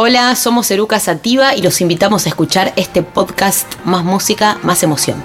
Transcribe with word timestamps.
Hola, 0.00 0.36
somos 0.36 0.70
Eruca 0.70 1.00
Sativa 1.00 1.56
y 1.56 1.62
los 1.62 1.80
invitamos 1.80 2.24
a 2.24 2.28
escuchar 2.28 2.72
este 2.76 3.02
podcast 3.02 3.66
Más 3.84 4.04
Música, 4.04 4.56
Más 4.62 4.84
Emoción. 4.84 5.20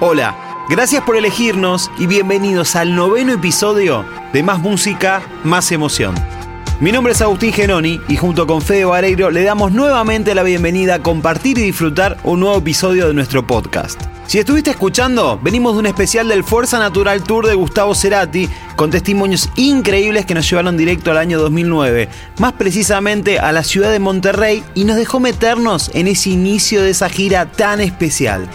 Hola, 0.00 0.64
gracias 0.68 1.04
por 1.04 1.16
elegirnos 1.16 1.88
y 1.96 2.08
bienvenidos 2.08 2.74
al 2.74 2.96
noveno 2.96 3.32
episodio 3.32 4.04
de 4.32 4.42
Más 4.42 4.58
Música, 4.58 5.22
Más 5.44 5.70
Emoción. 5.70 6.16
Mi 6.80 6.90
nombre 6.90 7.12
es 7.12 7.22
Agustín 7.22 7.52
Genoni 7.52 8.00
y 8.08 8.16
junto 8.16 8.46
con 8.46 8.60
Fede 8.60 8.84
Vareiro 8.84 9.30
le 9.30 9.44
damos 9.44 9.72
nuevamente 9.72 10.34
la 10.34 10.42
bienvenida 10.42 10.96
a 10.96 11.02
compartir 11.02 11.58
y 11.58 11.62
disfrutar 11.62 12.18
un 12.24 12.40
nuevo 12.40 12.58
episodio 12.58 13.06
de 13.06 13.14
nuestro 13.14 13.46
podcast. 13.46 14.00
Si 14.26 14.38
estuviste 14.38 14.70
escuchando, 14.70 15.38
venimos 15.42 15.74
de 15.74 15.80
un 15.80 15.86
especial 15.86 16.28
del 16.28 16.42
Fuerza 16.42 16.78
Natural 16.78 17.22
Tour 17.22 17.46
de 17.46 17.54
Gustavo 17.54 17.94
Cerati, 17.94 18.48
con 18.76 18.90
testimonios 18.90 19.50
increíbles 19.56 20.26
que 20.26 20.34
nos 20.34 20.48
llevaron 20.48 20.76
directo 20.76 21.10
al 21.10 21.18
año 21.18 21.38
2009, 21.38 22.08
más 22.38 22.54
precisamente 22.54 23.38
a 23.38 23.52
la 23.52 23.62
ciudad 23.62 23.92
de 23.92 23.98
Monterrey, 23.98 24.64
y 24.74 24.84
nos 24.84 24.96
dejó 24.96 25.20
meternos 25.20 25.90
en 25.94 26.08
ese 26.08 26.30
inicio 26.30 26.82
de 26.82 26.90
esa 26.90 27.08
gira 27.08 27.46
tan 27.46 27.80
especial. 27.80 28.48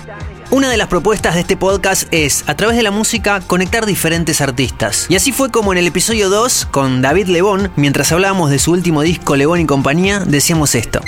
Una 0.49 0.69
de 0.69 0.77
las 0.77 0.87
propuestas 0.87 1.35
de 1.35 1.41
este 1.41 1.57
podcast 1.57 2.07
es, 2.11 2.45
a 2.47 2.55
través 2.55 2.77
de 2.77 2.83
la 2.83 2.91
música, 2.91 3.41
conectar 3.41 3.85
diferentes 3.85 4.39
artistas. 4.39 5.05
Y 5.09 5.17
así 5.17 5.33
fue 5.33 5.51
como 5.51 5.73
en 5.73 5.77
el 5.77 5.87
episodio 5.87 6.29
2, 6.29 6.67
con 6.71 7.01
David 7.01 7.27
Lebón, 7.27 7.69
mientras 7.75 8.13
hablábamos 8.13 8.49
de 8.49 8.57
su 8.57 8.71
último 8.71 9.01
disco 9.01 9.35
Lebón 9.35 9.59
y 9.59 9.65
compañía, 9.65 10.19
decíamos 10.25 10.73
esto. 10.75 11.01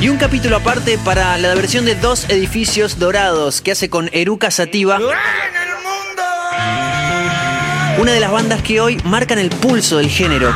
Y 0.00 0.08
un 0.08 0.16
capítulo 0.16 0.56
aparte 0.56 0.98
para 0.98 1.38
la 1.38 1.54
versión 1.54 1.84
de 1.84 1.94
Dos 1.94 2.28
Edificios 2.28 2.98
Dorados 2.98 3.60
que 3.60 3.70
hace 3.70 3.88
con 3.88 4.10
Eruca 4.12 4.50
Sativa. 4.50 4.98
Una 7.98 8.12
de 8.12 8.20
las 8.20 8.32
bandas 8.32 8.62
que 8.62 8.80
hoy 8.80 9.00
marcan 9.04 9.38
el 9.38 9.50
pulso 9.50 9.98
del 9.98 10.08
género. 10.08 10.52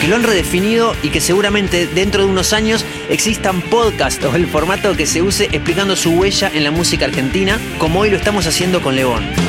Que 0.00 0.06
lo 0.08 0.16
han 0.16 0.22
redefinido 0.22 0.94
y 1.02 1.10
que 1.10 1.20
seguramente 1.20 1.86
dentro 1.86 2.24
de 2.24 2.30
unos 2.30 2.52
años 2.52 2.84
existan 3.08 3.60
podcasts 3.60 4.24
o 4.24 4.34
el 4.36 4.46
formato 4.46 4.96
que 4.96 5.06
se 5.06 5.22
use 5.22 5.46
explicando 5.46 5.96
su 5.96 6.12
huella 6.12 6.50
en 6.54 6.64
la 6.64 6.70
música 6.70 7.04
argentina, 7.04 7.58
como 7.78 8.00
hoy 8.00 8.10
lo 8.10 8.16
estamos 8.16 8.46
haciendo 8.46 8.80
con 8.80 8.94
León. 8.94 9.47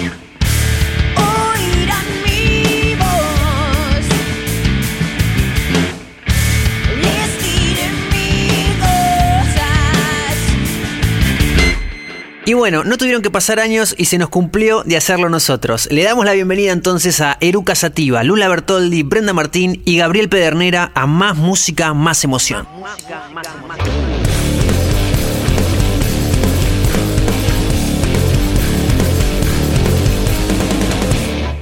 Y 12.50 12.56
bueno, 12.56 12.84
no 12.84 12.98
tuvieron 12.98 13.22
que 13.22 13.30
pasar 13.30 13.60
años 13.60 13.94
y 13.96 14.06
se 14.06 14.18
nos 14.18 14.30
cumplió 14.30 14.82
de 14.82 14.98
hacerlo 14.98 15.30
nosotros. 15.30 15.88
Le 15.92 16.02
damos 16.02 16.26
la 16.26 16.34
bienvenida 16.34 16.72
entonces 16.72 17.22
a 17.22 17.38
Eruca 17.42 17.76
Sativa, 17.76 18.24
Lula 18.24 18.48
Bertoldi, 18.48 19.04
Brenda 19.04 19.34
Martín 19.34 19.84
y 19.86 19.98
Gabriel 19.98 20.30
Pedernera 20.30 20.92
a 20.96 21.06
Más 21.06 21.38
Música, 21.38 21.94
Más 21.94 22.24
Emoción. 22.24 22.68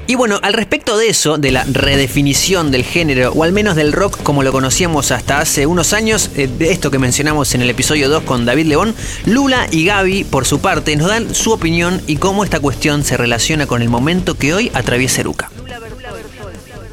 Y 0.09 0.15
bueno, 0.15 0.39
al 0.41 0.53
respecto 0.53 0.97
de 0.97 1.09
eso, 1.09 1.37
de 1.37 1.51
la 1.51 1.65
redefinición 1.65 2.71
del 2.71 2.85
género, 2.85 3.33
o 3.33 3.43
al 3.43 3.51
menos 3.51 3.75
del 3.75 3.91
rock 3.91 4.23
como 4.23 4.41
lo 4.41 4.53
conocíamos 4.53 5.11
hasta 5.11 5.39
hace 5.39 5.65
unos 5.65 5.91
años, 5.91 6.31
eh, 6.37 6.47
de 6.47 6.71
esto 6.71 6.89
que 6.91 6.97
mencionamos 6.97 7.53
en 7.55 7.61
el 7.61 7.69
episodio 7.69 8.07
2 8.07 8.23
con 8.23 8.45
David 8.45 8.67
León, 8.67 8.95
Lula 9.25 9.67
y 9.69 9.83
Gaby, 9.83 10.23
por 10.23 10.45
su 10.45 10.59
parte, 10.59 10.95
nos 10.95 11.09
dan 11.09 11.35
su 11.35 11.51
opinión 11.51 12.01
y 12.07 12.15
cómo 12.15 12.45
esta 12.45 12.61
cuestión 12.61 13.03
se 13.03 13.17
relaciona 13.17 13.67
con 13.67 13.81
el 13.81 13.89
momento 13.89 14.35
que 14.35 14.53
hoy 14.53 14.71
atraviesa 14.73 15.19
Eruca. 15.19 15.51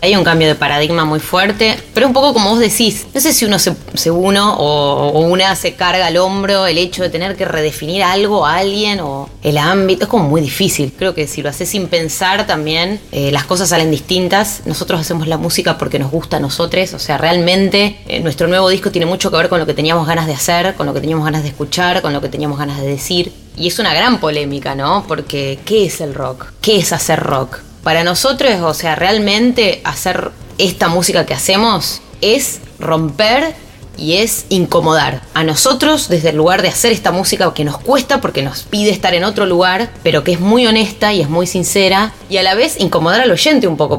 Hay 0.04 0.14
un 0.14 0.22
cambio 0.22 0.46
de 0.46 0.54
paradigma 0.54 1.06
muy 1.06 1.18
fuerte, 1.18 1.78
pero 1.94 2.06
un 2.06 2.12
poco 2.12 2.34
como 2.34 2.50
vos 2.50 2.58
decís, 2.58 3.06
no 3.14 3.22
sé 3.22 3.32
si 3.32 3.46
uno 3.46 3.58
se, 3.58 4.10
uno 4.10 4.54
o, 4.58 5.18
una 5.20 5.56
se 5.56 5.76
carga 5.76 6.08
al 6.08 6.18
hombro 6.18 6.66
el 6.66 6.76
hecho 6.76 7.02
de 7.02 7.08
tener 7.08 7.36
que 7.36 7.46
redefinir 7.46 8.02
algo 8.02 8.44
a 8.44 8.56
alguien 8.56 9.00
o 9.00 9.30
el 9.42 9.56
ámbito, 9.56 10.04
es 10.04 10.10
como 10.10 10.24
muy 10.24 10.42
difícil. 10.42 10.92
Creo 10.94 11.14
que 11.14 11.26
si 11.26 11.40
lo 11.40 11.48
haces 11.48 11.70
sin 11.70 11.88
pensar 11.88 12.46
también, 12.46 13.00
eh, 13.12 13.30
las 13.32 13.44
cosas 13.44 13.70
salen 13.70 13.90
distintas. 13.90 14.60
Nosotros 14.66 15.00
hacemos 15.00 15.26
la 15.26 15.38
música 15.38 15.78
porque 15.78 15.98
nos 15.98 16.10
gusta 16.10 16.36
a 16.36 16.40
nosotros, 16.40 16.92
o 16.92 16.98
sea, 16.98 17.16
realmente 17.16 17.96
eh, 18.06 18.20
nuestro 18.20 18.46
nuevo 18.46 18.68
disco 18.68 18.90
tiene 18.90 19.06
mucho 19.06 19.30
que 19.30 19.38
ver 19.38 19.48
con 19.48 19.58
lo 19.58 19.64
que 19.64 19.72
teníamos 19.72 20.06
ganas 20.06 20.26
de 20.26 20.34
hacer, 20.34 20.74
con 20.74 20.84
lo 20.84 20.92
que 20.92 21.00
teníamos 21.00 21.24
ganas 21.24 21.44
de 21.44 21.48
escuchar, 21.48 22.02
con 22.02 22.12
lo 22.12 22.20
que 22.20 22.28
teníamos 22.28 22.58
ganas 22.58 22.78
de 22.78 22.86
decir. 22.86 23.32
Y 23.56 23.68
es 23.68 23.78
una 23.78 23.94
gran 23.94 24.20
polémica, 24.20 24.74
¿no? 24.74 25.06
Porque 25.08 25.60
¿qué 25.64 25.86
es 25.86 26.02
el 26.02 26.12
rock? 26.12 26.48
¿Qué 26.60 26.76
es 26.76 26.92
hacer 26.92 27.20
rock? 27.20 27.60
Para 27.84 28.02
nosotros, 28.02 28.60
o 28.62 28.72
sea, 28.72 28.94
realmente 28.96 29.82
hacer 29.84 30.30
esta 30.56 30.88
música 30.88 31.26
que 31.26 31.34
hacemos 31.34 32.00
es 32.22 32.60
romper 32.78 33.54
y 33.98 34.14
es 34.14 34.46
incomodar 34.48 35.20
a 35.34 35.44
nosotros 35.44 36.08
desde 36.08 36.30
el 36.30 36.36
lugar 36.36 36.62
de 36.62 36.68
hacer 36.68 36.92
esta 36.92 37.12
música 37.12 37.52
que 37.52 37.64
nos 37.64 37.78
cuesta 37.78 38.22
porque 38.22 38.42
nos 38.42 38.62
pide 38.62 38.90
estar 38.90 39.14
en 39.14 39.22
otro 39.22 39.44
lugar, 39.46 39.90
pero 40.02 40.24
que 40.24 40.32
es 40.32 40.40
muy 40.40 40.66
honesta 40.66 41.12
y 41.12 41.20
es 41.20 41.28
muy 41.28 41.46
sincera 41.46 42.12
y 42.30 42.38
a 42.38 42.42
la 42.42 42.54
vez 42.54 42.80
incomodar 42.80 43.20
al 43.20 43.30
oyente 43.30 43.68
un 43.68 43.76
poco. 43.76 43.98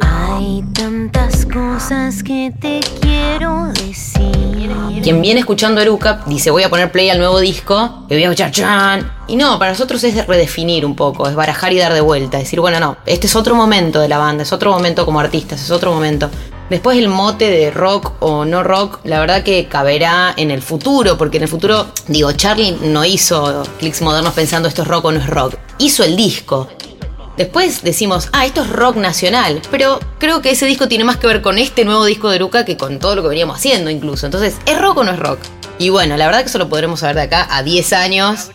Hay 0.00 0.64
tantas 0.72 1.41
cosas 1.82 2.22
que 2.22 2.52
te 2.60 2.78
quiero 3.00 3.66
decir. 3.72 4.70
Quien 5.02 5.20
viene 5.20 5.40
escuchando 5.40 5.80
Eruca 5.80 6.22
dice 6.26 6.52
voy 6.52 6.62
a 6.62 6.70
poner 6.70 6.92
play 6.92 7.10
al 7.10 7.18
nuevo 7.18 7.40
disco, 7.40 8.04
y 8.08 8.14
voy 8.14 8.22
a 8.22 8.26
escuchar 8.26 8.52
chan. 8.52 9.12
Y 9.26 9.34
no, 9.34 9.58
para 9.58 9.72
nosotros 9.72 10.04
es 10.04 10.24
redefinir 10.28 10.86
un 10.86 10.94
poco, 10.94 11.28
es 11.28 11.34
barajar 11.34 11.72
y 11.72 11.78
dar 11.78 11.92
de 11.92 12.00
vuelta, 12.00 12.38
decir, 12.38 12.60
bueno, 12.60 12.78
no, 12.78 12.98
este 13.04 13.26
es 13.26 13.34
otro 13.34 13.56
momento 13.56 13.98
de 13.98 14.08
la 14.08 14.18
banda, 14.18 14.44
es 14.44 14.52
otro 14.52 14.70
momento 14.70 15.04
como 15.04 15.18
artistas, 15.18 15.60
es 15.60 15.72
otro 15.72 15.92
momento. 15.92 16.30
Después 16.70 16.96
el 16.96 17.08
mote 17.08 17.50
de 17.50 17.72
rock 17.72 18.12
o 18.20 18.44
no 18.44 18.62
rock, 18.62 19.00
la 19.02 19.18
verdad 19.18 19.42
que 19.42 19.66
caberá 19.66 20.34
en 20.36 20.52
el 20.52 20.62
futuro, 20.62 21.18
porque 21.18 21.38
en 21.38 21.42
el 21.42 21.48
futuro, 21.48 21.88
digo, 22.06 22.30
Charlie 22.30 22.78
no 22.80 23.04
hizo 23.04 23.64
clics 23.80 24.02
modernos 24.02 24.34
pensando 24.34 24.68
esto 24.68 24.82
es 24.82 24.88
rock 24.88 25.06
o 25.06 25.12
no 25.12 25.18
es 25.18 25.26
rock. 25.26 25.56
Hizo 25.78 26.04
el 26.04 26.14
disco. 26.14 26.68
Después 27.36 27.82
decimos, 27.82 28.28
ah, 28.32 28.44
esto 28.44 28.62
es 28.62 28.68
rock 28.68 28.96
nacional, 28.96 29.62
pero 29.70 29.98
creo 30.18 30.42
que 30.42 30.50
ese 30.50 30.66
disco 30.66 30.86
tiene 30.86 31.04
más 31.04 31.16
que 31.16 31.26
ver 31.26 31.40
con 31.40 31.58
este 31.58 31.84
nuevo 31.84 32.04
disco 32.04 32.28
de 32.28 32.38
Luca 32.38 32.64
que 32.64 32.76
con 32.76 32.98
todo 32.98 33.16
lo 33.16 33.22
que 33.22 33.28
veníamos 33.28 33.56
haciendo 33.56 33.90
incluso. 33.90 34.26
Entonces, 34.26 34.56
¿es 34.66 34.80
rock 34.80 34.98
o 34.98 35.04
no 35.04 35.12
es 35.12 35.18
rock? 35.18 35.38
Y 35.78 35.88
bueno, 35.88 36.16
la 36.16 36.26
verdad 36.26 36.40
que 36.40 36.48
eso 36.48 36.58
lo 36.58 36.68
podremos 36.68 37.00
saber 37.00 37.16
de 37.16 37.22
acá 37.22 37.48
a 37.50 37.62
10 37.62 37.92
años. 37.94 38.50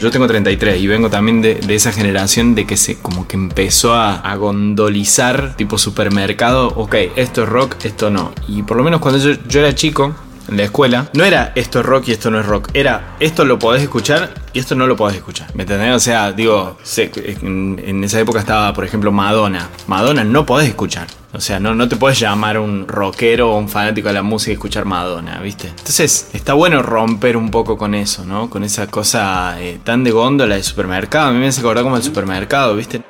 Yo 0.00 0.10
tengo 0.10 0.26
33 0.26 0.80
y 0.80 0.86
vengo 0.86 1.10
también 1.10 1.42
de, 1.42 1.60
esa 1.68 1.92
generación 1.92 2.54
de 2.54 2.66
que 2.66 2.76
se 2.76 2.98
como 2.98 3.28
que 3.28 3.36
empezó 3.36 3.94
a, 3.94 4.34
gondolizar 4.36 5.56
tipo 5.56 5.78
supermercado, 5.78 6.68
ok, 6.68 6.94
esto 7.16 7.42
es 7.42 7.48
rock, 7.48 7.76
esto 7.84 8.10
no. 8.10 8.32
Y 8.48 8.62
por 8.62 8.78
lo 8.78 8.82
menos 8.82 9.00
cuando 9.00 9.18
yo 9.20 9.60
era 9.60 9.74
chico, 9.74 10.14
en 10.50 10.56
la 10.56 10.64
escuela, 10.64 11.08
no 11.14 11.24
era 11.24 11.52
esto 11.54 11.80
es 11.80 11.86
rock 11.86 12.08
y 12.08 12.12
esto 12.12 12.30
no 12.30 12.40
es 12.40 12.46
rock, 12.46 12.70
era 12.74 13.16
esto 13.20 13.44
lo 13.44 13.58
podés 13.58 13.82
escuchar 13.82 14.34
y 14.52 14.58
esto 14.58 14.74
no 14.74 14.86
lo 14.86 14.96
podés 14.96 15.16
escuchar. 15.16 15.54
¿Me 15.54 15.62
entendés? 15.62 15.94
O 15.94 16.00
sea, 16.00 16.32
digo, 16.32 16.76
en, 16.96 18.04
esa 18.04 18.20
época 18.20 18.40
estaba, 18.40 18.72
por 18.72 18.84
ejemplo, 18.84 19.12
Madonna. 19.12 19.68
Madonna 19.86 20.24
no 20.24 20.44
podés 20.44 20.68
escuchar. 20.68 21.06
O 21.32 21.40
sea, 21.40 21.60
no, 21.60 21.74
no 21.76 21.88
te 21.88 21.94
puedes 21.94 22.18
llamar 22.18 22.58
un 22.58 22.88
rockero 22.88 23.52
o 23.52 23.58
un 23.58 23.68
fanático 23.68 24.08
de 24.08 24.14
la 24.14 24.22
música 24.22 24.50
y 24.50 24.54
escuchar 24.54 24.84
Madonna, 24.84 25.40
¿viste? 25.40 25.68
Entonces, 25.68 26.30
está 26.32 26.54
bueno 26.54 26.82
romper 26.82 27.36
un 27.36 27.50
poco 27.52 27.78
con 27.78 27.94
eso, 27.94 28.24
¿no? 28.24 28.50
Con 28.50 28.64
esa 28.64 28.88
cosa 28.88 29.60
eh, 29.60 29.78
tan 29.84 30.02
de 30.02 30.10
góndola 30.10 30.56
de 30.56 30.62
supermercado. 30.64 31.28
A 31.28 31.32
mí 31.32 31.38
me 31.38 31.46
hace 31.46 31.60
acordar 31.60 31.84
como 31.84 31.96
el 31.96 32.02
supermercado, 32.02 32.74
¿viste? 32.74 33.02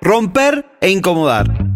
Romper 0.00 0.66
e 0.80 0.90
incomodar. 0.90 1.71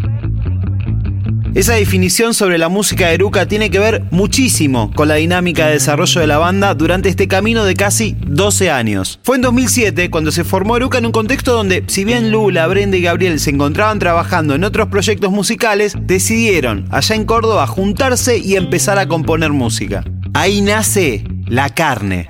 Esa 1.57 1.73
definición 1.73 2.35
sobre 2.35 2.59
la 2.59 2.69
música 2.69 3.09
de 3.09 3.15
Eruca 3.15 3.49
tiene 3.49 3.71
que 3.71 3.79
ver 3.79 4.05
muchísimo 4.11 4.93
con 4.95 5.09
la 5.09 5.15
dinámica 5.15 5.65
de 5.65 5.73
desarrollo 5.73 6.21
de 6.21 6.27
la 6.27 6.37
banda 6.37 6.75
durante 6.75 7.09
este 7.09 7.29
camino 7.29 7.65
de 7.65 7.75
casi 7.75 8.15
12 8.27 8.71
años. 8.71 9.19
Fue 9.23 9.37
en 9.37 9.43
2007 9.43 10.11
cuando 10.11 10.33
se 10.33 10.45
formó 10.45 10.77
Eruca 10.77 10.99
en 10.99 11.07
un 11.07 11.13
contexto 11.13 11.55
donde, 11.55 11.83
si 11.87 12.05
bien 12.05 12.31
Lula, 12.31 12.67
Brenda 12.67 12.99
y 12.99 13.01
Gabriel 13.01 13.41
se 13.41 13.49
encontraban 13.49 13.99
trabajando 13.99 14.55
en 14.55 14.65
otros 14.65 14.89
proyectos 14.89 15.33
musicales, 15.33 15.95
decidieron, 15.99 16.85
allá 16.91 17.17
en 17.17 17.25
Córdoba, 17.25 17.67
juntarse 17.67 18.37
y 18.37 18.57
empezar 18.57 18.99
a 18.99 19.09
componer 19.09 19.55
música. 19.55 20.05
Ahí 20.35 20.61
nace 20.61 21.25
La 21.47 21.71
Carne. 21.71 22.29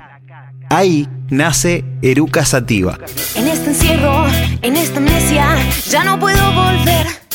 Ahí 0.69 1.05
nace 1.29 1.83
Eruca 2.01 2.45
Sativa. 2.45 2.97
En 3.35 3.49
este 3.49 3.71
encierro, 3.71 4.25
en 4.61 4.77
esta 4.77 4.99
amnesia, 4.99 5.47
ya 5.89 6.05
no 6.05 6.17
puedo 6.17 6.53
volver 6.53 7.26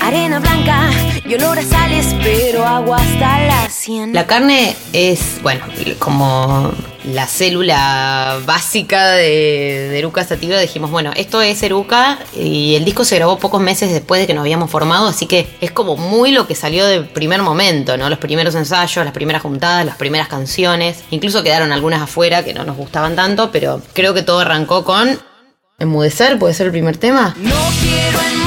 arena 0.00 0.38
blanca 0.38 0.90
y 1.24 1.34
olor 1.34 1.58
a 1.58 1.62
sales, 1.62 2.14
pero 2.22 2.66
agua 2.66 2.98
hasta 2.98 3.40
la 3.40 3.68
sien. 3.70 4.12
La 4.12 4.26
carne 4.26 4.74
es, 4.92 5.40
bueno, 5.42 5.64
como 5.98 6.72
la 7.04 7.26
célula 7.26 8.38
básica 8.44 9.12
de, 9.12 9.88
de 9.90 9.98
Eruca 9.98 10.24
Sativa. 10.24 10.58
Dijimos, 10.58 10.90
bueno, 10.90 11.12
esto 11.16 11.40
es 11.42 11.62
Eruca 11.62 12.18
y 12.34 12.74
el 12.74 12.84
disco 12.84 13.04
se 13.04 13.16
grabó 13.16 13.38
pocos 13.38 13.60
meses 13.60 13.92
después 13.92 14.20
de 14.20 14.26
que 14.26 14.34
nos 14.34 14.42
habíamos 14.42 14.70
formado, 14.70 15.08
así 15.08 15.26
que 15.26 15.48
es 15.60 15.70
como 15.70 15.96
muy 15.96 16.32
lo 16.32 16.46
que 16.46 16.54
salió 16.54 16.86
del 16.86 17.06
primer 17.06 17.42
momento, 17.42 17.96
¿no? 17.96 18.08
Los 18.08 18.18
primeros 18.18 18.54
ensayos, 18.54 19.04
las 19.04 19.14
primeras 19.14 19.42
juntadas, 19.42 19.84
las 19.84 19.96
primeras 19.96 20.28
canciones. 20.28 21.04
Incluso 21.10 21.42
quedaron 21.42 21.72
algunas 21.72 22.02
afuera 22.02 22.44
que 22.44 22.54
no 22.54 22.64
nos 22.64 22.76
gustaban 22.76 23.16
tanto, 23.16 23.50
pero 23.50 23.80
creo 23.92 24.14
que 24.14 24.22
todo 24.22 24.40
arrancó 24.40 24.84
con 24.84 25.18
Enmudecer, 25.78 26.38
puede 26.38 26.52
ser 26.52 26.66
el 26.66 26.72
primer 26.72 26.98
tema. 26.98 27.34
No 27.38 27.54
quiero 27.80 28.39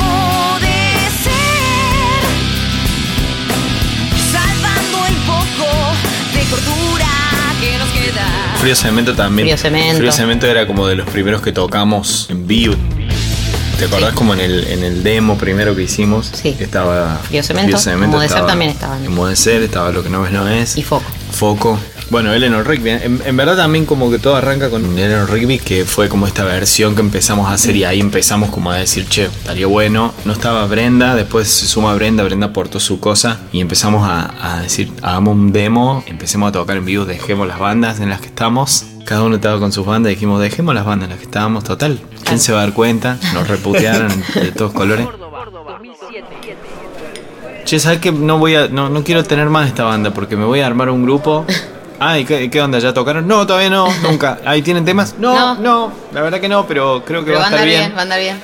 Frío 8.64 8.78
Cemento 8.78 9.14
también. 9.14 9.46
Frío 9.46 9.58
Cemento. 9.58 9.98
Frío 9.98 10.12
Cemento 10.14 10.48
era 10.48 10.66
como 10.66 10.88
de 10.88 10.96
los 10.96 11.10
primeros 11.10 11.42
que 11.42 11.52
tocamos 11.52 12.28
en 12.30 12.48
vivo. 12.48 12.76
¿Te 13.78 13.86
acordás 13.86 14.12
Sí. 14.12 14.16
como 14.16 14.34
en 14.36 14.40
el, 14.40 14.66
en 14.68 14.84
el 14.86 15.04
demo 15.04 15.38
primero 15.38 15.76
que 15.76 15.84
hicimos? 15.84 16.32
Sí. 16.32 16.56
Estaba 16.58 17.20
Frío 17.28 17.44
Cemento, 17.44 17.78
Enmudecer 17.92 18.46
también 18.46 18.72
estaba. 18.72 18.98
Enmudecer, 19.04 19.64
estaba 19.64 19.92
Lo 19.92 20.02
que 20.02 20.10
no 20.10 20.22
ves 20.22 20.32
no 20.32 20.48
es. 20.48 20.78
Y 20.78 20.84
Foco. 20.84 21.04
Foco. 21.32 21.78
Bueno, 22.14 22.32
Eleanor 22.32 22.68
Rigby. 22.68 22.92
En, 22.92 23.38
verdad 23.38 23.58
también 23.58 23.88
como 23.88 24.12
que 24.12 24.20
todo 24.20 24.36
arranca 24.36 24.70
con 24.70 24.86
Eleanor 24.86 25.32
Rigby, 25.32 25.58
que 25.58 25.84
fue 25.84 26.10
como 26.10 26.28
esta 26.28 26.44
versión 26.44 26.94
que 26.94 27.02
empezamos 27.02 27.50
a 27.50 27.54
hacer 27.54 27.76
y 27.76 27.86
ahí 27.86 28.00
empezamos 28.00 28.52
como 28.52 28.70
a 28.70 28.76
decir, 28.76 29.08
che, 29.10 29.24
estaría 29.24 29.66
bueno. 29.66 30.14
No 30.24 30.34
estaba 30.34 30.64
Brenda, 30.68 31.16
después 31.16 31.48
se 31.48 31.66
suma 31.66 31.96
Brenda, 31.96 32.24
Brenda 32.24 32.46
aportó 32.46 32.80
su 32.80 33.00
cosa 33.00 33.40
y 33.52 33.62
empezamos 33.62 34.08
a, 34.08 34.60
decir, 34.62 34.92
hagamos 35.02 35.34
un 35.34 35.52
demo, 35.52 36.04
empecemos 36.06 36.50
a 36.50 36.52
tocar 36.52 36.78
en 36.78 36.86
vivo, 36.86 37.06
dejemos 37.06 37.48
las 37.48 37.58
bandas 37.58 38.00
en 38.00 38.10
las 38.10 38.22
que 38.22 38.28
estamos. 38.28 38.86
Cada 39.06 39.24
uno 39.24 39.38
estaba 39.38 39.60
con 39.60 39.72
sus 39.72 39.84
bandas 39.84 40.12
y 40.12 40.14
dijimos, 40.14 40.40
dejemos 40.40 40.76
las 40.76 40.86
bandas 40.86 41.06
en 41.06 41.10
las 41.10 41.18
que 41.18 41.26
estábamos, 41.26 41.64
total. 41.64 42.00
¿Quién 42.26 42.40
se 42.40 42.54
va 42.54 42.60
a 42.60 42.62
dar 42.66 42.74
cuenta? 42.76 43.18
Nos 43.34 43.48
reputearon 43.48 44.12
de 44.36 44.52
todos 44.52 44.72
colores. 44.72 45.08
Che, 47.66 47.80
¿sabes 47.80 47.98
qué? 47.98 48.12
No 48.12 48.38
voy 48.38 48.54
a. 48.54 48.68
No, 48.68 48.90
no 48.90 49.04
quiero 49.04 49.24
tener 49.24 49.50
más 49.50 49.68
esta 49.68 49.84
banda 49.84 50.14
porque 50.14 50.38
me 50.38 50.46
voy 50.46 50.60
a 50.60 50.68
armar 50.68 50.92
un 50.92 51.02
grupo. 51.02 51.48
Ay, 52.06 52.26
¿qué, 52.26 52.50
qué 52.50 52.62
onda? 52.62 52.80
¿Ya 52.80 52.94
tocaron? 52.94 53.26
No, 53.26 53.48
todavía 53.48 53.70
no, 53.70 53.88
nunca. 54.04 54.40
¿Ahí 54.46 54.62
tienen 54.62 54.84
temas? 54.84 55.16
No, 55.20 55.56
No. 55.56 55.62
no, 55.62 55.94
la 56.12 56.22
verdad 56.22 56.42
que 56.42 56.50
no, 56.50 56.68
pero 56.68 57.02
creo 57.06 57.22
que 57.22 57.28
Pero 57.28 57.40
va 57.40 57.44
va 57.44 57.48
a 57.48 57.50
estar 57.52 57.60
andar 57.62 57.68
bien, 57.70 57.80
bien. 57.82 57.96
va 57.96 58.00
a 58.00 58.04
andar 58.04 58.20
bien. 58.20 58.42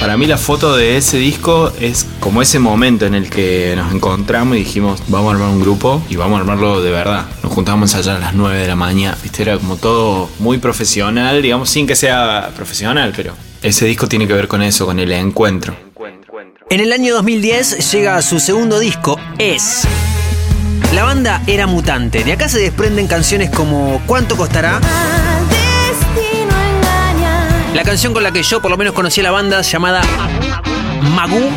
Para 0.00 0.16
mí 0.16 0.24
la 0.26 0.38
foto 0.38 0.74
de 0.74 0.96
ese 0.96 1.18
disco 1.18 1.70
es 1.78 2.06
como 2.20 2.40
ese 2.40 2.58
momento 2.58 3.04
en 3.04 3.14
el 3.14 3.28
que 3.28 3.74
nos 3.76 3.92
encontramos 3.92 4.56
y 4.56 4.60
dijimos, 4.60 5.02
vamos 5.08 5.32
a 5.32 5.34
armar 5.36 5.50
un 5.50 5.60
grupo 5.60 6.02
y 6.08 6.16
vamos 6.16 6.38
a 6.38 6.40
armarlo 6.40 6.80
de 6.80 6.90
verdad. 6.90 7.26
Nos 7.42 7.52
juntamos 7.52 7.92
a 7.94 7.98
ensayar 7.98 8.16
a 8.16 8.20
las 8.26 8.34
9 8.34 8.58
de 8.58 8.68
la 8.68 8.76
mañana, 8.76 9.16
viste, 9.22 9.42
era 9.42 9.58
como 9.58 9.76
todo 9.76 10.30
muy 10.38 10.56
profesional, 10.58 11.42
digamos, 11.42 11.68
sin 11.68 11.86
que 11.86 11.94
sea 11.96 12.50
profesional, 12.56 13.12
pero 13.14 13.34
ese 13.62 13.84
disco 13.84 14.06
tiene 14.06 14.26
que 14.26 14.32
ver 14.32 14.48
con 14.48 14.62
eso, 14.62 14.86
con 14.86 14.98
el 14.98 15.12
encuentro. 15.12 15.74
En 16.70 16.80
el 16.80 16.92
año 16.92 17.12
2010 17.14 17.92
llega 17.92 18.20
su 18.22 18.40
segundo 18.40 18.78
disco, 18.78 19.18
Es. 19.38 19.86
La 20.94 21.04
banda 21.04 21.42
era 21.46 21.66
mutante. 21.66 22.24
De 22.24 22.32
acá 22.32 22.48
se 22.48 22.58
desprenden 22.58 23.06
canciones 23.06 23.50
como 23.50 24.00
¿Cuánto 24.06 24.36
costará? 24.36 24.80
La 27.74 27.82
canción 27.82 28.14
con 28.14 28.22
la 28.22 28.32
que 28.32 28.42
yo 28.42 28.62
por 28.62 28.70
lo 28.70 28.76
menos 28.76 28.94
conocí 28.94 29.20
a 29.20 29.24
la 29.24 29.30
banda 29.30 29.60
llamada 29.60 30.00
Magú. 31.14 31.50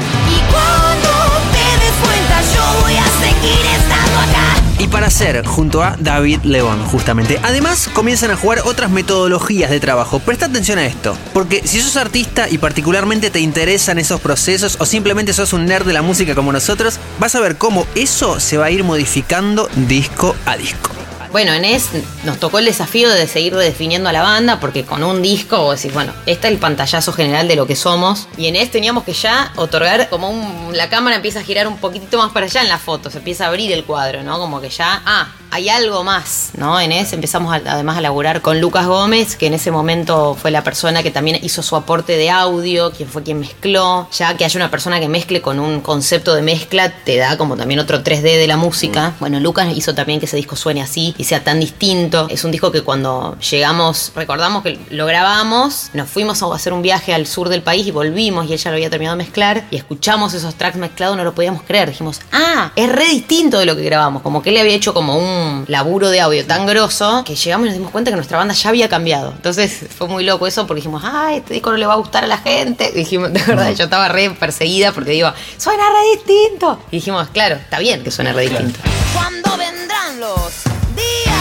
Y 4.80 4.88
para 4.88 5.08
hacer 5.08 5.46
junto 5.46 5.84
a 5.84 5.98
David 6.00 6.40
León, 6.44 6.82
justamente. 6.86 7.38
Además, 7.44 7.90
comienzan 7.94 8.32
a 8.32 8.38
jugar 8.38 8.62
otras 8.64 8.90
metodologías 8.90 9.70
de 9.70 9.82
trabajo. 9.82 10.20
Presta 10.20 10.46
atención 10.46 10.80
a 10.80 10.86
esto, 10.86 11.18
porque 11.34 11.62
si 11.68 11.82
sos 11.82 11.98
artista 11.98 12.50
y 12.50 12.58
particularmente 12.58 13.30
te 13.30 13.42
interesan 13.42 14.00
esos 14.00 14.22
procesos 14.22 14.78
o 14.80 14.86
simplemente 14.86 15.34
sos 15.34 15.52
un 15.52 15.66
nerd 15.66 15.86
de 15.86 15.94
la 15.94 16.02
música 16.02 16.34
como 16.34 16.54
nosotros, 16.54 16.98
vas 17.20 17.36
a 17.36 17.42
ver 17.42 17.58
cómo 17.58 17.86
eso 17.94 18.40
se 18.40 18.58
va 18.58 18.66
a 18.66 18.72
ir 18.72 18.86
modificando 18.86 19.70
disco 19.76 20.34
a 20.46 20.56
disco. 20.56 20.99
Bueno, 21.32 21.54
en 21.54 21.64
ES 21.64 21.90
nos 22.24 22.40
tocó 22.40 22.58
el 22.58 22.66
desafío 22.66 23.08
de 23.10 23.28
seguir 23.28 23.54
redefiniendo 23.54 24.10
a 24.10 24.12
la 24.12 24.24
banda, 24.24 24.60
porque 24.60 24.84
con 24.84 25.04
un 25.04 25.22
disco 25.22 25.62
vos 25.62 25.80
decís, 25.80 25.94
bueno, 25.94 26.12
este 26.26 26.48
es 26.48 26.54
el 26.54 26.60
pantallazo 26.60 27.14
general 27.14 27.48
de 27.48 27.56
lo 27.56 27.68
que 27.68 27.76
somos. 27.76 28.28
Y 28.36 28.48
en 28.48 28.56
ES 28.56 28.72
teníamos 28.72 29.04
que 29.04 29.14
ya 29.14 29.52
otorgar 29.56 30.10
como 30.10 30.30
un. 30.30 30.76
La 30.76 30.90
cámara 30.90 31.18
empieza 31.18 31.40
a 31.40 31.44
girar 31.44 31.68
un 31.68 31.78
poquitito 31.78 32.18
más 32.18 32.32
para 32.32 32.48
allá 32.48 32.62
en 32.64 32.70
la 32.70 32.80
foto, 32.80 33.12
se 33.12 33.20
empieza 33.20 33.46
a 33.46 33.50
abrir 33.50 33.72
el 33.72 33.84
cuadro, 33.84 34.24
¿no? 34.24 34.40
Como 34.40 34.60
que 34.60 34.70
ya, 34.70 35.04
ah, 35.06 35.28
hay 35.52 35.70
algo 35.70 36.04
más, 36.04 36.52
¿no? 36.58 36.80
En 36.80 36.92
ES 36.92 37.14
empezamos 37.14 37.52
a- 37.54 37.62
además 37.74 37.98
a 37.98 38.02
laburar 38.02 38.42
con 38.42 38.62
Lucas 38.62 38.86
Gómez, 38.86 39.36
que 39.36 39.48
en 39.48 39.54
ese 39.56 39.72
momento 39.72 40.36
fue 40.40 40.52
la 40.52 40.64
persona 40.64 41.02
que 41.04 41.12
también 41.12 41.40
hizo 41.44 41.64
su 41.64 41.76
aporte 41.76 42.18
de 42.18 42.30
audio, 42.30 42.92
quien 42.92 43.10
fue 43.10 43.24
quien 43.24 43.40
mezcló. 43.40 44.08
Ya 44.18 44.36
que 44.38 44.46
haya 44.46 44.58
una 44.58 44.70
persona 44.72 45.00
que 45.00 45.08
mezcle 45.10 45.42
con 45.42 45.60
un 45.60 45.82
concepto 45.82 46.36
de 46.36 46.42
mezcla, 46.42 46.92
te 47.04 47.18
da 47.18 47.38
como 47.38 47.58
también 47.58 47.80
otro 47.80 48.04
3D 48.04 48.38
de 48.38 48.48
la 48.48 48.58
música. 48.58 49.14
Bueno, 49.20 49.40
Lucas 49.40 49.68
hizo 49.76 49.96
también 49.96 50.20
que 50.20 50.26
ese 50.28 50.38
disco 50.38 50.56
suene 50.56 50.82
así 50.82 51.16
y 51.18 51.24
sea 51.24 51.44
tan 51.44 51.60
distinto. 51.60 52.28
Es 52.30 52.44
un 52.44 52.52
disco 52.52 52.72
que 52.72 52.82
cuando 52.84 53.38
llegamos, 53.40 54.12
recordamos 54.16 54.64
que 54.64 54.80
lo 54.92 55.06
grabamos, 55.08 55.90
nos 55.94 56.10
fuimos 56.10 56.44
a 56.44 56.54
hacer 56.54 56.74
un 56.74 56.82
viaje 56.82 57.14
al 57.14 57.26
sur 57.26 57.50
del 57.50 57.62
país 57.64 57.88
y 57.88 57.92
volvimos 57.92 58.48
y 58.48 58.54
él 58.54 58.60
ya 58.60 58.70
lo 58.70 58.76
había 58.76 58.90
terminado 58.90 59.18
de 59.18 59.24
mezclar 59.24 59.66
y 59.72 59.78
escuchamos 59.78 60.34
esos 60.34 60.56
tracks 60.56 60.78
mezclados, 60.78 61.18
no 61.18 61.24
lo 61.24 61.34
podíamos 61.34 61.64
creer. 61.64 61.90
Dijimos, 61.90 62.22
ah, 62.32 62.72
es 62.76 62.90
re 62.92 63.06
distinto 63.08 63.58
de 63.60 63.66
lo 63.66 63.76
que 63.76 63.84
grabamos. 63.84 64.22
Como 64.22 64.42
que 64.42 64.50
él 64.52 64.58
había 64.58 64.74
hecho 64.76 64.94
como 64.94 65.18
un 65.18 65.39
laburo 65.68 66.10
de 66.10 66.22
audio 66.22 66.46
tan 66.46 66.66
grosso 66.66 67.24
que 67.26 67.36
llegamos 67.36 67.68
y 67.68 67.70
nos 67.70 67.78
dimos 67.78 67.92
cuenta 67.92 68.12
que 68.12 68.16
nuestra 68.16 68.38
banda 68.38 68.54
ya 68.54 68.70
había 68.70 68.90
cambiado. 68.90 69.32
Entonces 69.36 69.86
fue 69.96 70.08
muy 70.08 70.24
loco 70.24 70.48
eso 70.48 70.66
porque 70.68 70.80
dijimos, 70.80 71.04
ah, 71.06 71.34
este 71.34 71.54
disco 71.54 71.72
no 71.72 71.78
le 71.78 71.86
va 71.86 71.94
a 71.94 71.98
gustar 71.98 72.24
a 72.24 72.28
la 72.28 72.38
gente. 72.38 72.90
Y 72.94 73.00
dijimos, 73.00 73.34
de 73.34 73.42
verdad, 73.42 73.74
yo 73.74 73.86
estaba 73.86 74.08
re 74.08 74.30
perseguida 74.32 74.92
porque 74.92 75.12
digo, 75.12 75.32
suena 75.58 75.84
re 75.90 76.18
distinto. 76.18 76.80
Y 76.92 76.98
dijimos, 76.98 77.28
claro, 77.30 77.56
está 77.56 77.80
bien 77.80 78.04
que 78.04 78.12
suene 78.12 78.34
re 78.34 78.44
distinto. 78.44 78.80
Cuando 79.14 79.58
vendrán 79.58 80.20
los 80.20 80.64
días. 80.96 81.40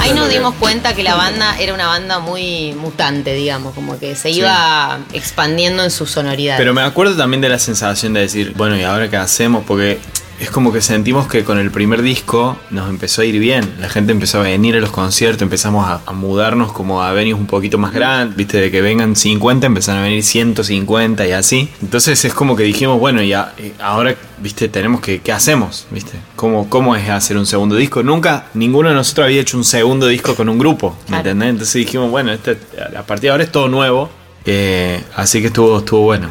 Ahí 0.00 0.12
nos 0.12 0.28
dimos 0.28 0.54
cuenta 0.56 0.94
que 0.94 1.02
la 1.02 1.14
banda 1.14 1.56
era 1.58 1.72
una 1.72 1.86
banda 1.86 2.18
muy 2.18 2.74
mutante, 2.74 3.32
digamos, 3.32 3.74
como 3.74 3.98
que 3.98 4.14
se 4.14 4.30
iba 4.30 4.98
expandiendo 5.14 5.82
en 5.82 5.90
su 5.90 6.04
sonoridad. 6.04 6.58
Pero 6.58 6.74
me 6.74 6.82
acuerdo 6.82 7.16
también 7.16 7.40
de 7.40 7.48
la 7.48 7.58
sensación 7.58 8.12
de 8.12 8.20
decir, 8.20 8.52
bueno, 8.54 8.76
¿y 8.76 8.82
ahora 8.82 9.08
qué 9.08 9.16
hacemos? 9.16 9.64
Porque 9.66 9.98
es 10.40 10.50
como 10.50 10.72
que 10.72 10.80
sentimos 10.80 11.26
que 11.28 11.44
con 11.44 11.58
el 11.58 11.70
primer 11.70 12.02
disco 12.02 12.56
nos 12.70 12.88
empezó 12.88 13.22
a 13.22 13.24
ir 13.24 13.38
bien. 13.38 13.74
La 13.80 13.88
gente 13.88 14.12
empezó 14.12 14.40
a 14.40 14.42
venir 14.42 14.76
a 14.76 14.80
los 14.80 14.90
conciertos, 14.90 15.42
empezamos 15.42 15.86
a, 15.86 16.00
a 16.06 16.12
mudarnos 16.12 16.72
como 16.72 17.02
a 17.02 17.12
venues 17.12 17.38
un 17.38 17.46
poquito 17.46 17.78
más 17.78 17.92
grandes, 17.92 18.36
viste, 18.36 18.60
de 18.60 18.70
que 18.70 18.80
vengan 18.82 19.16
50, 19.16 19.66
empezaron 19.66 20.00
a 20.00 20.04
venir 20.04 20.22
150 20.22 21.26
y 21.26 21.32
así. 21.32 21.68
Entonces 21.82 22.24
es 22.24 22.34
como 22.34 22.56
que 22.56 22.62
dijimos, 22.64 22.98
bueno, 22.98 23.22
ya 23.22 23.54
ahora, 23.80 24.14
viste, 24.38 24.68
tenemos 24.68 25.00
que, 25.00 25.20
¿qué 25.20 25.32
hacemos? 25.32 25.86
¿Viste? 25.90 26.18
¿Cómo, 26.36 26.68
¿Cómo 26.68 26.96
es 26.96 27.08
hacer 27.08 27.36
un 27.36 27.46
segundo 27.46 27.76
disco? 27.76 28.02
Nunca, 28.02 28.46
ninguno 28.54 28.88
de 28.88 28.94
nosotros 28.94 29.26
había 29.26 29.40
hecho 29.40 29.56
un 29.56 29.64
segundo 29.64 30.06
disco 30.08 30.34
con 30.34 30.48
un 30.48 30.58
grupo, 30.58 30.96
¿me 31.02 31.06
Claro. 31.06 31.20
entendés? 31.30 31.48
Entonces 31.50 31.74
dijimos, 31.74 32.10
bueno, 32.10 32.32
este, 32.32 32.58
a 32.96 33.02
partir 33.02 33.28
de 33.28 33.30
ahora 33.30 33.44
es 33.44 33.52
todo 33.52 33.68
nuevo. 33.68 34.10
eh, 34.46 35.02
así 35.16 35.40
que 35.40 35.46
estuvo, 35.46 35.78
estuvo 35.78 36.02
bueno. 36.02 36.30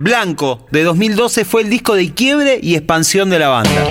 Blanco, 0.00 0.64
de 0.70 0.84
2012, 0.84 1.44
fue 1.44 1.62
el 1.62 1.70
disco 1.70 1.96
de 1.96 2.14
quiebre 2.14 2.60
y 2.62 2.76
expansión 2.76 3.30
de 3.30 3.40
la 3.40 3.48
banda. 3.48 3.88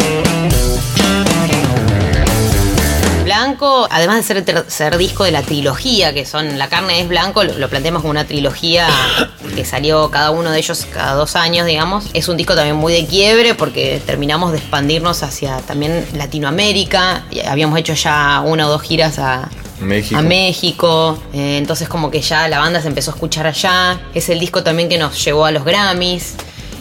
Blanco, 3.26 3.90
además 3.92 4.16
de 4.16 4.24
ser 4.24 4.38
el 4.38 4.46
tercer 4.46 4.98
disco 4.98 5.26
de 5.26 5.32
la 5.32 5.42
trilogía, 5.42 6.14
que 6.14 6.26
son 6.26 6.58
La 6.58 6.70
carne 6.70 7.02
es 7.02 7.10
blanco, 7.10 7.44
lo, 7.44 7.68
planteamos 7.68 8.04
como 8.04 8.12
una 8.12 8.24
trilogía 8.26 8.88
que 9.56 9.66
salió 9.66 10.10
cada 10.10 10.32
uno 10.32 10.52
de 10.52 10.60
ellos 10.60 10.88
cada 10.94 11.14
dos 11.16 11.36
años, 11.36 11.68
digamos. 11.68 12.06
Es 12.14 12.30
un 12.30 12.38
disco 12.38 12.56
también 12.56 12.78
muy 12.78 12.94
de 12.94 13.06
quiebre 13.06 13.54
porque 13.54 14.02
terminamos 14.06 14.54
de 14.54 14.60
expandirnos 14.60 15.24
hacia 15.24 15.58
también 15.58 16.06
Latinoamérica. 16.14 17.26
Habíamos 17.50 17.78
hecho 17.78 17.96
ya 17.96 18.42
una 18.46 18.68
o 18.68 18.70
dos 18.70 18.82
giras 18.82 19.20
a, 19.20 19.50
México. 19.82 20.20
a 20.20 20.22
México. 20.22 21.20
eh, 21.34 21.58
entonces 21.58 21.88
como 21.88 22.10
que 22.10 22.22
ya 22.22 22.48
la 22.48 22.60
banda 22.60 22.82
se 22.82 22.88
empezó 22.88 23.12
a 23.12 23.14
escuchar 23.14 23.48
allá. 23.48 24.00
Es 24.14 24.30
el 24.30 24.40
disco 24.40 24.64
también 24.64 24.90
que 24.90 24.98
nos 24.98 25.24
llevó 25.24 25.46
a 25.46 25.52
los 25.52 25.64
Grammys. 25.64 26.36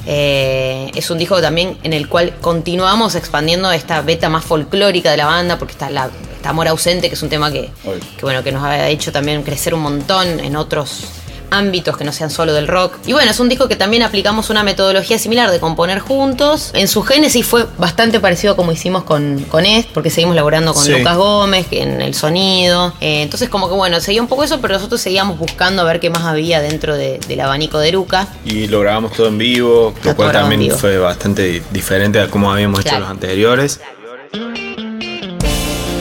Eh, 0.09 0.91
es 0.95 1.11
un 1.11 1.19
disco 1.19 1.41
también 1.41 1.79
en 1.83 1.93
el 1.93 2.09
cual 2.09 2.35
continuamos 2.41 3.17
expandiendo 3.17 3.73
esta 3.73 4.03
beta 4.03 4.29
más 4.29 4.45
folclórica 4.45 5.11
de 5.11 5.17
la 5.17 5.27
banda, 5.27 5.59
porque 5.59 5.73
está, 5.73 5.91
la, 5.91 6.11
está 6.37 6.51
Amor 6.51 6.69
Ausente, 6.69 7.09
que 7.09 7.15
es 7.15 7.23
un 7.23 7.29
tema 7.29 7.51
que, 7.51 7.71
que, 8.17 8.23
bueno, 8.23 8.45
que 8.45 8.53
nos 8.53 8.63
ha 8.63 8.89
hecho 8.89 9.11
también 9.11 9.43
crecer 9.43 9.75
un 9.75 9.81
montón 9.81 10.39
en 10.39 10.55
otros 10.55 11.07
ámbitos 11.51 11.97
que 11.97 12.05
no 12.05 12.13
sean 12.13 12.31
solo 12.31 12.53
del 12.53 12.69
rock. 12.69 12.95
Y 13.07 13.13
bueno, 13.13 13.31
es 13.31 13.41
un 13.41 13.49
disco 13.49 13.69
que 13.69 13.77
también 13.77 14.03
aplicamos 14.03 14.51
una 14.51 14.63
metodología 14.63 15.19
similar 15.19 15.51
de 15.51 15.61
componer 15.61 15.99
juntos. 16.01 16.71
En 16.75 16.89
su 16.89 17.03
génesis 17.03 17.47
fue 17.47 17.67
bastante 17.79 18.21
parecido 18.21 18.53
a 18.55 18.57
como 18.57 18.73
hicimos 18.73 19.05
con, 19.05 19.45
con 19.49 19.65
Es, 19.67 19.87
porque 19.87 20.11
seguimos 20.11 20.37
laburando 20.37 20.75
con 20.75 20.85
Sí. 20.85 20.93
Lucas 20.93 21.17
Gómez 21.17 21.67
en 21.71 22.01
el 22.03 22.15
sonido. 22.15 22.93
Eh, 23.01 23.23
entonces 23.23 23.49
como 23.49 23.69
que 23.69 23.75
bueno, 23.75 24.01
seguía 24.01 24.21
un 24.23 24.29
poco 24.29 24.45
eso, 24.45 24.61
pero 24.61 24.75
nosotros 24.75 25.01
seguíamos 25.01 25.39
buscando 25.39 25.83
a 25.83 25.85
ver 25.85 26.01
qué 26.01 26.11
más 26.11 26.23
había 26.23 26.61
dentro 26.61 26.97
de- 26.97 27.19
del 27.29 27.41
abanico 27.41 27.79
de 27.79 27.93
Lucas. 27.93 28.29
Y 28.45 28.67
lo 28.69 28.81
grabamos 28.81 29.13
todo 29.13 29.29
en 29.29 29.39
vivo, 29.39 29.95
lo 30.05 30.17
cual 30.17 30.33
también 30.33 30.71
fue 30.77 30.99
bastante 30.99 31.63
diferente 31.71 32.21
a 32.21 32.29
como 32.29 32.53
habíamos 32.53 32.81
hecho 32.81 32.99
los 32.99 33.09
anteriores. 33.09 33.81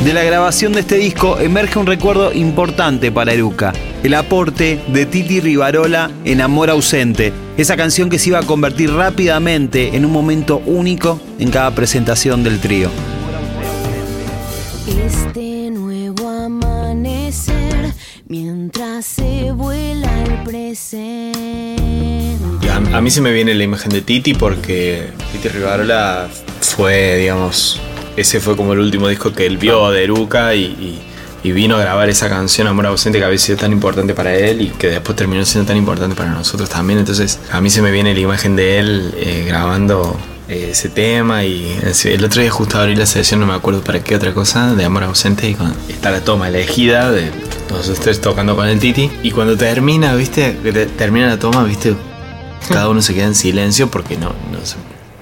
De 0.06 0.14
la 0.14 0.24
grabación 0.24 0.72
de 0.74 0.82
este 0.82 0.98
disco 0.98 1.40
emerge 1.40 1.80
un 1.80 1.88
recuerdo 1.88 2.32
importante 2.32 3.12
para 3.12 3.34
Eruca, 3.34 3.74
el 4.04 4.14
aporte 4.14 4.80
de 4.90 5.08
Titi 5.08 5.40
Rivarola 5.40 6.12
en 6.26 6.42
Amor 6.42 6.70
ausente, 6.70 7.34
esa 7.58 7.76
canción 7.76 8.08
que 8.12 8.20
se 8.20 8.30
iba 8.30 8.38
a 8.38 8.44
convertir 8.44 8.94
rápidamente 8.94 9.96
en 9.98 10.06
un 10.06 10.12
momento 10.12 10.62
único 10.68 11.20
en 11.40 11.50
cada 11.50 11.72
presentación 11.74 12.44
del 12.44 12.60
trío. 12.60 12.92
Este 15.08 15.72
nuevo 15.72 16.30
amanecer 16.30 17.92
mientras 18.28 19.08
se 19.08 19.52
vuela 19.54 20.24
el 20.24 20.44
presente. 20.44 21.40
A, 22.70 22.98
a 22.98 23.02
mí 23.02 23.10
se 23.10 23.22
me 23.22 23.32
viene 23.32 23.56
la 23.56 23.64
imagen 23.64 23.90
de 23.90 24.04
Titi 24.04 24.36
porque 24.36 25.08
Titi 25.32 25.48
Rivarola 25.48 26.30
fue, 26.62 27.18
digamos, 27.18 27.82
ese 28.18 28.40
fue 28.40 28.56
como 28.56 28.74
el 28.74 28.80
último 28.80 29.08
disco 29.08 29.34
que 29.34 29.46
él 29.46 29.58
vio 29.58 29.90
de 29.92 30.04
Eruca 30.04 30.54
y, 30.56 30.62
y- 30.64 31.02
y 31.44 31.52
vino 31.52 31.76
a 31.76 31.80
grabar 31.80 32.10
esa 32.10 32.28
canción 32.28 32.66
Amor 32.66 32.88
ausente 32.88 33.20
que 33.20 33.26
había 33.26 33.38
sido 33.38 33.60
tan 33.60 33.72
importante 33.72 34.16
para 34.16 34.34
él 34.36 34.62
y 34.62 34.68
que 34.70 34.88
después 34.88 35.16
terminó 35.16 35.46
siendo 35.46 35.68
tan 35.68 35.78
importante 35.78 36.16
para 36.16 36.32
nosotros 36.32 36.68
también. 36.70 36.98
Entonces 36.98 37.40
a 37.52 37.62
mí 37.62 37.70
se 37.70 37.84
me 37.84 37.92
viene 37.92 38.16
la 38.16 38.20
imagen 38.20 38.56
de 38.56 38.80
él 38.80 39.14
eh, 39.18 39.46
grabando 39.48 40.18
eh, 40.50 40.70
ese 40.72 40.90
tema 40.90 41.44
y 41.44 41.78
ese- 41.86 42.16
el 42.16 42.24
otro 42.26 42.42
día 42.42 42.50
justo 42.50 42.80
abrí 42.80 42.96
la 42.96 43.06
sesión, 43.06 43.42
no 43.42 43.46
me 43.46 43.54
acuerdo 43.54 43.84
para 43.84 44.00
qué 44.04 44.16
otra 44.16 44.34
cosa, 44.34 44.74
de 44.74 44.86
Amor 44.86 45.04
ausente 45.04 45.48
y 45.48 45.54
con- 45.54 45.76
está 45.88 46.10
la 46.10 46.22
toma 46.22 46.48
elegida 46.48 47.12
de 47.12 47.30
todos 47.68 47.90
ustedes 47.90 48.22
tocando 48.22 48.56
con 48.56 48.68
el 48.68 48.80
Titi 48.80 49.12
y 49.22 49.30
cuando 49.30 49.56
termina, 49.56 50.16
viste, 50.16 50.52
termina 50.98 51.28
la 51.28 51.38
toma, 51.38 51.64
viste, 51.64 51.94
cada 52.70 52.90
uno 52.90 53.04
se 53.04 53.14
queda 53.14 53.26
en 53.26 53.36
silencio 53.36 53.92
porque 53.92 54.18
no, 54.18 54.34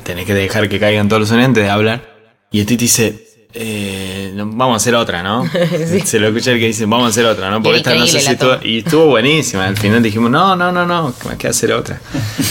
tenés 0.03 0.25
que 0.25 0.33
dejar 0.33 0.69
que 0.69 0.79
caigan 0.79 1.09
todos 1.09 1.19
los 1.21 1.27
sonidos 1.29 1.49
antes 1.49 1.63
de 1.65 1.69
hablar. 1.69 2.12
Y 2.53 2.59
el 2.61 2.65
Titi 2.65 2.85
dice, 2.85 3.27
eh, 3.53 4.31
vamos 4.35 4.75
a 4.75 4.77
hacer 4.77 4.95
otra, 4.95 5.21
¿no? 5.21 5.43
Se 6.05 6.19
lo 6.19 6.27
escucha 6.29 6.51
el 6.51 6.59
que 6.59 6.67
dice, 6.67 6.85
vamos 6.85 7.07
a 7.07 7.09
hacer 7.09 7.25
otra, 7.25 7.49
¿no? 7.49 7.61
Porque 7.61 7.79
esta 7.79 7.93
no 7.95 8.07
sé 8.07 8.19
si 8.21 8.31
estuvo, 8.31 8.55
y 8.63 8.77
estuvo 8.79 9.07
buenísima. 9.07 9.65
Al 9.65 9.75
final 9.75 10.01
dijimos, 10.01 10.31
no, 10.31 10.55
no, 10.55 10.71
no, 10.71 10.85
no, 10.85 11.13
que 11.21 11.29
me 11.29 11.37
queda 11.37 11.49
hacer 11.51 11.73
otra. 11.73 11.99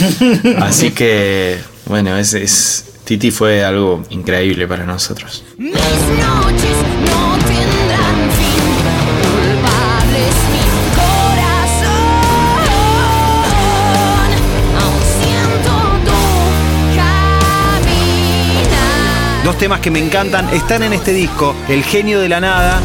Así 0.59 0.91
que, 0.91 1.59
bueno, 1.87 2.19
es, 2.19 2.35
es- 2.35 2.85
Titi 3.05 3.31
fue 3.33 3.65
algo 3.65 4.03
increíble 4.11 4.67
para 4.69 4.85
nosotros. 4.87 5.43
Mis 5.59 5.73
noches 5.73 6.72
Dos 19.45 19.59
temas 19.59 19.81
que 19.81 19.91
me 19.91 19.99
encantan 19.99 20.49
están 20.51 20.85
en 20.85 20.93
este 20.93 21.13
disco, 21.13 21.55
El 21.69 21.83
genio 21.83 22.21
de 22.21 22.29
la 22.29 22.41
nada 22.41 22.81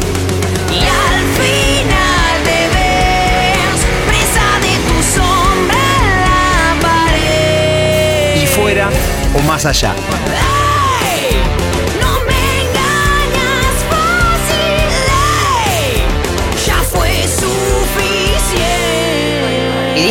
Y 0.72 0.78
al 0.78 1.24
final 1.38 2.42
te 2.44 2.68
ves 2.74 3.86
presa 4.08 4.58
de 4.60 4.74
tu 4.88 5.02
sombra 5.20 5.78
en 6.02 6.20
la 6.24 6.88
pared. 6.88 8.42
y 8.42 8.46
Fuera 8.46 8.90
o 9.36 9.42
Más 9.46 9.66
allá. 9.66 9.94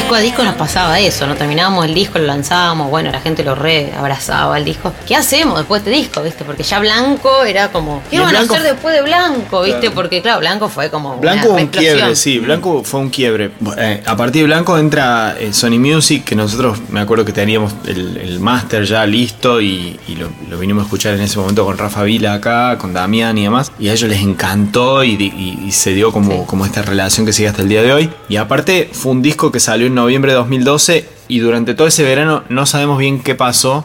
Disco 0.07 0.15
a 0.15 0.19
disco 0.19 0.43
nos 0.43 0.55
pasaba 0.55 0.99
eso, 0.99 1.27
¿no? 1.27 1.35
Terminábamos 1.35 1.85
el 1.85 1.93
disco, 1.93 2.17
lo 2.19 2.25
lanzábamos, 2.25 2.89
bueno, 2.89 3.11
la 3.11 3.19
gente 3.19 3.43
lo 3.43 3.55
re 3.55 3.91
abrazaba 3.97 4.57
el 4.57 4.63
disco. 4.63 4.93
¿Qué 5.05 5.15
hacemos 5.15 5.57
después 5.57 5.83
de 5.83 5.91
este 5.91 6.01
disco, 6.01 6.23
viste? 6.23 6.43
Porque 6.45 6.63
ya 6.63 6.79
Blanco 6.79 7.43
era 7.43 7.71
como, 7.71 8.01
¿qué 8.09 8.19
van 8.19 8.35
a 8.35 8.39
hacer 8.39 8.61
después 8.63 8.95
de 8.95 9.01
Blanco, 9.01 9.61
viste? 9.63 9.79
Claro. 9.81 9.95
Porque 9.95 10.21
claro, 10.21 10.39
Blanco 10.39 10.69
fue 10.69 10.89
como 10.89 11.17
Blanco 11.17 11.49
una 11.49 11.61
un 11.63 11.67
quiebre, 11.67 12.15
sí, 12.15 12.39
Blanco 12.39 12.83
fue 12.83 12.99
un 13.01 13.09
quiebre. 13.09 13.51
Eh, 13.77 14.01
a 14.05 14.15
partir 14.15 14.43
de 14.43 14.47
Blanco 14.47 14.77
entra 14.77 15.35
eh, 15.39 15.51
Sony 15.53 15.77
Music, 15.79 16.23
que 16.23 16.35
nosotros 16.35 16.79
me 16.89 16.99
acuerdo 17.01 17.25
que 17.25 17.33
teníamos 17.33 17.73
el, 17.85 18.17
el 18.17 18.39
máster 18.39 18.85
ya 18.85 19.05
listo 19.05 19.59
y, 19.61 19.99
y 20.07 20.15
lo, 20.15 20.29
lo 20.49 20.57
vinimos 20.59 20.83
a 20.83 20.85
escuchar 20.85 21.15
en 21.15 21.21
ese 21.21 21.37
momento 21.37 21.65
con 21.65 21.77
Rafa 21.77 22.03
Vila 22.03 22.33
acá, 22.33 22.77
con 22.77 22.93
Damián 22.93 23.37
y 23.37 23.43
demás. 23.43 23.71
Y 23.79 23.89
a 23.89 23.93
ellos 23.93 24.09
les 24.09 24.21
encantó 24.21 25.03
y, 25.03 25.17
di- 25.17 25.33
y- 25.35 25.67
y 25.67 25.71
se 25.71 25.93
dio 25.93 26.11
como, 26.11 26.45
como 26.45 26.65
esta 26.65 26.81
relación 26.81 27.25
que 27.25 27.33
sigue 27.33 27.49
hasta 27.49 27.61
el 27.61 27.69
día 27.69 27.81
de 27.83 27.93
hoy. 27.93 28.09
Y 28.29 28.37
aparte 28.37 28.89
fue 28.93 29.11
un 29.11 29.21
disco 29.21 29.51
que 29.51 29.59
salió 29.59 29.87
en 29.87 29.97
noviembre 29.98 30.32
de 30.32 30.38
2012 30.38 31.06
y 31.27 31.39
durante 31.39 31.74
todo 31.74 31.88
ese 31.88 32.04
verano 32.04 32.44
no 32.50 32.66
sabemos 32.66 32.98
bien 33.00 33.22
qué 33.22 33.36
pasó, 33.36 33.84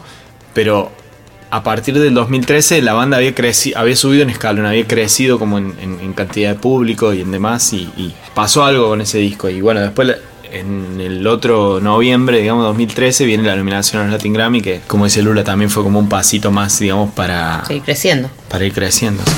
pero 0.54 0.90
a 1.50 1.62
partir 1.64 1.98
del 1.98 2.14
2013 2.14 2.80
la 2.82 2.92
banda 2.94 3.16
había 3.18 3.34
crecido, 3.34 3.78
había 3.78 3.96
subido 3.96 4.22
en 4.22 4.30
escalón, 4.30 4.64
había 4.66 4.86
crecido 4.86 5.38
como 5.38 5.58
en, 5.58 5.74
en- 5.82 5.98
en 6.00 6.12
cantidad 6.14 6.50
de 6.50 6.58
público 6.58 7.12
y 7.12 7.20
en 7.20 7.30
demás 7.32 7.72
y, 7.72 7.90
y 7.96 8.14
pasó 8.34 8.64
algo 8.64 8.88
con 8.88 9.00
ese 9.00 9.18
disco 9.18 9.48
y 9.50 9.60
bueno 9.60 9.80
después 9.80 10.16
en 10.50 11.00
el 11.00 11.26
otro 11.26 11.80
noviembre, 11.80 12.38
digamos 12.40 12.64
2013, 12.64 13.24
viene 13.24 13.42
la 13.42 13.56
nominación 13.56 14.02
a 14.02 14.04
los 14.04 14.12
Latin 14.12 14.34
Grammy 14.34 14.60
que 14.60 14.80
como 14.86 15.06
dice 15.06 15.22
Lula 15.22 15.42
también 15.44 15.70
fue 15.70 15.82
como 15.82 15.98
un 15.98 16.08
pasito 16.10 16.50
más, 16.50 16.78
digamos, 16.78 17.10
para, 17.12 17.64
Seguir 17.66 17.82
creciendo. 17.82 18.28
para 18.48 18.64
ir 18.64 18.72
creciendo. 18.74 19.22
sí. 19.24 19.32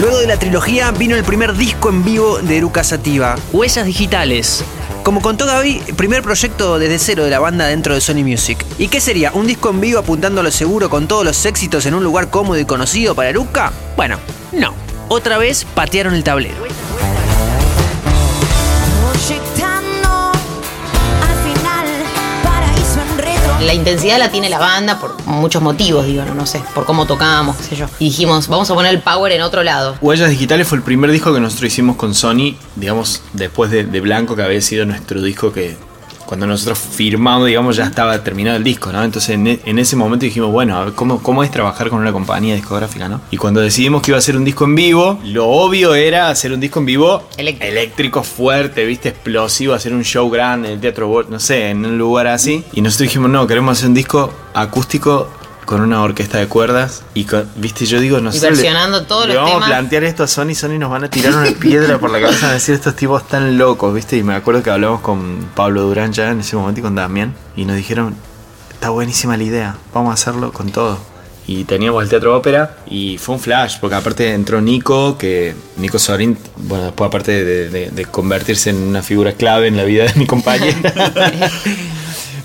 Luego 0.00 0.18
de 0.18 0.26
la 0.26 0.38
trilogía 0.38 0.90
vino 0.90 1.16
el 1.16 1.24
primer 1.24 1.54
disco 1.54 1.88
en 1.88 2.04
vivo 2.04 2.38
de 2.42 2.58
Eruca 2.58 2.84
Sativa. 2.84 3.34
Huellas 3.52 3.86
digitales. 3.86 4.62
Como 5.06 5.22
contó 5.22 5.46
Gaby, 5.46 5.82
primer 5.96 6.20
proyecto 6.20 6.80
desde 6.80 6.98
cero 6.98 7.22
de 7.22 7.30
la 7.30 7.38
banda 7.38 7.68
dentro 7.68 7.94
de 7.94 8.00
Sony 8.00 8.24
Music. 8.24 8.66
¿Y 8.76 8.88
qué 8.88 9.00
sería? 9.00 9.30
¿Un 9.34 9.46
disco 9.46 9.70
en 9.70 9.80
vivo 9.80 10.00
apuntando 10.00 10.40
a 10.40 10.42
lo 10.42 10.50
seguro 10.50 10.90
con 10.90 11.06
todos 11.06 11.24
los 11.24 11.46
éxitos 11.46 11.86
en 11.86 11.94
un 11.94 12.02
lugar 12.02 12.28
cómodo 12.28 12.58
y 12.58 12.64
conocido 12.64 13.14
para 13.14 13.28
Eruca? 13.28 13.72
Bueno, 13.96 14.18
no. 14.50 14.74
Otra 15.06 15.38
vez 15.38 15.64
patearon 15.64 16.12
el 16.14 16.24
tablero. 16.24 16.56
La 23.60 23.72
intensidad 23.72 24.18
la 24.18 24.30
tiene 24.30 24.50
la 24.50 24.58
banda 24.58 25.00
por 25.00 25.16
muchos 25.26 25.62
motivos, 25.62 26.06
digo, 26.06 26.24
no, 26.24 26.34
no 26.34 26.46
sé, 26.46 26.62
por 26.74 26.84
cómo 26.84 27.06
tocábamos, 27.06 27.56
qué 27.56 27.62
sé 27.62 27.76
yo. 27.76 27.86
Y 27.98 28.06
dijimos, 28.06 28.48
vamos 28.48 28.70
a 28.70 28.74
poner 28.74 28.94
el 28.94 29.00
power 29.00 29.32
en 29.32 29.40
otro 29.42 29.62
lado. 29.62 29.96
Huellas 30.00 30.30
Digitales 30.30 30.68
fue 30.68 30.78
el 30.78 30.84
primer 30.84 31.10
disco 31.10 31.32
que 31.32 31.40
nosotros 31.40 31.72
hicimos 31.72 31.96
con 31.96 32.14
Sony, 32.14 32.54
digamos, 32.76 33.22
después 33.32 33.70
de, 33.70 33.84
de 33.84 34.00
Blanco, 34.00 34.36
que 34.36 34.42
había 34.42 34.60
sido 34.60 34.84
nuestro 34.84 35.22
disco 35.22 35.52
que 35.52 35.76
cuando 36.26 36.46
nosotros 36.46 36.78
firmamos, 36.78 37.46
digamos, 37.46 37.76
ya 37.76 37.84
estaba 37.84 38.22
terminado 38.22 38.56
el 38.56 38.64
disco, 38.64 38.92
¿no? 38.92 39.02
Entonces 39.02 39.30
en, 39.30 39.46
e- 39.46 39.60
en 39.64 39.78
ese 39.78 39.96
momento 39.96 40.24
dijimos, 40.26 40.50
bueno, 40.50 40.76
a 40.76 40.84
ver, 40.84 40.92
¿cómo, 40.94 41.22
¿cómo 41.22 41.42
es 41.44 41.50
trabajar 41.50 41.88
con 41.88 42.00
una 42.00 42.12
compañía 42.12 42.54
discográfica, 42.54 43.08
¿no? 43.08 43.20
Y 43.30 43.36
cuando 43.36 43.60
decidimos 43.60 44.02
que 44.02 44.10
iba 44.10 44.18
a 44.18 44.20
ser 44.20 44.36
un 44.36 44.44
disco 44.44 44.64
en 44.64 44.74
vivo, 44.74 45.18
lo 45.24 45.46
obvio 45.48 45.94
era 45.94 46.28
hacer 46.28 46.52
un 46.52 46.60
disco 46.60 46.80
en 46.80 46.86
vivo 46.86 47.22
Eléctrico. 47.36 47.72
eléctrico 47.72 48.22
fuerte, 48.22 48.84
viste, 48.84 49.10
explosivo, 49.10 49.72
hacer 49.74 49.92
un 49.94 50.02
show 50.04 50.28
grande 50.28 50.68
en 50.68 50.74
el 50.74 50.80
Teatro 50.80 51.24
no 51.28 51.38
sé, 51.40 51.70
en 51.70 51.86
un 51.86 51.96
lugar 51.96 52.26
así. 52.26 52.64
Y 52.72 52.80
nosotros 52.82 53.08
dijimos, 53.08 53.30
no, 53.30 53.46
queremos 53.46 53.78
hacer 53.78 53.88
un 53.88 53.94
disco 53.94 54.32
acústico 54.54 55.28
con 55.66 55.82
una 55.82 56.00
orquesta 56.02 56.38
de 56.38 56.46
cuerdas 56.46 57.02
y 57.12 57.24
con- 57.24 57.46
viste 57.56 57.84
yo 57.84 58.00
digo 58.00 58.20
no 58.20 58.32
sé 58.32 58.40
versionando 58.40 59.02
todos 59.04 59.26
le 59.28 59.34
los 59.34 59.42
vamos 59.42 59.56
temas. 59.56 59.68
a 59.68 59.72
plantear 59.72 60.04
esto 60.04 60.22
a 60.22 60.26
Sony 60.28 60.54
Sony 60.54 60.78
nos 60.78 60.90
van 60.90 61.04
a 61.04 61.10
tirar 61.10 61.34
una 61.34 61.50
piedra 61.50 61.98
por 61.98 62.10
la 62.10 62.20
cabeza 62.20 62.48
a 62.48 62.52
decir 62.54 62.74
estos 62.74 62.96
tipos 62.96 63.20
están 63.22 63.58
locos 63.58 63.92
viste 63.92 64.16
y 64.16 64.22
me 64.22 64.34
acuerdo 64.34 64.62
que 64.62 64.70
hablamos 64.70 65.00
con 65.02 65.46
Pablo 65.54 65.82
Durán 65.82 66.12
ya 66.12 66.30
en 66.30 66.40
ese 66.40 66.56
momento 66.56 66.80
y 66.80 66.82
con 66.82 66.94
Damián 66.94 67.34
y 67.56 67.64
nos 67.66 67.76
dijeron 67.76 68.14
está 68.72 68.90
buenísima 68.90 69.36
la 69.36 69.42
idea 69.44 69.76
vamos 69.92 70.10
a 70.12 70.14
hacerlo 70.14 70.52
con 70.52 70.70
todo 70.70 70.98
y 71.48 71.62
teníamos 71.64 72.02
el 72.02 72.08
teatro 72.08 72.36
ópera 72.36 72.76
y 72.88 73.18
fue 73.18 73.34
un 73.36 73.40
flash 73.40 73.76
porque 73.80 73.94
aparte 73.96 74.34
entró 74.34 74.60
Nico 74.60 75.16
que 75.18 75.54
Nico 75.76 75.98
Sorín 75.98 76.36
bueno 76.56 76.84
después 76.86 77.08
aparte 77.08 77.44
de, 77.44 77.68
de- 77.70 77.90
de 77.90 78.04
convertirse 78.04 78.70
en 78.70 78.76
una 78.82 79.02
figura 79.02 79.32
clave 79.32 79.66
en 79.68 79.76
la 79.76 79.84
vida 79.84 80.04
de 80.04 80.14
mi 80.14 80.26
compañera 80.26 80.92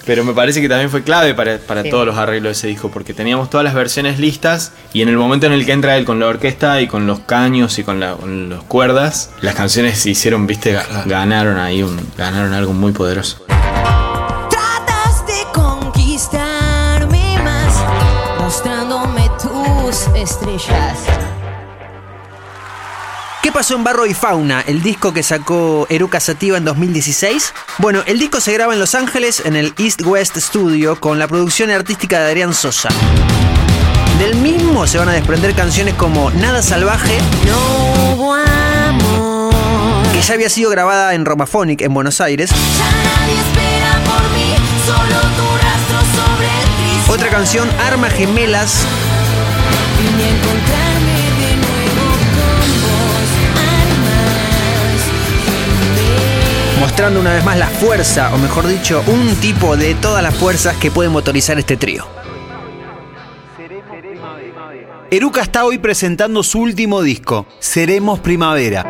Pero 0.05 0.23
me 0.23 0.33
parece 0.33 0.61
que 0.61 0.67
también 0.69 0.89
fue 0.89 1.03
clave 1.03 1.33
para, 1.33 1.57
para 1.59 1.83
Sí. 1.83 1.89
todos 1.89 2.05
los 2.05 2.17
arreglos 2.17 2.49
de 2.49 2.51
ese 2.53 2.67
disco, 2.67 2.89
porque 2.91 3.13
teníamos 3.13 3.49
todas 3.49 3.63
las 3.63 3.73
versiones 3.73 4.19
listas 4.19 4.71
y 4.93 5.01
en 5.01 5.09
el 5.09 5.17
momento 5.17 5.45
en 5.45 5.53
el 5.53 5.65
que 5.65 5.71
entra 5.73 5.95
él 5.97 6.05
con 6.05 6.19
la 6.19 6.27
orquesta 6.27 6.81
y 6.81 6.87
con 6.87 7.05
los 7.07 7.19
caños 7.19 7.77
y 7.79 7.83
con, 7.83 7.99
la, 7.99 8.15
con 8.15 8.49
las 8.49 8.63
cuerdas, 8.63 9.29
las 9.41 9.55
canciones 9.55 9.99
se 9.99 10.09
hicieron, 10.09 10.47
viste, 10.47 10.75
Ga- 10.77 11.05
ganaron 11.05 11.57
ahí 11.59 11.83
un, 11.83 11.99
ganaron 12.17 12.53
algo 12.53 12.73
muy 12.73 12.91
poderoso. 12.93 13.43
Tratas 14.49 15.25
de 15.27 15.43
conquistarme 15.53 17.37
más, 17.43 17.75
mostrándome 18.39 19.29
tus 19.41 20.07
estrellas. 20.15 20.97
¿Qué 23.41 23.51
pasó 23.51 23.75
en 23.75 23.83
Barro 23.83 24.05
y 24.05 24.13
Fauna, 24.13 24.61
el 24.67 24.83
disco 24.83 25.13
que 25.13 25.23
sacó 25.23 25.87
Eruca 25.89 26.19
Sativa 26.19 26.57
en 26.57 26.65
2016? 26.65 27.53
Bueno, 27.79 28.03
el 28.05 28.19
disco 28.19 28.39
se 28.39 28.53
graba 28.53 28.73
en 28.73 28.79
Los 28.79 28.93
Ángeles 28.93 29.41
en 29.45 29.55
el 29.55 29.73
East 29.79 30.01
West 30.05 30.37
Studio 30.37 30.99
con 30.99 31.17
la 31.17 31.27
producción 31.27 31.71
artística 31.71 32.19
de 32.19 32.27
Adrián 32.27 32.53
Sosa. 32.53 32.89
Del 34.19 34.35
mismo 34.35 34.85
se 34.85 34.99
van 34.99 35.09
a 35.09 35.13
desprender 35.13 35.55
canciones 35.55 35.95
como 35.95 36.29
Nada 36.31 36.61
Salvaje, 36.61 37.17
No 37.47 38.35
amor. 38.35 40.03
que 40.13 40.21
ya 40.21 40.35
había 40.35 40.49
sido 40.49 40.69
grabada 40.69 41.15
en 41.15 41.25
Romaphonic 41.25 41.81
en 41.81 41.93
Buenos 41.95 42.21
Aires, 42.21 42.51
Ya 42.51 42.91
nadie 42.91 43.39
espera 43.39 43.99
por 44.05 44.21
mí, 44.37 44.53
solo 44.85 45.19
tu 45.19 45.57
rastro 45.57 45.99
sobre 46.15 46.45
el 46.45 46.93
cristal. 46.93 47.15
otra 47.15 47.29
canción 47.29 47.67
Armas 47.87 48.13
Gemelas, 48.13 48.85
mostrando 56.91 57.21
una 57.21 57.31
vez 57.33 57.45
más 57.45 57.57
la 57.57 57.67
fuerza, 57.67 58.29
o 58.35 58.37
mejor 58.37 58.67
dicho, 58.67 59.01
un 59.07 59.33
tipo 59.37 59.77
de 59.77 59.95
todas 59.95 60.21
las 60.21 60.35
fuerzas 60.35 60.75
que 60.75 60.91
puede 60.91 61.07
motorizar 61.07 61.57
este 61.57 61.77
trío. 61.77 62.05
Eruca 65.09 65.39
está 65.41 65.63
hoy 65.63 65.77
presentando 65.77 66.43
su 66.43 66.59
último 66.59 67.01
disco, 67.01 67.45
Seremos 67.59 68.19
Primavera. 68.19 68.83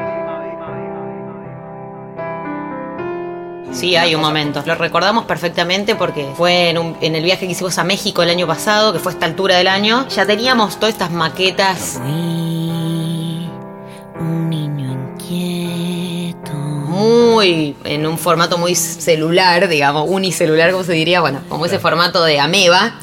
Sí, 3.72 3.96
hay 3.96 4.16
un 4.16 4.22
momento. 4.22 4.64
Lo 4.66 4.74
recordamos 4.74 5.26
perfectamente 5.26 5.94
porque 5.94 6.28
fue 6.36 6.72
en, 6.72 6.80
un- 6.80 6.98
en 7.02 7.16
el 7.16 7.24
viaje 7.24 7.46
que 7.46 7.52
hicimos 7.52 7.78
a 7.78 7.84
México 7.84 8.24
el 8.24 8.32
año 8.32 8.48
pasado, 8.48 8.94
que 8.94 8.98
fue 9.00 9.12
a 9.12 9.14
esta 9.14 9.28
altura 9.28 9.58
del 9.58 9.68
año. 9.68 10.08
Ya 10.10 10.26
teníamos 10.26 10.78
todas 10.80 10.94
estas 10.96 11.12
maquetas 11.12 12.00
Fui 12.02 13.48
un 14.20 14.50
niño 14.50 14.66
inquieto. 14.66 14.71
Muy 16.92 17.76
en 17.84 18.06
un 18.06 18.18
formato 18.18 18.58
muy 18.58 18.76
celular, 18.76 19.68
digamos, 19.68 20.06
unicelular, 20.08 20.72
como 20.72 20.84
se 20.84 20.94
diría, 20.94 21.22
bueno, 21.22 21.42
como 21.50 21.66
ese 21.66 21.80
formato 21.80 22.24
de 22.24 22.40
ameba. 22.40 23.00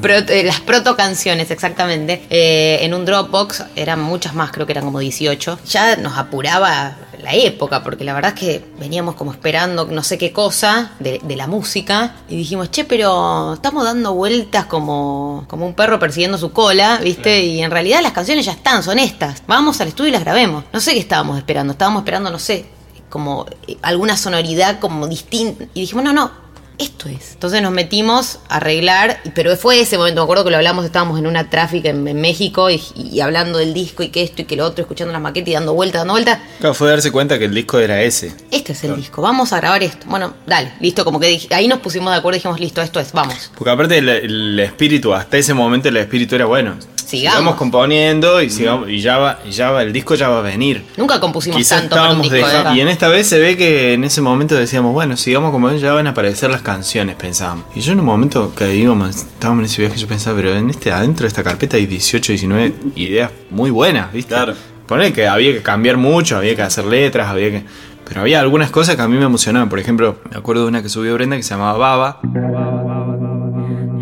Proto- 0.00 0.32
eh, 0.32 0.42
las 0.44 0.60
proto 0.60 0.96
canciones, 0.96 1.50
exactamente. 1.50 2.22
Eh, 2.30 2.78
en 2.82 2.94
un 2.94 3.04
Dropbox 3.04 3.64
eran 3.76 4.00
muchas 4.00 4.34
más, 4.34 4.50
creo 4.52 4.66
que 4.66 4.72
eran 4.72 4.84
como 4.84 4.98
18. 4.98 5.58
Ya 5.68 5.96
nos 5.96 6.16
apuraba 6.18 6.96
la 7.22 7.34
época, 7.34 7.84
porque 7.84 8.02
la 8.04 8.14
verdad 8.14 8.32
es 8.34 8.40
que 8.40 8.64
veníamos 8.80 9.14
como 9.14 9.30
esperando 9.30 9.84
no 9.84 10.02
sé 10.02 10.18
qué 10.18 10.32
cosa 10.32 10.92
de, 10.98 11.20
de 11.22 11.36
la 11.36 11.46
música. 11.46 12.16
Y 12.28 12.36
dijimos, 12.36 12.70
che, 12.70 12.84
pero 12.84 13.54
estamos 13.54 13.84
dando 13.84 14.14
vueltas 14.14 14.66
como, 14.66 15.44
como 15.48 15.66
un 15.66 15.74
perro 15.74 15.98
persiguiendo 16.00 16.36
su 16.38 16.52
cola, 16.52 16.98
¿viste? 17.02 17.42
Y 17.44 17.62
en 17.62 17.70
realidad 17.70 18.00
las 18.02 18.12
canciones 18.12 18.44
ya 18.46 18.52
están, 18.52 18.82
son 18.82 18.98
estas. 18.98 19.42
Vamos 19.46 19.80
al 19.80 19.88
estudio 19.88 20.08
y 20.08 20.12
las 20.12 20.22
grabemos. 20.24 20.64
No 20.72 20.80
sé 20.80 20.94
qué 20.94 20.98
estábamos 20.98 21.38
esperando. 21.38 21.72
Estábamos 21.72 22.00
esperando, 22.00 22.30
no 22.30 22.38
sé, 22.40 22.66
como 23.12 23.44
alguna 23.82 24.16
sonoridad 24.16 24.80
como 24.80 25.06
distinta. 25.06 25.64
Y 25.74 25.82
dijimos, 25.82 26.02
no, 26.04 26.14
no, 26.14 26.30
esto 26.78 27.08
es. 27.10 27.32
Entonces 27.34 27.60
nos 27.60 27.70
metimos 27.70 28.38
a 28.48 28.56
arreglar, 28.56 29.20
pero 29.34 29.54
fue 29.56 29.80
ese 29.80 29.98
momento, 29.98 30.22
me 30.22 30.24
acuerdo 30.24 30.44
que 30.44 30.50
lo 30.50 30.56
hablamos, 30.56 30.86
estábamos 30.86 31.18
en 31.18 31.26
una 31.26 31.50
tráfica 31.50 31.90
en, 31.90 32.08
en 32.08 32.20
México 32.20 32.70
y, 32.70 32.80
y 32.96 33.20
hablando 33.20 33.58
del 33.58 33.74
disco 33.74 34.02
y 34.02 34.08
que 34.08 34.22
esto 34.22 34.40
y 34.42 34.44
que 34.46 34.56
lo 34.56 34.64
otro, 34.64 34.82
escuchando 34.82 35.12
las 35.12 35.20
maquetas 35.20 35.48
y 35.50 35.52
dando 35.52 35.74
vueltas, 35.74 36.00
dando 36.00 36.14
vueltas. 36.14 36.38
Claro, 36.58 36.74
fue 36.74 36.88
darse 36.88 37.12
cuenta 37.12 37.38
que 37.38 37.44
el 37.44 37.54
disco 37.54 37.78
era 37.78 38.00
ese. 38.00 38.34
Este 38.50 38.72
es 38.72 38.82
el 38.84 38.96
disco, 38.96 39.20
vamos 39.20 39.52
a 39.52 39.58
grabar 39.58 39.82
esto. 39.82 40.06
Bueno, 40.08 40.32
dale, 40.46 40.72
listo, 40.80 41.04
como 41.04 41.20
que 41.20 41.26
dije- 41.28 41.54
ahí 41.54 41.68
nos 41.68 41.80
pusimos 41.80 42.10
de 42.12 42.18
acuerdo 42.18 42.36
y 42.36 42.38
dijimos, 42.38 42.58
listo, 42.58 42.80
esto 42.80 42.98
es, 42.98 43.12
vamos. 43.12 43.52
Porque 43.54 43.70
aparte 43.70 43.98
el, 43.98 44.08
el 44.08 44.58
espíritu, 44.58 45.12
hasta 45.12 45.36
ese 45.36 45.52
momento 45.54 45.88
el 45.90 45.98
espíritu 45.98 46.34
era 46.34 46.46
bueno. 46.46 46.76
Sigamos. 47.18 47.54
componiendo 47.56 48.40
y 48.42 48.50
sigamos, 48.50 48.88
y 48.88 49.00
ya 49.00 49.18
va, 49.18 49.38
y 49.46 49.50
ya 49.50 49.70
va, 49.70 49.82
el 49.82 49.92
disco 49.92 50.14
ya 50.14 50.28
va 50.28 50.38
a 50.38 50.42
venir. 50.42 50.84
Nunca 50.96 51.20
compusimos 51.20 51.56
Quizás 51.58 51.80
tanto 51.80 51.96
para 51.96 52.02
un 52.12 52.20
estábamos 52.20 52.22
disco, 52.24 52.34
de 52.36 52.40
dejando- 52.42 52.64
verdad. 52.70 52.76
y 52.76 52.80
en 52.80 52.88
esta 52.88 53.08
vez 53.08 53.26
se 53.26 53.38
ve 53.38 53.56
que 53.56 53.92
en 53.92 54.04
ese 54.04 54.20
momento 54.20 54.54
decíamos, 54.54 54.92
bueno, 54.92 55.16
sigamos 55.16 55.50
como 55.50 55.70
ya 55.72 55.92
van 55.92 56.06
a 56.06 56.10
aparecer 56.10 56.50
las 56.50 56.62
canciones, 56.62 57.16
pensábamos. 57.16 57.64
Y 57.74 57.80
yo 57.80 57.92
en 57.92 58.00
un 58.00 58.06
momento 58.06 58.52
que 58.54 58.74
íbamos, 58.74 59.10
estábamos 59.16 59.60
en 59.62 59.64
ese 59.66 59.82
viaje, 59.82 59.96
yo 59.98 60.06
pensaba, 60.08 60.36
pero 60.36 60.54
en 60.56 60.70
este 60.70 60.90
adentro 60.92 61.22
de 61.24 61.28
esta 61.28 61.42
carpeta 61.42 61.76
hay 61.76 61.86
18, 61.86 62.32
19 62.32 62.74
ideas 62.96 63.30
muy 63.50 63.70
buenas, 63.70 64.12
¿viste? 64.12 64.34
Claro. 64.34 64.54
Poner 64.86 65.12
que 65.12 65.26
había 65.28 65.52
que 65.52 65.62
cambiar 65.62 65.96
mucho, 65.96 66.36
había 66.36 66.56
que 66.56 66.62
hacer 66.62 66.84
letras, 66.84 67.28
había 67.28 67.50
que. 67.50 67.64
Pero 68.06 68.20
había 68.22 68.40
algunas 68.40 68.70
cosas 68.70 68.96
que 68.96 69.02
a 69.02 69.08
mí 69.08 69.16
me 69.16 69.24
emocionaban. 69.24 69.68
Por 69.70 69.78
ejemplo, 69.78 70.16
me 70.30 70.36
acuerdo 70.36 70.62
de 70.64 70.68
una 70.68 70.82
que 70.82 70.88
subió 70.90 71.14
Brenda 71.14 71.36
que 71.36 71.42
se 71.42 71.50
llamaba 71.50 71.78
Baba. 71.78 72.20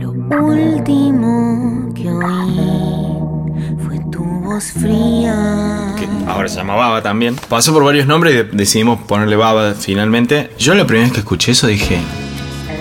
Lo 0.00 0.10
último 0.46 1.92
que 1.94 2.08
oí 2.08 2.79
fría. 4.58 5.94
ahora 6.26 6.48
se 6.48 6.56
llama 6.56 6.74
Baba 6.74 7.02
también. 7.02 7.36
Pasó 7.48 7.72
por 7.72 7.84
varios 7.84 8.06
nombres 8.06 8.34
y 8.34 8.36
de- 8.38 8.44
decidimos 8.44 9.00
ponerle 9.02 9.36
Baba 9.36 9.74
finalmente. 9.74 10.50
Yo 10.58 10.74
la 10.74 10.86
primera 10.86 11.04
vez 11.06 11.12
que 11.12 11.20
escuché 11.20 11.52
eso 11.52 11.66
dije, 11.66 11.98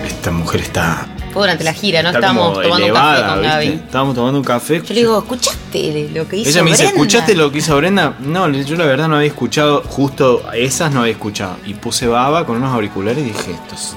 esta 0.06 0.30
mujer 0.30 0.60
está, 0.62 1.06
Fue 1.32 1.42
durante 1.42 1.64
la 1.64 1.72
gira, 1.72 2.02
¿no? 2.02 2.08
está 2.08 2.18
Estábamos 2.20 2.54
tomando 2.54 2.76
elevada, 2.76 3.10
un 3.10 3.14
café 3.14 3.30
con 3.30 3.40
¿viste? 3.42 3.54
Gaby. 3.56 3.66
Estábamos 3.86 4.14
tomando 4.14 4.38
un 4.38 4.44
café. 4.44 4.82
Yo 4.82 4.94
le 4.94 5.00
digo, 5.00 5.18
¿escuchaste 5.18 6.10
lo 6.14 6.28
que 6.28 6.36
hizo 6.38 6.50
Ella 6.50 6.62
me 6.62 6.70
dice, 6.70 6.82
Brenda?" 6.84 6.96
¿escuchaste 7.00 7.34
lo 7.36 7.52
que 7.52 7.58
hizo 7.58 7.76
Brenda? 7.76 8.14
No, 8.20 8.48
yo 8.50 8.76
la 8.76 8.84
verdad 8.86 9.08
no 9.08 9.16
había 9.16 9.28
escuchado, 9.28 9.82
justo 9.86 10.42
esas 10.54 10.92
no 10.92 11.00
había 11.00 11.12
escuchado. 11.12 11.56
Y 11.66 11.74
puse 11.74 12.06
Baba 12.06 12.46
con 12.46 12.56
unos 12.56 12.72
auriculares 12.74 13.18
y 13.24 13.28
dije. 13.28 13.56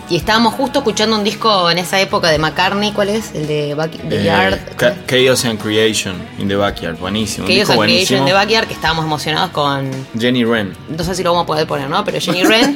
Y 0.10 0.16
estábamos 0.16 0.54
justo 0.54 0.80
escuchando 0.80 1.16
un 1.18 1.24
disco 1.24 1.70
en 1.70 1.78
esa 1.78 2.00
época 2.00 2.30
de 2.30 2.38
McCartney, 2.40 2.92
¿cuál 2.92 3.10
es? 3.10 3.34
El 3.34 3.48
de 3.48 3.74
Back 3.74 3.92
the 4.10 4.28
eh, 4.28 4.96
Chaos 5.08 5.46
and 5.46 5.60
Creation 5.62 6.15
in 6.39 6.48
the 6.48 6.56
Backyard, 6.56 6.98
buenísimo. 6.98 7.48
disco 7.48 7.74
en 7.74 7.78
Creation 7.78 7.78
buenísimo. 7.78 8.26
de 8.26 8.34
Backyard, 8.34 8.67
que 8.67 8.74
estábamos 8.74 9.06
emocionados 9.06 9.50
con. 9.52 9.89
Jenny 10.19 10.43
Wren. 10.46 10.74
No 10.89 11.04
sé 11.04 11.15
si 11.15 11.24
lo 11.24 11.32
vamos 11.32 11.43
a 11.43 11.48
poder 11.48 11.67
poner, 11.67 11.89
¿no? 11.89 12.04
Pero 12.04 12.19
Jenny 12.19 12.43
Wren 12.46 12.76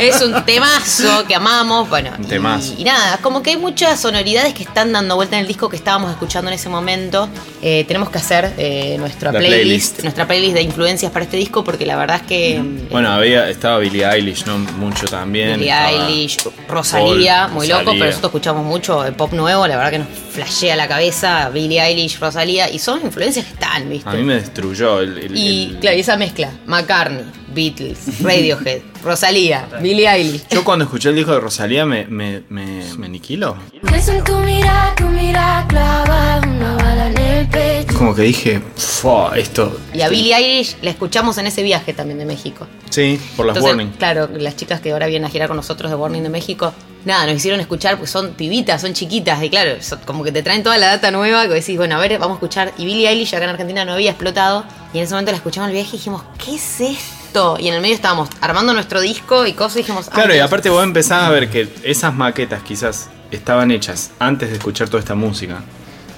es 0.00 0.20
un 0.22 0.44
temazo 0.44 1.24
que 1.26 1.34
amamos. 1.34 1.88
Bueno, 1.88 2.10
Un 2.18 2.24
y- 2.24 2.28
temazo. 2.28 2.74
Y, 2.78 2.84
nada, 2.84 3.18
como 3.22 3.42
que 3.42 3.50
hay 3.50 3.56
muchas 3.86 4.00
sonoridades 4.00 4.52
que 4.52 4.64
están 4.64 4.92
dando 4.92 5.14
vuelta 5.14 5.36
en 5.36 5.42
el 5.42 5.46
disco 5.46 5.68
que 5.68 5.76
estábamos 5.76 6.10
escuchando 6.10 6.50
en 6.50 6.54
ese 6.56 6.68
momento. 6.68 7.28
Eh, 7.62 7.84
tenemos 7.86 8.10
que 8.10 8.18
hacer 8.18 8.52
eh, 8.58 8.96
nuestra 8.98 9.30
La 9.30 9.38
playlist, 9.38 9.60
playlist. 9.62 10.02
nuestra 10.02 10.26
playlist 10.26 10.54
de 10.54 10.62
influencias 10.62 11.12
para 11.12 11.24
este 11.24 11.36
disco, 11.36 11.62
porque 11.62 11.86
la 11.86 11.96
verdad 11.96 12.16
es 12.22 12.26
que. 12.26 12.56
eh, 12.56 12.62
Bueno, 12.90 13.10
había, 13.12 13.48
estaba 13.48 13.78
Billie 13.78 14.04
Eilish, 14.04 14.44
¿no? 14.44 14.58
Mucho 14.58 15.06
también. 15.06 15.60
Billie 15.60 15.72
Eilish, 15.72 16.36
Rosalía, 16.68 17.42
Paul, 17.44 17.52
muy 17.54 17.68
loco, 17.68 17.92
pero 17.92 18.06
nosotros 18.06 18.30
escuchamos 18.30 18.64
mucho 18.64 19.04
el 19.04 19.14
pop 19.14 19.32
nuevo, 19.32 19.66
la 19.68 19.76
verdad 19.76 19.90
que 19.92 19.98
nos 19.98 20.08
flashea 20.32 20.74
la 20.74 20.88
cabeza, 20.88 21.48
Billie 21.50 21.80
Eilish, 21.80 22.18
Rosalía, 22.18 22.68
y 22.68 22.80
son 22.80 23.00
influencias 23.04 23.46
que 23.46 23.52
están, 23.52 23.88
¿viste? 23.88 24.08
A 24.10 24.14
mí 24.14 24.22
me 24.24 24.34
destruyó 24.34 25.00
el... 25.00 25.16
el- 25.18 25.36
Y 25.36 25.62
el- 25.70 25.76
claro, 25.78 25.96
y 25.96 26.00
esa 26.00 26.16
mezcla, 26.16 26.50
McCartney, 26.66 27.24
Beatles, 27.56 28.22
Radiohead, 28.22 28.82
Rosalía, 29.02 29.66
Billie 29.82 30.06
Eilish. 30.08 30.46
Yo 30.50 30.62
cuando 30.62 30.84
escuché 30.84 31.08
el 31.08 31.16
disco 31.16 31.32
de 31.32 31.40
Rosalía 31.40 31.86
me, 31.86 32.06
me, 32.06 32.42
me, 32.50 32.84
me 32.98 33.06
aniquiló. 33.06 33.56
Es 33.94 34.08
en 34.08 34.22
tu 34.22 34.36
mirada, 34.40 34.94
tu 34.94 35.04
mirada 35.06 35.66
clavada, 35.66 36.46
una 36.46 36.74
bala 36.76 37.06
en 37.10 37.16
el 37.18 37.48
pecho. 37.48 37.96
Como 37.96 38.14
que 38.14 38.22
dije, 38.22 38.60
"Fua, 38.76 39.32
esto... 39.36 39.80
Y 39.94 40.02
a 40.02 40.08
Billie 40.10 40.34
Eilish 40.36 40.76
la 40.82 40.90
escuchamos 40.90 41.38
en 41.38 41.46
ese 41.46 41.62
viaje 41.62 41.94
también 41.94 42.18
de 42.18 42.26
México. 42.26 42.66
Sí, 42.90 43.18
por 43.36 43.46
las 43.46 43.56
Entonces, 43.56 43.76
Warning. 43.76 43.96
claro, 43.96 44.28
las 44.36 44.54
chicas 44.56 44.80
que 44.82 44.92
ahora 44.92 45.06
vienen 45.06 45.24
a 45.26 45.30
girar 45.30 45.48
con 45.48 45.56
nosotros 45.56 45.90
de 45.90 45.96
Warning 45.96 46.22
de 46.24 46.28
México, 46.28 46.74
nada, 47.06 47.24
nos 47.26 47.36
hicieron 47.36 47.60
escuchar, 47.60 47.96
pues 47.98 48.10
son 48.10 48.32
pibitas, 48.34 48.82
son 48.82 48.92
chiquitas, 48.92 49.42
y 49.42 49.48
claro, 49.48 49.80
son- 49.80 50.00
como 50.04 50.22
que 50.24 50.30
te 50.32 50.42
traen 50.42 50.62
toda 50.62 50.76
la 50.76 50.88
data 50.88 51.10
nueva, 51.10 51.46
que 51.48 51.54
decís, 51.54 51.76
bueno, 51.78 51.96
a 51.96 51.98
ver, 52.00 52.12
vamos 52.18 52.34
a 52.34 52.38
escuchar. 52.38 52.72
Y 52.76 52.84
Billie 52.84 53.08
Eilish 53.08 53.34
acá 53.34 53.44
en 53.44 53.50
Argentina 53.50 53.84
no 53.86 53.92
había 53.94 54.10
explotado, 54.10 54.64
y 54.92 54.98
en 54.98 55.04
ese 55.04 55.14
momento 55.14 55.30
la 55.32 55.36
escuchamos 55.38 55.70
en 55.70 55.76
el 55.76 55.82
viaje 55.82 55.96
y 55.96 55.98
dijimos, 55.98 56.22
¿qué 56.44 56.54
es 56.56 56.80
esto? 56.80 57.15
Y 57.58 57.68
en 57.68 57.74
el 57.74 57.80
medio 57.80 57.94
estábamos 57.94 58.28
armando 58.40 58.72
nuestro 58.72 59.00
disco 59.00 59.46
y 59.46 59.52
cosas, 59.52 59.76
y 59.76 59.78
dijimos, 59.80 60.08
Claro, 60.08 60.28
"Ay, 60.30 60.34
y 60.36 60.38
Dios". 60.38 60.46
aparte 60.46 60.70
vos 60.70 60.82
empezás 60.84 61.22
a 61.24 61.30
ver 61.30 61.48
que 61.50 61.68
esas 61.82 62.14
maquetas 62.14 62.62
quizás 62.62 63.08
estaban 63.30 63.70
hechas 63.70 64.10
antes 64.18 64.50
de 64.50 64.56
escuchar 64.56 64.88
toda 64.88 65.00
esta 65.00 65.14
música. 65.14 65.60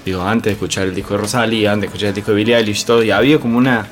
Digo, 0.05 0.23
antes 0.23 0.45
de 0.51 0.53
escuchar 0.53 0.85
el 0.85 0.95
disco 0.95 1.15
de 1.15 1.21
Rosalía, 1.21 1.73
antes 1.73 1.83
de 1.83 1.87
escuchar 1.89 2.09
el 2.11 2.15
disco 2.15 2.31
de 2.33 2.37
Billie 2.37 2.57
Eilish 2.57 2.83
y 2.83 2.85
todo, 2.85 3.03
y 3.03 3.11
había 3.11 3.39
como 3.39 3.59
una 3.59 3.87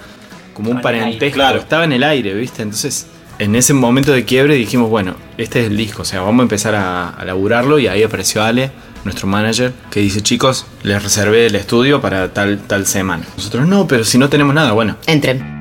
como 0.54 0.70
un 0.70 0.80
parentesco, 0.80 1.34
claro. 1.34 1.58
estaba 1.58 1.84
en 1.84 1.92
el 1.92 2.02
aire, 2.02 2.32
¿viste? 2.32 2.62
Entonces, 2.62 3.06
en 3.38 3.54
ese 3.56 3.74
momento 3.74 4.12
de 4.12 4.24
quiebre 4.24 4.54
dijimos, 4.54 4.88
bueno, 4.88 5.14
este 5.36 5.60
es 5.60 5.66
el 5.66 5.76
disco, 5.76 6.00
o 6.02 6.04
sea, 6.06 6.22
vamos 6.22 6.40
a 6.40 6.42
empezar 6.44 6.74
a, 6.74 7.10
a 7.10 7.24
laburarlo 7.26 7.78
y 7.78 7.88
ahí 7.88 8.02
apareció 8.02 8.42
Ale, 8.42 8.70
nuestro 9.04 9.26
manager, 9.28 9.74
que 9.90 10.00
dice, 10.00 10.22
chicos, 10.22 10.64
les 10.82 11.02
reservé 11.02 11.44
el 11.46 11.54
estudio 11.56 12.00
para 12.00 12.32
tal, 12.32 12.58
tal 12.66 12.86
semana. 12.86 13.24
Nosotros, 13.36 13.68
no, 13.68 13.86
pero 13.86 14.02
si 14.04 14.16
no 14.16 14.30
tenemos 14.30 14.54
nada, 14.54 14.72
bueno, 14.72 14.96
Entren. 15.06 15.55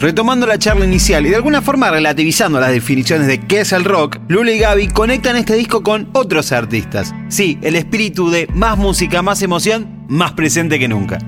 Retomando 0.00 0.46
la 0.46 0.58
charla 0.58 0.86
inicial 0.86 1.26
y 1.26 1.28
de 1.28 1.36
alguna 1.36 1.60
forma 1.60 1.90
relativizando 1.90 2.58
las 2.58 2.70
definiciones 2.70 3.26
de 3.26 3.38
qué 3.38 3.60
es 3.60 3.72
el 3.72 3.84
rock, 3.84 4.16
Lula 4.28 4.50
y 4.50 4.58
Gaby 4.58 4.88
conectan 4.88 5.36
este 5.36 5.54
disco 5.56 5.82
con 5.82 6.08
otros 6.14 6.52
artistas. 6.52 7.14
Sí, 7.28 7.58
el 7.60 7.76
espíritu 7.76 8.30
de 8.30 8.46
más 8.54 8.78
música, 8.78 9.20
más 9.20 9.42
emoción, 9.42 10.06
más 10.08 10.32
presente 10.32 10.78
que 10.78 10.88
nunca. 10.88 11.18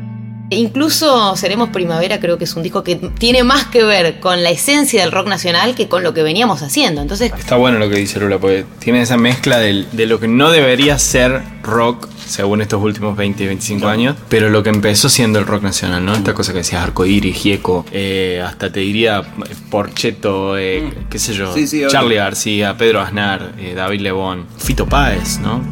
E 0.53 0.57
Incluso 0.57 1.35
Seremos 1.37 1.71
Primavera 1.71 2.21
creo 2.21 2.37
que 2.39 2.45
es 2.45 2.55
un 2.55 2.63
disco 2.63 2.83
que 2.85 2.97
tiene 2.97 3.43
más 3.43 3.67
que 3.67 3.83
ver 3.85 4.21
con 4.21 4.43
la 4.43 4.51
esencia 4.51 5.01
del 5.01 5.11
rock 5.13 5.29
nacional 5.29 5.75
que 5.75 5.89
con 5.89 6.03
lo 6.03 6.13
que 6.15 6.23
veníamos 6.23 6.63
haciendo. 6.63 7.01
Entonces, 7.01 7.33
Está 7.39 7.57
bueno 7.57 7.79
lo 7.79 7.89
que 7.89 7.97
dice 7.97 8.21
Lula, 8.21 8.39
porque 8.39 8.65
tiene 8.79 9.01
esa 9.03 9.17
mezcla 9.17 9.59
del- 9.59 9.87
de 9.93 10.07
lo 10.07 10.21
que 10.21 10.29
no 10.29 10.51
debería 10.51 10.99
ser 10.99 11.43
rock, 11.63 12.09
según 12.27 12.61
estos 12.63 12.83
últimos 12.83 13.17
20, 13.17 13.47
25 13.47 13.89
años, 13.89 14.17
pero 14.29 14.49
lo 14.51 14.63
que 14.63 14.69
empezó 14.71 15.09
siendo 15.09 15.39
el 15.39 15.47
rock 15.47 15.63
nacional, 15.63 16.05
¿no? 16.05 16.15
Esta 16.15 16.35
cosa 16.35 16.53
que 16.53 16.59
decías, 16.59 16.83
arcoíris, 16.83 17.37
gieco, 17.37 17.85
eh, 17.93 18.43
hasta 18.45 18.71
te 18.73 18.81
diría 18.81 19.21
eh, 19.21 19.55
Porcheto, 19.71 20.57
eh, 20.59 20.93
qué 21.11 21.19
sé 21.19 21.35
yo, 21.35 21.53
Sí, 21.55 21.67
sí, 21.67 21.79
obvio. 21.79 21.89
Charlie 21.91 22.17
García, 22.17 22.77
Pedro 22.77 23.01
Aznar, 23.01 23.53
eh, 23.59 23.75
David 23.75 24.01
Lebón, 24.01 24.47
Fito 24.59 24.87
Páez, 24.87 25.39
¿no? 25.41 25.63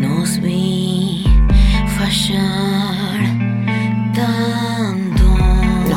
Nos 0.00 0.40
vi 0.40 1.24
fallar 1.98 3.03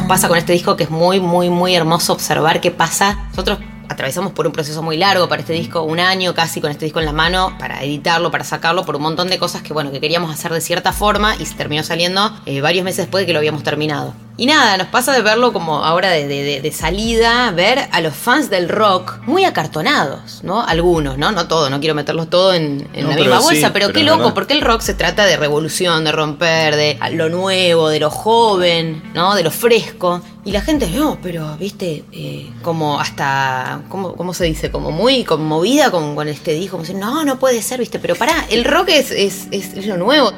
pasa 0.08 0.28
con 0.28 0.38
este 0.38 0.54
disco 0.54 0.76
que 0.76 0.84
es 0.84 0.90
muy, 0.90 1.20
muy, 1.20 1.50
muy 1.50 1.76
hermoso 1.76 2.14
observar 2.14 2.62
qué 2.62 2.72
pasa. 2.72 3.28
Nosotros 3.30 3.60
atravesamos 3.90 4.32
por 4.32 4.48
un 4.48 4.54
proceso 4.54 4.82
muy 4.82 4.98
largo 4.98 5.28
para 5.28 5.42
este 5.42 5.54
disco, 5.54 5.82
un 5.84 6.00
año 6.00 6.34
casi 6.34 6.62
con 6.62 6.72
este 6.72 6.86
disco 6.86 7.00
en 7.00 7.06
la 7.06 7.14
mano, 7.14 7.56
para 7.60 7.84
editarlo, 7.84 8.32
para 8.32 8.44
sacarlo, 8.44 8.86
por 8.86 8.96
un 8.96 9.02
montón 9.02 9.30
de 9.30 9.38
cosas 9.38 9.62
que, 9.62 9.74
bueno, 9.74 9.92
que 9.92 10.00
queríamos 10.00 10.32
hacer 10.32 10.52
de 10.54 10.62
cierta 10.62 10.94
forma 10.94 11.36
y 11.38 11.46
se 11.46 11.56
terminó 11.56 11.84
saliendo 11.84 12.32
eh, 12.46 12.62
varios 12.62 12.86
meses 12.86 13.06
después 13.06 13.24
de 13.24 13.28
que 13.28 13.34
lo 13.34 13.40
habíamos 13.40 13.64
terminado. 13.64 14.14
Y 14.40 14.46
nada, 14.46 14.78
nos 14.78 14.88
pasa 14.88 15.14
de 15.14 15.24
verlo 15.24 15.52
como 15.52 15.84
ahora 15.84 16.12
de, 16.12 16.28
de- 16.28 16.62
de 16.62 16.72
salida, 16.72 17.50
ver 17.52 17.88
a 17.92 18.02
los 18.02 18.16
fans 18.16 18.52
del 18.52 18.70
rock 18.70 19.18
muy 19.26 19.46
acartonados, 19.46 20.44
¿no? 20.44 20.62
Algunos, 20.62 21.18
¿no? 21.18 21.32
No 21.32 21.48
todos, 21.48 21.72
no 21.72 21.80
quiero 21.80 21.96
meterlos 21.96 22.30
todos 22.30 22.56
en, 22.56 22.88
en 22.94 23.06
No, 23.06 23.10
la 23.10 23.16
misma 23.16 23.40
sí, 23.40 23.46
bolsa, 23.46 23.74
pero, 23.74 23.88
pero 23.88 23.94
qué 24.00 24.04
loco, 24.04 24.36
porque 24.36 24.54
el 24.54 24.62
rock 24.62 24.82
se 24.82 24.94
trata 24.94 25.26
de 25.26 25.38
revolución, 25.38 26.04
de 26.04 26.12
romper, 26.12 26.76
de 26.76 27.00
lo 27.14 27.30
nuevo, 27.30 27.90
de 27.90 28.00
lo 28.00 28.12
joven, 28.12 29.02
¿no? 29.16 29.34
De 29.34 29.42
lo 29.44 29.50
fresco. 29.50 30.22
Y 30.46 30.52
la 30.52 30.62
gente, 30.62 30.88
no, 30.92 31.18
pero, 31.24 31.58
viste, 31.58 32.04
Eh, 32.12 32.48
como 32.62 33.00
hasta, 33.02 33.82
¿cómo, 33.90 34.14
cómo 34.16 34.36
se 34.36 34.46
dice? 34.46 34.70
Como 34.70 34.92
muy 34.92 35.24
conmovida 35.24 35.90
con, 35.90 36.16
con 36.16 36.28
este 36.28 36.54
disco, 36.54 36.74
como 36.78 36.84
diciendo, 36.84 37.08
no, 37.08 37.26
no 37.26 37.40
puede 37.40 37.62
ser, 37.64 37.80
viste, 37.80 37.98
pero 37.98 38.16
pará, 38.16 38.46
el 38.52 38.64
rock 38.66 38.90
es, 38.90 39.10
es, 39.10 39.48
es- 39.50 39.74
es 39.74 39.88
lo 39.88 39.98
nuevo. 39.98 40.32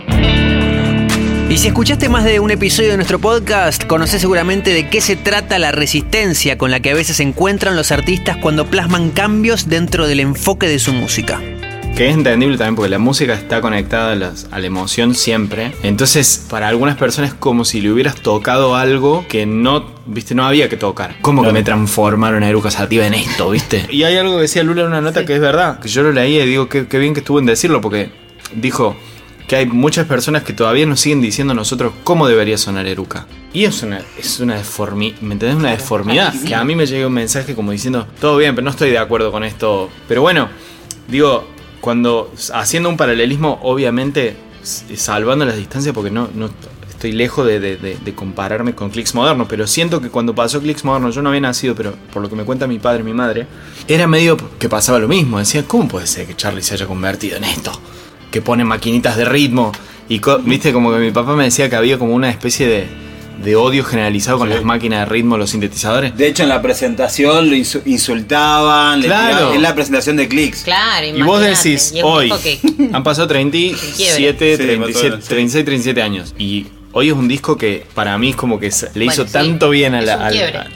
Y 1.50 1.58
si 1.58 1.68
escuchaste 1.68 2.10
más 2.10 2.24
de 2.26 2.40
un 2.40 2.52
episodio 2.52 2.92
de 2.92 2.96
nuestro 2.98 3.18
podcast, 3.20 3.84
conocés 3.86 4.22
seguramente 4.22 4.72
de 4.72 4.88
qué 4.88 5.02
se 5.02 5.16
trata 5.16 5.58
la 5.58 5.72
resistencia 5.72 6.58
con 6.60 6.70
la 6.70 6.80
que 6.80 6.92
a 6.92 6.94
veces 6.96 7.18
se 7.18 7.24
encuentran 7.24 7.76
los 7.76 7.92
artistas 7.92 8.38
cuando 8.38 8.68
plasman 8.68 9.10
cambios 9.10 9.68
dentro 9.68 10.08
del 10.08 10.20
enfoque 10.20 10.68
de 10.68 10.78
su 10.78 10.94
música. 10.94 11.42
Que 11.98 12.08
es 12.10 12.14
entendible 12.14 12.56
también 12.58 12.76
porque 12.76 12.90
la 12.90 13.00
música 13.00 13.34
está 13.34 13.62
conectada 13.62 14.12
a, 14.12 14.16
las- 14.16 14.48
a 14.52 14.60
la 14.60 14.68
emoción 14.68 15.16
siempre. 15.16 15.74
Entonces, 15.82 16.46
para 16.50 16.68
algunas 16.68 16.98
personas 16.98 17.32
es 17.32 17.36
como 17.36 17.66
si 17.66 17.82
le 17.82 17.92
hubieras 17.92 18.16
tocado 18.16 18.76
algo 18.76 19.26
que 19.28 19.48
no, 19.48 19.86
viste, 20.06 20.36
no 20.36 20.46
había 20.46 20.70
que 20.70 20.78
tocar. 20.78 21.16
Como 21.22 21.44
que 21.44 21.52
me 21.52 21.64
transformaron 21.64 22.44
a 22.44 22.48
Eruca 22.50 22.70
Sativa 22.70 23.08
en 23.08 23.16
esto, 23.16 23.50
viste. 23.50 23.88
Y 23.92 24.04
hay 24.04 24.16
algo 24.18 24.36
que 24.36 24.44
decía 24.44 24.64
Lula 24.64 24.82
en 24.84 24.88
una 24.90 25.02
nota 25.02 25.26
que 25.26 25.34
es 25.34 25.42
verdad, 25.42 25.80
que 25.80 25.90
yo 25.90 26.04
lo 26.04 26.12
leí 26.14 26.40
y 26.40 26.46
digo 26.46 26.70
que 26.70 26.88
qué 26.88 27.00
bien 27.00 27.14
que 27.16 27.22
estuvo 27.22 27.40
en 27.40 27.48
decirlo 27.48 27.82
porque 27.82 28.12
dijo 28.56 28.96
que 29.50 29.56
hay 29.58 29.66
muchas 29.66 30.06
personas 30.08 30.44
que 30.44 30.54
todavía 30.54 30.86
nos 30.86 31.02
siguen 31.02 31.20
diciendo 31.22 31.52
a 31.52 31.56
nosotros 31.56 31.92
cómo 32.06 32.28
debería 32.28 32.58
sonar 32.58 32.86
Eruca. 32.86 33.26
Y 33.52 33.66
es 33.66 33.82
una, 33.84 34.00
es 34.18 34.40
una 34.40 34.56
deformidad, 34.56 35.20
¿me 35.22 35.34
entendés? 35.34 35.58
Una 35.58 35.72
deformidad. 35.72 36.34
Que 36.48 36.54
a 36.56 36.64
mí 36.64 36.76
me 36.76 36.86
llega 36.86 37.08
un 37.08 37.14
mensaje 37.14 37.56
como 37.56 37.72
diciendo, 37.72 38.08
todo 38.22 38.38
bien, 38.38 38.54
pero 38.56 38.64
no 38.64 38.70
estoy 38.72 38.92
de 38.92 39.00
acuerdo 39.00 39.32
con 39.32 39.44
esto. 39.44 39.90
Pero 40.08 40.22
bueno, 40.22 40.48
digo, 41.08 41.46
cuando 41.82 42.32
haciendo 42.54 42.90
un 42.90 42.96
paralelismo, 42.98 43.60
obviamente 43.64 44.38
salvando 44.64 45.46
las 45.46 45.58
distancias, 45.58 45.96
porque 45.96 46.12
no, 46.12 46.30
no 46.36 46.50
estoy 46.88 47.14
lejos 47.14 47.48
de, 47.48 47.60
de- 47.60 47.78
de- 47.78 47.98
de 47.98 48.14
compararme 48.14 48.76
con 48.76 48.90
Clicks 48.92 49.16
Modernos, 49.16 49.48
pero 49.50 49.66
siento 49.66 50.00
que 50.00 50.10
cuando 50.10 50.36
pasó 50.36 50.60
Clicks 50.62 50.84
Modernos, 50.86 51.16
yo 51.16 51.22
no 51.24 51.30
había 51.30 51.42
nacido, 51.42 51.74
pero 51.74 51.94
por 52.14 52.22
lo 52.22 52.30
que 52.30 52.36
me 52.36 52.44
cuenta 52.44 52.68
mi 52.68 52.78
padre 52.78 53.02
y 53.02 53.04
mi 53.04 53.14
madre, 53.14 53.48
era 53.88 54.06
medio 54.06 54.38
que 54.60 54.70
pasaba 54.70 55.00
lo 55.00 55.08
mismo. 55.08 55.40
Decía, 55.40 55.64
¿cómo 55.66 55.88
puede 55.88 56.06
ser 56.06 56.28
que 56.28 56.36
Charlie 56.36 56.62
se 56.62 56.76
haya 56.76 56.86
convertido 56.86 57.38
en 57.38 57.46
esto? 57.46 57.72
Que 58.32 58.42
pone 58.42 58.64
maquinitas 58.64 59.18
de 59.18 59.26
ritmo. 59.26 59.72
Y 60.08 60.20
co- 60.20 60.40
viste, 60.40 60.74
como 60.74 60.92
que 60.92 60.98
mi 61.00 61.12
papá 61.12 61.36
me 61.36 61.44
decía 61.46 61.70
que 61.70 61.76
había 61.76 61.98
como 61.98 62.14
una 62.14 62.30
especie 62.30 62.68
de, 62.68 62.88
de 63.44 63.56
odio 63.56 63.84
generalizado 63.84 64.40
con 64.40 64.50
las 64.50 64.64
máquinas 64.64 65.02
de 65.08 65.14
ritmo, 65.14 65.38
los 65.38 65.52
sintetizadores. 65.52 66.16
De 66.18 66.28
hecho, 66.28 66.44
en 66.44 66.50
la 66.50 66.62
presentación 66.62 67.50
lo 67.50 67.56
insu- 67.56 67.82
insultaban. 67.86 69.02
Claro. 69.02 69.54
en 69.54 69.62
la 69.62 69.74
presentación 69.76 70.18
de 70.18 70.28
Clicks. 70.28 70.64
Claro, 70.64 71.08
Y 71.08 71.22
vos 71.22 71.42
decís, 71.42 71.94
hoy, 72.04 72.32
que- 72.44 72.60
han 72.92 73.04
pasado 73.04 73.28
37, 73.28 73.78
Sí, 73.94 74.34
37, 74.34 74.78
mató, 74.78 74.94
sí. 74.94 75.00
36, 75.28 75.66
37 75.66 76.02
años. 76.02 76.34
Y 76.38 76.66
hoy 76.94 77.08
es 77.10 77.14
un 77.14 77.28
disco 77.28 77.58
que 77.58 77.86
para 77.94 78.18
mí 78.18 78.32
es 78.32 78.36
como 78.36 78.60
que 78.60 78.72
se- 78.72 78.90
le 78.94 79.06
hizo 79.06 79.26
sí, 79.26 79.34
tanto 79.34 79.70
bien 79.70 79.96
a, 79.96 80.02
la, 80.02 80.28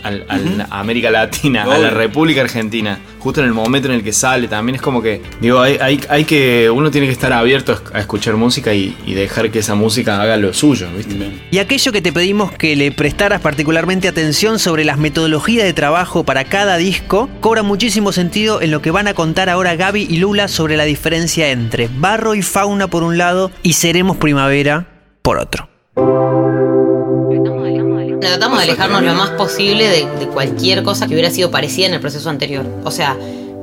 al- 0.04 0.26
a 0.69 0.80
América 0.80 1.10
Latina, 1.12 1.63
a 1.63 1.78
la. 1.78 1.89
República 1.89 2.41
Argentina. 2.41 2.99
Justo 3.19 3.39
en 3.39 3.47
el 3.47 3.54
momento 3.54 3.88
en 3.88 3.93
el 3.95 4.04
que 4.04 4.12
sale, 4.12 4.47
también 4.49 4.76
es 4.76 4.82
como 4.82 5.02
que, 5.02 5.21
digo, 5.39 5.62
hay, 5.62 5.78
hay, 5.80 6.02
hay 6.10 6.26
que, 6.26 6.69
uno 6.69 6.91
tiene 6.91 7.08
que 7.08 7.13
estar 7.13 7.32
abierto 7.32 7.82
a 7.93 7.99
escuchar 7.99 8.36
música 8.36 8.73
y, 8.73 8.97
y 9.06 9.13
dejar 9.13 9.49
que 9.49 9.60
esa 9.60 9.76
música 9.76 10.21
haga 10.21 10.36
lo 10.36 10.54
suyo, 10.54 10.88
¿viste? 10.95 11.15
Y 11.49 11.58
aquello 11.60 11.91
que 11.93 12.02
te 12.02 12.12
pedimos 12.12 12.52
que 12.52 12.76
le 12.76 12.91
prestaras 12.91 13.39
particularmente 13.39 14.10
atención 14.10 14.60
sobre 14.60 14.84
las 14.84 14.97
metodologías 14.97 15.63
de 15.63 15.71
trabajo 15.73 16.26
para 16.26 16.43
cada 16.43 16.76
disco 16.78 17.30
cobra 17.39 17.63
muchísimo 17.63 18.12
sentido 18.12 18.62
en 18.62 18.71
lo 18.71 18.82
que 18.82 18.91
van 18.91 19.08
a 19.08 19.13
contar 19.13 19.49
ahora 19.49 19.76
Gaby 19.76 20.06
y 20.10 20.17
Lula 20.17 20.49
sobre 20.49 20.76
la 20.76 20.84
diferencia 20.84 21.49
entre 21.52 21.89
barro 21.97 22.36
y 22.36 22.41
fauna 22.41 22.88
por 22.88 23.04
un 23.04 23.17
lado 23.17 23.52
y 23.63 23.73
seremos 23.73 24.17
primavera 24.17 24.88
por 25.21 25.38
otro. 25.38 25.69
Tratamos 28.30 28.58
de 28.58 28.64
alejarnos 28.64 29.04
lo 29.04 29.14
más 29.14 29.30
posible 29.32 29.88
de, 29.90 30.28
cualquier 30.28 30.84
cosa 30.84 31.08
que 31.08 31.14
hubiera 31.14 31.30
sido 31.30 31.52
parecida 31.52 31.88
en 31.88 31.94
el 31.94 32.00
proceso 32.00 32.30
anterior. 32.30 32.66
O 32.84 32.92
sea, 32.92 33.16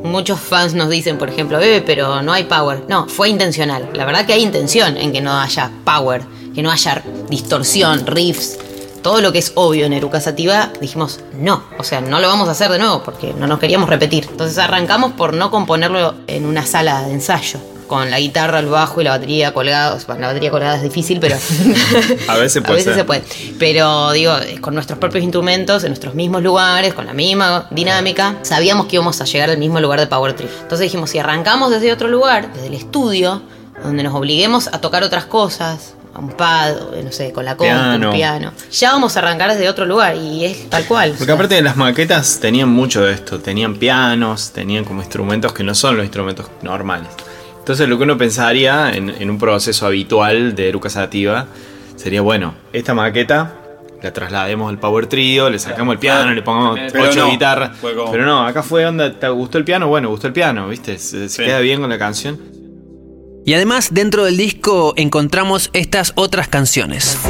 muchos 0.04 0.38
fans 0.38 0.74
nos 0.74 0.88
dicen, 0.88 1.18
por 1.18 1.28
ejemplo, 1.28 1.58
bebe, 1.58 1.80
pero 1.80 2.22
no 2.22 2.32
hay 2.32 2.44
power. 2.44 2.84
No, 2.88 3.08
fue 3.08 3.28
intencional. 3.28 3.88
La 3.94 4.04
verdad 4.04 4.26
que 4.26 4.32
hay 4.32 4.42
intención 4.42 4.96
en 4.96 5.12
que 5.12 5.20
no 5.20 5.32
haya 5.32 5.70
power, 5.84 6.22
que 6.54 6.62
no 6.62 6.70
haya 6.70 7.02
distorsión, 7.28 8.06
riffs. 8.06 8.58
Todo 9.02 9.22
lo 9.22 9.32
que 9.32 9.38
es 9.38 9.52
obvio 9.54 9.86
en 9.86 9.94
Eruca 9.94 10.20
Sativa, 10.20 10.70
dijimos 10.80 11.20
no. 11.34 11.64
O 11.78 11.84
sea, 11.84 12.00
no 12.00 12.20
lo 12.20 12.28
vamos 12.28 12.48
a 12.48 12.52
hacer 12.52 12.70
de 12.70 12.78
nuevo 12.78 13.02
porque 13.02 13.32
no 13.32 13.46
nos 13.46 13.58
queríamos 13.58 13.88
repetir. 13.88 14.26
Entonces 14.30 14.58
arrancamos 14.58 15.12
por 15.12 15.32
no 15.32 15.50
componerlo 15.50 16.14
en 16.26 16.44
una 16.44 16.66
sala 16.66 17.02
de 17.02 17.14
ensayo. 17.14 17.58
Con 17.90 18.08
la 18.08 18.20
guitarra, 18.20 18.60
el 18.60 18.66
bajo 18.66 19.00
y 19.00 19.04
la 19.04 19.10
batería 19.10 19.52
colgados. 19.52 20.06
Bueno, 20.06 20.20
la 20.20 20.26
batería 20.28 20.52
colgada 20.52 20.76
es 20.76 20.82
difícil, 20.84 21.18
pero. 21.18 21.34
A 22.28 22.36
veces 22.36 22.62
puede 22.64 22.74
A 22.74 22.76
veces 22.76 22.94
se 22.94 23.02
puede. 23.02 23.24
Pero 23.58 24.12
digo, 24.12 24.32
con 24.60 24.74
nuestros 24.74 24.96
propios 25.00 25.24
instrumentos, 25.24 25.82
en 25.82 25.90
nuestros 25.90 26.14
mismos 26.14 26.40
lugares, 26.40 26.94
con 26.94 27.04
la 27.04 27.14
misma 27.14 27.66
dinámica, 27.72 28.36
sabíamos 28.42 28.86
que 28.86 28.94
íbamos 28.94 29.20
a 29.20 29.24
llegar 29.24 29.50
al 29.50 29.58
mismo 29.58 29.80
lugar 29.80 29.98
de 29.98 30.06
Power 30.06 30.34
Trip. 30.34 30.48
Entonces 30.62 30.84
dijimos, 30.84 31.10
si 31.10 31.18
arrancamos 31.18 31.72
desde 31.72 31.92
otro 31.92 32.06
lugar, 32.06 32.52
desde 32.52 32.68
el 32.68 32.74
estudio, 32.74 33.42
donde 33.82 34.04
nos 34.04 34.14
obliguemos 34.14 34.68
a 34.68 34.80
tocar 34.80 35.02
otras 35.02 35.24
cosas, 35.24 35.94
a 36.14 36.20
un 36.20 36.30
pad, 36.30 36.76
no 37.02 37.10
sé, 37.10 37.32
con 37.32 37.44
la 37.44 37.56
compu, 37.56 37.72
Piano. 37.72 38.12
piano, 38.12 38.52
ya 38.70 38.92
vamos 38.92 39.16
a 39.16 39.18
arrancar 39.18 39.50
desde 39.50 39.68
otro 39.68 39.84
lugar 39.84 40.14
y 40.14 40.44
es 40.44 40.70
tal 40.70 40.84
cual. 40.84 41.10
Porque 41.10 41.24
O 41.24 41.26
sea, 41.26 41.34
aparte 41.34 41.56
de 41.56 41.62
las 41.62 41.76
maquetas 41.76 42.38
tenían 42.38 42.68
mucho 42.68 43.02
de 43.02 43.14
esto, 43.14 43.40
tenían 43.40 43.74
pianos, 43.74 44.52
tenían 44.52 44.84
como 44.84 45.00
instrumentos 45.00 45.52
que 45.52 45.64
no 45.64 45.74
son 45.74 45.96
los 45.96 46.04
instrumentos 46.04 46.46
normales. 46.62 47.08
Entonces 47.70 47.88
lo 47.88 47.98
que 47.98 48.02
uno 48.02 48.18
pensaría 48.18 48.90
en, 48.92 49.10
en 49.10 49.30
un 49.30 49.38
proceso 49.38 49.86
habitual 49.86 50.56
de 50.56 50.70
Eruca 50.70 50.90
Sativa 50.90 51.46
sería, 51.94 52.20
bueno, 52.20 52.54
esta 52.72 52.94
maqueta 52.94 53.58
la 54.02 54.12
traslademos 54.12 54.68
al 54.70 54.80
Power 54.80 55.06
Trio, 55.06 55.48
le 55.48 55.60
sacamos 55.60 55.92
el 55.92 56.00
piano, 56.00 56.32
le 56.34 56.42
pongamos 56.42 56.80
Pero 56.90 57.04
ocho 57.04 57.20
no, 57.26 57.30
guitarras. 57.30 57.76
como- 57.78 58.10
Pero 58.10 58.26
no, 58.26 58.44
acá 58.44 58.64
fue 58.64 58.84
onda, 58.86 59.12
¿te 59.12 59.28
gustó 59.28 59.56
el 59.58 59.62
piano? 59.64 59.86
Bueno, 59.86 60.08
gustó 60.08 60.26
el 60.26 60.32
piano, 60.32 60.66
¿viste? 60.66 60.98
Se, 60.98 61.28
se 61.28 61.36
Sí. 61.36 61.44
queda 61.44 61.60
bien 61.60 61.80
con 61.80 61.88
la 61.90 61.98
canción. 61.98 62.40
Y 63.46 63.54
además 63.54 63.90
dentro 63.94 64.24
del 64.24 64.36
disco 64.36 64.92
encontramos 64.96 65.70
estas 65.72 66.12
otras 66.16 66.48
canciones. 66.48 67.20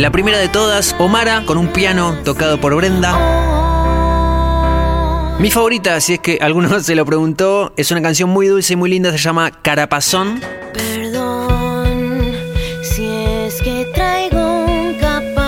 La 0.00 0.10
primera 0.10 0.38
de 0.38 0.48
todas, 0.48 0.94
Omara, 0.98 1.44
con 1.44 1.58
un 1.58 1.68
piano 1.68 2.16
tocado 2.24 2.60
por 2.60 2.74
Brenda. 2.76 3.47
Mi 5.38 5.52
favorita, 5.52 6.00
si 6.00 6.14
es 6.14 6.18
que 6.18 6.38
alguno 6.40 6.80
se 6.80 6.96
lo 6.96 7.06
preguntó, 7.06 7.72
es 7.76 7.92
una 7.92 8.02
canción 8.02 8.28
muy 8.28 8.48
dulce 8.48 8.72
y 8.72 8.76
muy 8.76 8.90
linda, 8.90 9.12
se 9.12 9.18
llama 9.18 9.50
Carapazón. 9.50 10.40
Perdón 10.74 12.32
si 12.82 13.06
es 13.06 13.62
que 13.62 13.86
traigo 13.94 14.64
un 14.64 14.94
caparazón. 14.94 15.38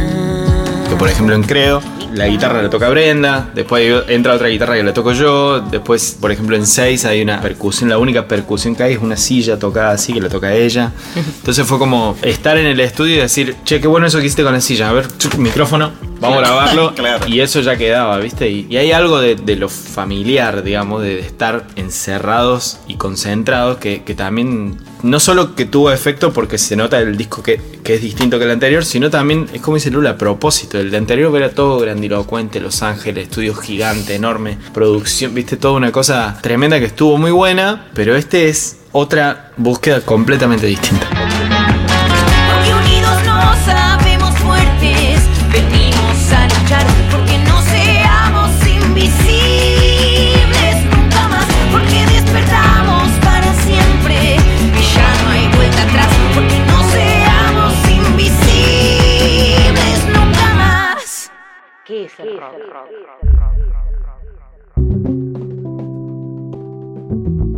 Que 0.90 0.96
por 0.96 1.10
ejemplo 1.10 1.36
en 1.36 1.44
Creo, 1.44 1.82
la 2.14 2.28
guitarra 2.28 2.62
la 2.62 2.70
toca 2.70 2.88
Brenda, 2.88 3.50
después 3.54 4.06
entra 4.08 4.34
otra 4.34 4.48
guitarra 4.48 4.76
que 4.76 4.84
la 4.84 4.94
toco 4.94 5.12
yo, 5.12 5.60
después, 5.60 6.18
por 6.22 6.32
ejemplo, 6.32 6.56
en 6.56 6.66
6 6.66 7.04
hay 7.04 7.22
una 7.22 7.42
percusión, 7.42 7.90
la 7.90 7.98
única 7.98 8.30
percusión 8.30 8.78
que 8.78 8.84
hay 8.84 8.94
es 8.94 9.00
una 9.00 9.18
silla 9.18 9.60
tocada 9.60 9.92
así 9.92 10.14
que 10.14 10.22
la 10.22 10.30
toca 10.30 10.54
ella. 10.54 10.94
Entonces 11.16 11.68
fue 11.68 11.78
como 11.78 12.16
estar 12.22 12.58
en 12.58 12.66
el 12.66 12.80
estudio 12.80 13.16
y 13.16 13.20
decir, 13.20 13.58
che, 13.66 13.82
qué 13.82 13.88
bueno 13.88 14.08
eso 14.08 14.20
que 14.20 14.26
hiciste 14.26 14.44
con 14.44 14.54
la 14.54 14.62
silla, 14.62 14.88
a 14.88 14.94
ver, 14.94 15.10
chuc, 15.18 15.36
micrófono, 15.36 15.92
vamos 16.26 16.38
a 16.38 16.42
grabarlo. 16.42 16.94
Claro. 16.96 17.28
Y 17.28 17.42
eso 17.42 17.62
ya 17.62 17.78
quedaba, 17.78 18.18
¿viste? 18.20 18.50
Y, 18.50 18.68
y 18.70 18.78
hay 18.78 18.92
algo 18.92 19.20
de, 19.20 19.36
de 19.36 19.56
lo 19.56 19.70
familiar, 19.70 20.64
digamos, 20.64 21.02
de 21.02 21.20
estar 21.20 21.66
encerrados 21.76 22.80
y 22.88 22.96
concentrados 22.96 23.78
que, 23.78 24.04
que 24.04 24.16
también 24.16 24.78
no 25.04 25.20
solo 25.20 25.56
que 25.56 25.66
tuvo 25.66 25.92
efecto 25.92 26.34
porque 26.34 26.58
se 26.58 26.76
nota 26.76 27.00
el 27.00 27.16
disco 27.16 27.44
que, 27.44 27.62
que 27.84 27.96
es 27.96 28.02
distinto 28.02 28.40
que 28.40 28.46
el 28.46 28.52
anterior, 28.52 28.84
sino 28.84 29.10
también, 29.10 29.48
es 29.54 29.62
como 29.62 29.76
dice 29.76 29.92
Lula, 29.92 30.12
a 30.12 30.18
propósito. 30.18 30.80
El 30.80 30.90
de 30.90 30.98
anterior 30.98 31.36
era 31.36 31.52
todo 31.52 31.80
grandilocuente, 31.80 32.60
Los 32.60 32.82
Ángeles, 32.82 33.26
estudio 33.26 33.54
gigante, 33.56 34.16
enorme, 34.16 34.58
producción, 34.74 35.34
viste, 35.34 35.58
toda 35.58 35.76
una 35.76 35.92
cosa 35.92 36.40
tremenda 36.42 36.80
que 36.80 36.86
estuvo 36.86 37.18
muy 37.18 37.32
buena, 37.32 37.88
pero 37.94 38.16
este 38.16 38.50
es 38.50 38.78
otra 38.92 39.52
búsqueda 39.58 40.02
completamente 40.02 40.66
distinta. 40.66 41.25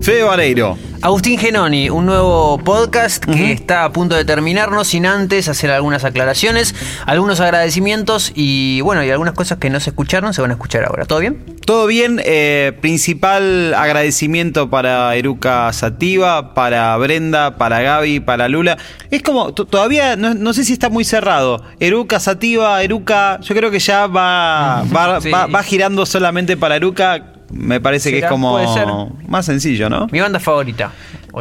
Fede 0.08 0.24
Vareiro. 0.24 0.78
Agustín 1.02 1.38
Genoni, 1.38 1.89
un 1.89 2.06
nuevo 2.06 2.58
podcast 2.60 3.26
que 3.26 3.52
está 3.52 3.84
a 3.84 3.91
punto 3.91 4.15
de 4.15 4.24
terminar, 4.24 4.72
no 4.72 4.86
sin 4.86 5.06
antes 5.06 5.50
hacer 5.50 5.70
algunas 5.70 6.06
aclaraciones, 6.06 6.74
algunos 7.06 7.41
agradecimientos 7.41 8.32
y 8.34 8.80
bueno, 8.82 9.04
y 9.04 9.10
algunas 9.12 9.34
cosas 9.34 9.58
que 9.58 9.70
no 9.70 9.82
se 9.82 9.89
escucharon 9.89 10.34
se 10.34 10.41
van 10.41 10.52
a 10.52 10.54
escuchar 10.54 10.86
ahora. 10.86 11.04
¿Todo 11.04 11.20
bien? 11.20 11.43
Todo 11.65 11.88
bien, 11.88 12.22
eh, 12.24 12.72
principal 12.80 13.74
agradecimiento 13.74 14.70
para 14.70 15.13
Eruca 15.17 15.74
Sativa, 15.74 16.54
para 16.54 16.96
Brenda, 16.96 17.58
para 17.58 17.82
Gaby, 17.82 18.22
para 18.22 18.48
Lula. 18.48 18.78
Es 19.12 19.22
como, 19.22 19.54
todavía 19.54 20.15
no, 20.15 20.34
no 20.36 20.54
sé 20.54 20.63
si 20.63 20.72
está 20.72 20.88
muy 20.89 21.04
cerrado. 21.04 21.63
Eruca 21.82 22.22
Sativa, 22.22 22.82
Eruca, 22.82 23.41
yo 23.41 23.54
creo 23.54 23.72
que 23.72 23.80
ya 23.80 24.08
va, 24.08 24.84
va, 24.96 25.20
Sí. 25.20 25.30
va- 25.32 25.48
va 25.48 25.63
girando 25.63 26.06
solamente 26.06 26.56
para 26.56 26.78
Eruca. 26.78 27.34
Me 27.51 27.79
parece 27.79 28.12
que 28.12 28.19
es 28.19 28.25
como 28.25 29.17
más 29.27 29.45
sencillo, 29.45 29.89
¿no? 29.89 30.07
Mi 30.12 30.19
banda 30.19 30.39
favorita. 30.39 30.91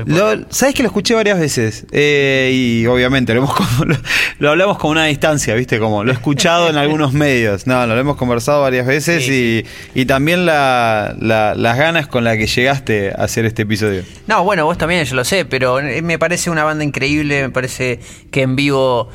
Lo-. 0.04 0.44
¿Sabes 0.50 0.74
que 0.74 0.82
lo 0.82 0.88
escuché 0.88 1.14
varias 1.14 1.38
veces? 1.40 1.86
Eh, 1.90 2.50
y 2.52 2.86
obviamente 2.86 3.32
lo, 3.34 3.42
hemos 3.42 3.78
lo, 3.86 3.96
lo 4.38 4.50
hablamos 4.50 4.78
con 4.78 4.90
una 4.90 5.06
distancia, 5.06 5.54
¿viste? 5.54 5.78
Como 5.78 6.04
lo 6.04 6.10
he 6.10 6.14
escuchado 6.14 6.68
en 6.68 6.76
algunos 6.76 7.12
medios. 7.14 7.66
No, 7.66 7.86
lo 7.86 7.98
hemos 7.98 8.16
conversado 8.16 8.60
varias 8.62 8.86
veces 8.86 9.24
Sí, 9.24 9.64
y, 9.94 10.00
y 10.00 10.04
también 10.04 10.44
la- 10.46 11.14
la- 11.18 11.54
las 11.54 11.78
ganas 11.78 12.06
con 12.08 12.24
las 12.24 12.36
que 12.36 12.46
llegaste 12.46 13.10
a 13.10 13.24
hacer 13.24 13.44
este 13.46 13.62
episodio. 13.62 14.02
No, 14.26 14.44
bueno, 14.44 14.64
vos 14.66 14.76
también, 14.78 15.04
yo 15.04 15.16
lo 15.16 15.24
sé, 15.24 15.44
pero 15.44 15.80
eh, 15.80 16.02
me 16.02 16.18
parece 16.18 16.50
una 16.50 16.62
banda 16.64 16.84
increíble, 16.84 17.42
me 17.42 17.50
parece 17.50 17.98
que 18.30 18.42
en 18.42 18.54
vivo... 18.56 19.08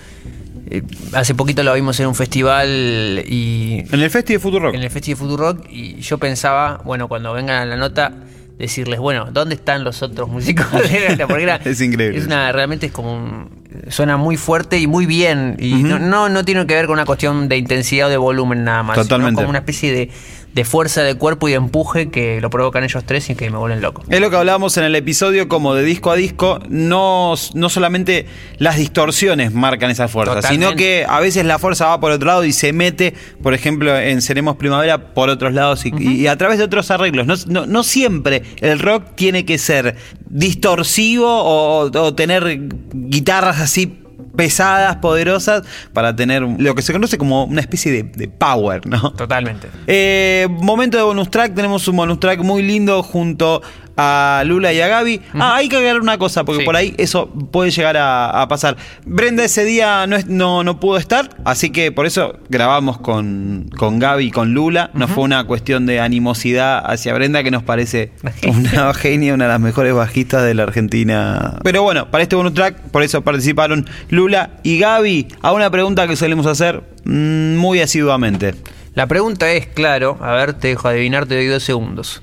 eh, 0.71 0.83
hace 1.13 1.35
poquito 1.35 1.63
lo 1.63 1.73
vimos 1.73 1.99
en 1.99 2.07
un 2.07 2.15
festival 2.15 3.23
y 3.27 3.83
En 3.91 3.99
el 4.01 4.09
Festi 4.09 4.33
de 4.33 4.39
Futuro 4.39 4.65
Rock. 4.67 4.75
en 4.75 4.83
el 4.83 4.89
Festival 4.89 5.17
Futuro 5.17 5.53
Rock 5.53 5.67
y 5.69 5.95
yo 6.01 6.17
pensaba, 6.17 6.81
bueno, 6.85 7.07
cuando 7.07 7.33
vengan 7.33 7.61
a 7.61 7.65
la 7.65 7.77
nota, 7.77 8.11
decirles, 8.57 8.99
bueno, 8.99 9.27
¿dónde 9.31 9.55
están 9.55 9.83
los 9.83 10.01
otros 10.03 10.29
músicos? 10.29 10.65
Porque 10.71 11.43
era- 11.43 11.55
Es 11.65 11.81
increíble. 11.81 12.17
Es 12.19 12.25
una, 12.27 12.51
realmente 12.51 12.87
es 12.87 12.91
como 12.91 13.13
un- 13.15 13.61
suena 13.89 14.17
muy 14.17 14.37
fuerte 14.37 14.77
y 14.79 14.85
muy 14.87 15.05
bien. 15.05 15.55
Y 15.59 15.75
no, 15.83 15.97
no, 15.97 16.29
no 16.29 16.43
tiene 16.45 16.65
que 16.67 16.73
ver 16.75 16.85
con 16.85 16.93
una 16.93 17.05
cuestión 17.05 17.47
de 17.49 17.57
intensidad 17.57 18.07
o 18.07 18.09
de 18.11 18.17
volumen 18.17 18.63
nada 18.63 18.83
más. 18.83 18.95
sino 18.95 19.05
Totalmente. 19.05 19.35
como 19.37 19.49
una 19.49 19.59
especie 19.59 19.91
de, 19.93 20.11
de 20.53 20.65
fuerza 20.65 21.01
de 21.03 21.15
cuerpo 21.15 21.47
y 21.47 21.51
de 21.51 21.57
empuje 21.57 22.09
que 22.09 22.41
lo 22.41 22.49
provocan 22.49 22.83
ellos 22.83 23.03
tres 23.05 23.29
y 23.29 23.35
que 23.35 23.49
me 23.49 23.57
vuelven 23.57 23.81
loco. 23.81 24.03
Es 24.09 24.19
lo 24.19 24.29
que 24.29 24.35
hablábamos 24.35 24.75
en 24.77 24.83
el 24.83 24.95
episodio, 24.95 25.47
como 25.47 25.73
de 25.75 25.83
disco 25.83 26.11
a 26.11 26.15
disco, 26.15 26.59
no, 26.69 27.35
no 27.53 27.69
solamente 27.69 28.25
las 28.57 28.75
distorsiones 28.77 29.53
marcan 29.53 29.89
esa 29.91 30.07
fuerza, 30.07 30.35
Totalmente. 30.35 30.65
sino 30.67 30.75
que 30.77 31.05
a 31.07 31.19
veces 31.21 31.45
la 31.45 31.57
fuerza 31.57 31.87
va 31.87 31.99
por 31.99 32.11
otro 32.11 32.27
lado 32.27 32.43
y 32.43 32.51
se 32.51 32.73
mete, 32.73 33.13
por 33.41 33.53
ejemplo, 33.53 33.97
en 33.97 34.21
Seremos 34.21 34.57
Primavera 34.57 35.13
por 35.13 35.29
otros 35.29 35.53
lados 35.53 35.85
y, 35.85 35.91
y 35.97 36.27
a 36.27 36.35
través 36.37 36.57
de 36.57 36.65
otros 36.65 36.91
arreglos. 36.91 37.25
No, 37.27 37.35
no- 37.47 37.65
no 37.65 37.83
siempre 37.83 38.43
el 38.59 38.79
rock 38.79 39.15
tiene 39.15 39.45
que 39.45 39.57
ser 39.57 39.95
distorsivo 40.29 41.27
o, 41.27 41.89
o 41.91 42.13
tener 42.15 42.59
guitarras 42.93 43.59
así 43.61 44.00
pesadas, 44.35 44.97
poderosas, 44.97 45.63
para 45.93 46.15
tener 46.15 46.41
lo 46.41 46.75
que 46.75 46.81
se 46.81 46.93
conoce 46.93 47.17
como 47.17 47.45
una 47.45 47.61
especie 47.61 47.91
de, 47.91 48.03
de 48.03 48.27
power, 48.27 48.85
¿no? 48.87 49.11
Totalmente. 49.13 49.67
Eh, 49.87 50.47
momento 50.49 50.97
de 50.97 51.03
bonus 51.03 51.29
track, 51.29 51.53
tenemos 51.53 51.87
un 51.87 51.97
bonus 51.97 52.19
track 52.19 52.39
muy 52.39 52.61
lindo 52.63 53.03
junto 53.03 53.61
a 54.03 54.43
Lula 54.45 54.73
y 54.73 54.81
a 54.81 54.87
Gaby. 54.87 55.21
Ah, 55.35 55.55
hay 55.57 55.69
que 55.69 55.75
agregar 55.77 56.01
una 56.01 56.17
cosa, 56.17 56.43
porque 56.43 56.61
Sí. 56.61 56.65
por 56.65 56.75
ahí 56.75 56.95
eso 56.97 57.27
puede 57.29 57.71
llegar 57.71 57.97
a, 57.97 58.41
a 58.41 58.47
pasar. 58.47 58.77
Brenda 59.05 59.43
ese 59.43 59.63
día 59.65 60.05
no, 60.07 60.15
es- 60.15 60.27
no, 60.27 60.63
no 60.63 60.79
pudo 60.79 60.97
estar, 60.97 61.29
así 61.45 61.69
que 61.69 61.91
por 61.91 62.05
eso 62.05 62.37
grabamos 62.49 62.97
con, 62.99 63.69
con 63.77 63.99
Gaby 63.99 64.25
y 64.25 64.31
con 64.31 64.53
Lula. 64.53 64.89
No 64.93 65.07
fue 65.07 65.23
una 65.23 65.43
cuestión 65.45 65.85
de 65.85 65.99
animosidad 65.99 66.81
hacia 66.85 67.13
Brenda, 67.13 67.43
que 67.43 67.51
nos 67.51 67.63
parece 67.63 68.11
una 68.47 68.93
genia, 68.93 69.33
una 69.33 69.45
de 69.45 69.51
las 69.51 69.59
mejores 69.59 69.93
bajistas 69.93 70.43
de 70.43 70.53
la 70.53 70.63
Argentina. 70.63 71.57
Pero 71.63 71.83
bueno, 71.83 72.09
para 72.09 72.23
este 72.23 72.35
bonus 72.35 72.53
track, 72.53 72.75
por 72.91 73.03
eso 73.03 73.21
participaron 73.21 73.87
Lula 74.09 74.51
y 74.63 74.79
Gaby. 74.79 75.27
A 75.41 75.51
una 75.53 75.69
pregunta 75.69 76.07
que 76.07 76.15
solemos 76.15 76.45
hacer 76.47 76.81
mm, 77.05 77.55
muy 77.57 77.81
asiduamente. 77.81 78.55
La 78.93 79.07
pregunta 79.07 79.49
es, 79.51 79.67
claro, 79.67 80.17
a 80.21 80.33
ver, 80.33 80.53
te 80.53 80.67
dejo 80.69 80.87
adivinar, 80.87 81.25
te 81.25 81.35
doy 81.35 81.45
dos 81.47 81.63
segundos. 81.63 82.21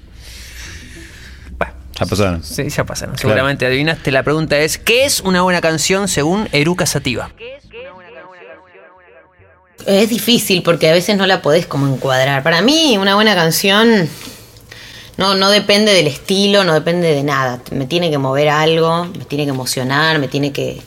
Ya 1.98 2.06
pasaron. 2.06 2.42
sí, 2.44 2.68
ya 2.68 2.84
pasaron. 2.84 3.18
Seguramente 3.18 3.66
adivinaste. 3.66 4.10
La 4.12 4.22
pregunta 4.22 4.58
es, 4.58 4.78
¿qué 4.78 5.04
es 5.04 5.20
una 5.20 5.42
buena 5.42 5.60
canción 5.60 6.08
según 6.08 6.48
Eruca 6.52 6.86
Sativa? 6.86 7.30
Es 9.86 10.10
difícil 10.10 10.62
porque 10.62 10.88
a 10.88 10.92
veces 10.92 11.16
no 11.16 11.26
la 11.26 11.40
podés 11.40 11.66
como 11.66 11.92
encuadrar. 11.92 12.42
Para 12.42 12.60
mí, 12.62 12.98
una 12.98 13.14
buena 13.14 13.34
canción 13.34 14.08
no, 15.16 15.34
no 15.34 15.50
depende 15.50 15.92
del 15.92 16.06
estilo, 16.06 16.62
no 16.64 16.74
depende 16.74 17.12
de 17.14 17.22
nada. 17.22 17.60
Me 17.70 17.86
tiene 17.86 18.10
que 18.10 18.18
mover 18.18 18.48
algo, 18.48 19.06
me 19.06 19.24
tiene 19.24 19.44
que 19.44 19.50
emocionar, 19.50 20.18
me 20.18 20.28
tiene 20.28 20.52
que, 20.52 20.80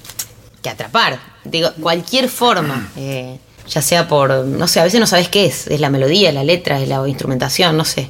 que 0.62 0.70
atrapar. 0.70 1.20
Digo, 1.44 1.72
cualquier 1.82 2.30
forma. 2.30 2.90
eh, 2.96 3.38
ya 3.68 3.82
sea 3.82 4.08
por, 4.08 4.32
no 4.46 4.68
sé, 4.68 4.80
a 4.80 4.84
veces 4.84 5.00
no 5.00 5.08
sabes 5.08 5.30
qué 5.30 5.46
es. 5.46 5.68
Es 5.68 5.80
la 5.80 5.90
melodía, 5.90 6.32
la 6.32 6.44
letra, 6.44 6.80
es 6.80 6.88
la 6.88 7.08
instrumentación, 7.08 7.78
no 7.78 7.86
sé. 7.86 8.10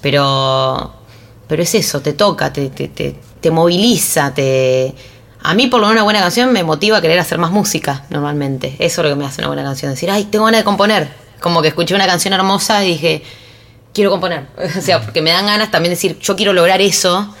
Pero, 0.00 0.94
pero 1.52 1.64
es 1.64 1.74
eso, 1.74 2.00
te 2.00 2.14
toca, 2.14 2.50
te, 2.50 2.70
te, 2.70 2.88
te, 2.88 3.14
te 3.38 3.50
moviliza, 3.50 4.32
te... 4.32 4.94
A 5.42 5.52
mí 5.52 5.66
por 5.66 5.80
lo 5.80 5.86
menos 5.86 5.96
una 5.96 6.04
buena 6.04 6.20
canción 6.20 6.50
me 6.50 6.64
motiva 6.64 6.96
a 6.96 7.02
querer 7.02 7.18
hacer 7.18 7.36
más 7.36 7.50
música 7.50 8.06
normalmente. 8.08 8.74
Eso 8.78 9.02
es 9.02 9.04
lo 9.04 9.10
que 9.10 9.16
me 9.16 9.26
hace 9.26 9.42
una 9.42 9.48
buena 9.48 9.62
canción. 9.62 9.90
Decir, 9.90 10.10
ay, 10.10 10.24
tengo 10.24 10.46
ganas 10.46 10.60
de 10.60 10.64
componer. 10.64 11.12
Como 11.40 11.60
que 11.60 11.68
escuché 11.68 11.94
una 11.94 12.06
canción 12.06 12.32
hermosa 12.32 12.82
y 12.86 12.92
dije, 12.92 13.22
quiero 13.92 14.10
componer. 14.10 14.46
O 14.78 14.80
sea, 14.80 15.02
porque 15.02 15.20
me 15.20 15.28
dan 15.28 15.44
ganas 15.44 15.70
también 15.70 15.90
de 15.90 15.96
decir, 15.96 16.18
yo 16.20 16.36
quiero 16.36 16.54
lograr 16.54 16.80
eso 16.80 17.34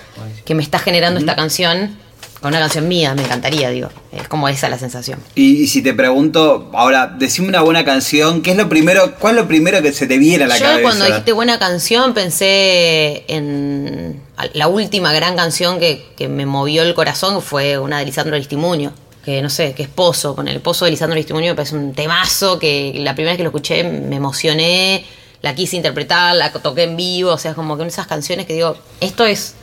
que 0.44 0.54
me 0.54 0.62
está 0.62 0.78
generando 0.78 1.18
esta 1.18 1.34
canción 1.34 1.96
con 2.42 2.50
una 2.50 2.58
canción 2.58 2.88
mía. 2.88 3.14
Me 3.14 3.22
encantaría, 3.22 3.70
digo. 3.70 3.88
Es 4.10 4.28
como 4.28 4.48
esa 4.48 4.68
la 4.68 4.78
sensación. 4.78 5.20
Y, 5.34 5.62
y 5.62 5.66
si 5.68 5.80
te 5.80 5.94
pregunto, 5.94 6.70
ahora, 6.74 7.06
decime 7.06 7.48
una 7.48 7.62
buena 7.62 7.84
canción, 7.84 8.42
¿qué 8.42 8.50
es 8.50 8.56
lo 8.56 8.68
primero, 8.68 9.14
cuál 9.18 9.36
es 9.36 9.42
lo 9.42 9.48
primero 9.48 9.80
que 9.80 9.92
se 9.92 10.06
te 10.06 10.18
viene 10.18 10.44
a 10.44 10.48
la 10.48 10.58
Yo 10.58 10.64
cabeza? 10.64 10.82
cuando 10.82 11.04
dijiste 11.06 11.32
buena 11.32 11.58
canción 11.58 12.12
pensé 12.12 13.24
en 13.28 14.20
la 14.54 14.68
última 14.68 15.12
gran 15.12 15.36
canción 15.36 15.78
que, 15.78 16.04
que 16.16 16.28
me 16.28 16.44
movió 16.44 16.82
el 16.82 16.94
corazón 16.94 17.40
fue 17.40 17.78
una 17.78 18.00
de 18.00 18.06
Lisandro 18.06 18.34
Aristimuño. 18.34 18.92
Que 19.24 19.40
no 19.40 19.48
sé, 19.48 19.72
que 19.74 19.84
es 19.84 19.88
Pozo. 19.88 20.34
Con 20.34 20.48
el 20.48 20.60
Pozo 20.60 20.84
de 20.84 20.90
Lisandro 20.90 21.14
Aristimuño 21.14 21.46
me 21.46 21.54
parece 21.54 21.76
un 21.76 21.94
temazo 21.94 22.58
que 22.58 22.92
la 22.96 23.14
primera 23.14 23.32
vez 23.32 23.36
que 23.36 23.44
lo 23.44 23.50
escuché 23.50 23.84
me 23.84 24.16
emocioné, 24.16 25.04
la 25.42 25.54
quise 25.54 25.76
interpretar, 25.76 26.34
la 26.34 26.50
toqué 26.50 26.82
en 26.82 26.96
vivo. 26.96 27.30
O 27.30 27.38
sea, 27.38 27.52
es 27.52 27.54
como 27.54 27.78
que 27.78 27.86
esas 27.86 28.08
canciones 28.08 28.46
que 28.46 28.54
digo, 28.54 28.76
esto 29.00 29.24
es 29.24 29.54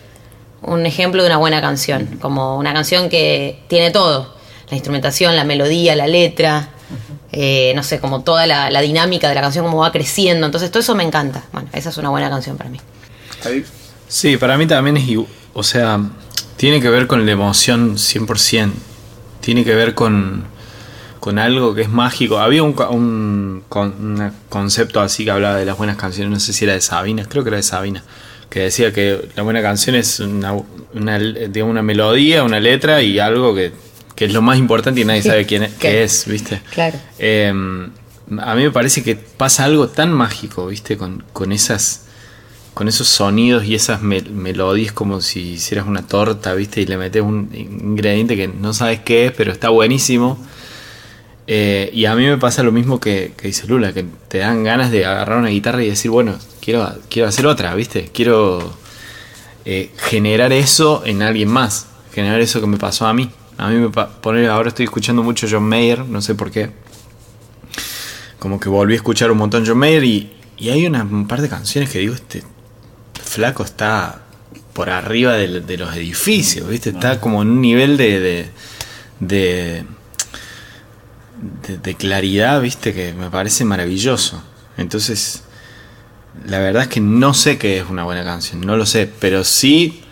un 0.61 0.85
ejemplo 0.85 1.23
de 1.23 1.29
una 1.29 1.37
buena 1.37 1.61
canción. 1.61 2.17
Como 2.21 2.57
una 2.57 2.73
canción 2.73 3.09
que 3.09 3.63
tiene 3.67 3.91
todo. 3.91 4.35
La 4.69 4.75
instrumentación, 4.75 5.35
la 5.35 5.43
melodía, 5.45 5.95
la 5.95 6.07
letra. 6.07 6.69
eh, 7.31 7.73
no 7.75 7.83
sé, 7.83 7.99
como 7.99 8.23
toda 8.23 8.47
la, 8.47 8.69
la 8.71 8.81
dinámica 8.81 9.29
de 9.29 9.35
la 9.35 9.41
canción, 9.41 9.65
como 9.65 9.79
va 9.79 9.91
creciendo. 9.91 10.45
Entonces, 10.45 10.71
todo 10.71 10.81
eso 10.81 10.95
me 10.95 11.03
encanta. 11.03 11.43
Bueno, 11.51 11.69
esa 11.73 11.89
es 11.89 11.97
una 11.97 12.09
buena 12.09 12.29
canción 12.29 12.57
para 12.57 12.69
mí. 12.69 12.79
Sí, 14.07 14.37
para 14.37 14.57
mí 14.57 14.67
también 14.67 14.97
es, 14.97 15.05
o 15.53 15.63
sea, 15.63 15.99
tiene 16.57 16.81
que 16.81 16.89
ver 16.89 17.07
con 17.07 17.25
la 17.25 17.31
emoción 17.31 17.97
100%, 17.97 18.71
tiene 19.41 19.63
que 19.63 19.75
ver 19.75 19.93
con, 19.93 20.45
con 21.19 21.39
algo 21.39 21.75
que 21.75 21.83
es 21.83 21.89
mágico. 21.89 22.39
Había 22.39 22.63
un, 22.63 22.75
un 22.91 23.63
un 23.69 24.33
concepto 24.49 24.99
así 25.01 25.25
que 25.25 25.31
hablaba 25.31 25.55
de 25.57 25.65
las 25.65 25.77
buenas 25.77 25.97
canciones, 25.97 26.31
no 26.33 26.39
sé 26.39 26.53
si 26.53 26.65
era 26.65 26.73
de 26.73 26.81
Sabina, 26.81 27.25
creo 27.29 27.43
que 27.43 27.49
era 27.49 27.57
de 27.57 27.63
Sabina, 27.63 28.03
que 28.49 28.61
decía 28.61 28.91
que 28.93 29.29
la 29.35 29.43
buena 29.43 29.61
canción 29.61 29.95
es 29.95 30.19
una, 30.19 30.53
una, 30.93 31.19
digamos, 31.19 31.71
una 31.71 31.81
melodía, 31.83 32.43
una 32.43 32.59
letra 32.59 33.01
y 33.01 33.19
algo 33.19 33.53
que, 33.53 33.71
que 34.15 34.25
es 34.25 34.33
lo 34.33 34.41
más 34.41 34.57
importante 34.57 35.01
y 35.01 35.05
nadie 35.05 35.21
sabe 35.21 35.45
quién 35.45 35.63
es, 35.63 35.73
qué 35.75 36.03
es, 36.03 36.25
¿viste? 36.27 36.61
Claro. 36.71 36.97
Eh, 37.19 37.49
a 38.41 38.55
mí 38.55 38.63
me 38.63 38.71
parece 38.71 39.03
que 39.03 39.15
pasa 39.15 39.65
algo 39.65 39.87
tan 39.87 40.11
mágico, 40.13 40.67
¿viste? 40.67 40.97
Con, 40.97 41.23
con 41.33 41.51
esas 41.51 42.05
con 42.75 42.87
esos 42.87 43.07
sonidos 43.09 43.65
y 43.65 43.75
esas 43.75 44.01
me- 44.01 44.21
melodías 44.21 44.93
como 44.93 45.19
si 45.19 45.41
hicieras 45.53 45.85
una 45.85 46.07
torta, 46.07 46.53
¿viste? 46.53 46.79
Y 46.79 46.85
le 46.85 46.95
metes 46.97 47.21
un 47.21 47.49
ingrediente 47.53 48.37
que 48.37 48.47
no 48.47 48.73
sabes 48.73 48.99
qué 49.01 49.25
es, 49.25 49.31
pero 49.33 49.51
está 49.51 49.67
buenísimo. 49.69 50.39
Eh, 51.47 51.89
y 51.93 52.05
a 52.05 52.15
mí 52.15 52.25
me 52.25 52.37
pasa 52.37 52.61
lo 52.63 52.71
mismo 52.71 52.99
que, 52.99 53.33
que 53.35 53.47
dice 53.47 53.67
Lula, 53.67 53.91
que 53.91 54.05
te 54.27 54.37
dan 54.37 54.63
ganas 54.63 54.91
de 54.91 55.05
agarrar 55.05 55.39
una 55.39 55.49
guitarra 55.49 55.83
y 55.83 55.89
decir, 55.89 56.11
bueno, 56.11 56.37
quiero, 56.69 56.95
quiero 57.09 57.27
hacer 57.27 57.47
otra, 57.47 57.73
¿viste? 57.73 58.09
Quiero 58.13 58.73
eh, 59.65 59.91
generar 59.97 60.53
eso 60.53 61.01
en 61.03 61.23
alguien 61.23 61.49
más, 61.49 61.87
generar 62.13 62.39
eso 62.41 62.61
que 62.61 62.67
me 62.67 62.77
pasó 62.77 63.07
a 63.07 63.13
mí. 63.13 63.31
A 63.57 63.69
mí 63.69 63.75
me 63.77 63.89
poner, 63.89 64.49
ahora 64.49 64.69
estoy 64.69 64.85
escuchando 64.85 65.23
mucho 65.23 65.47
John 65.49 65.63
Mayer, 65.63 66.05
no 66.05 66.21
sé 66.21 66.35
por 66.35 66.51
qué. 66.51 66.69
Como 68.37 68.59
que 68.59 68.69
volví 68.69 68.93
a 68.93 68.97
escuchar 68.97 69.31
un 69.31 69.39
montón 69.39 69.65
John 69.65 69.79
Mayer 69.79 70.03
y, 70.03 70.31
y 70.57 70.69
hay 70.69 70.85
una, 70.85 71.01
un 71.03 71.27
par 71.27 71.41
de 71.41 71.49
canciones 71.49 71.89
que 71.89 71.99
digo, 71.99 72.13
este 72.13 72.43
flaco 73.23 73.63
está 73.63 74.21
por 74.73 74.89
arriba 74.91 75.33
de, 75.33 75.61
de 75.61 75.77
los 75.77 75.93
edificios, 75.95 76.69
¿viste? 76.69 76.91
Está 76.91 77.19
como 77.19 77.41
en 77.41 77.49
un 77.49 77.61
nivel 77.61 77.97
de, 77.97 78.19
de, 78.19 78.49
de, 79.19 79.85
de- 81.67 81.77
de 81.79 81.95
claridad, 81.95 82.61
¿viste? 82.61 82.93
Que 82.93 83.13
me 83.13 83.29
parece 83.29 83.65
maravilloso. 83.65 84.41
Entonces, 84.77 85.43
la 86.45 86.59
verdad 86.59 86.83
es 86.83 86.87
que 86.89 86.99
no 86.99 87.33
sé 87.33 87.57
qué 87.57 87.77
es 87.79 87.85
una 87.89 88.03
buena 88.03 88.23
canción, 88.23 88.61
no 88.61 88.77
lo 88.77 88.85
sé, 88.85 89.11
pero 89.19 89.43
sí, 89.43 90.03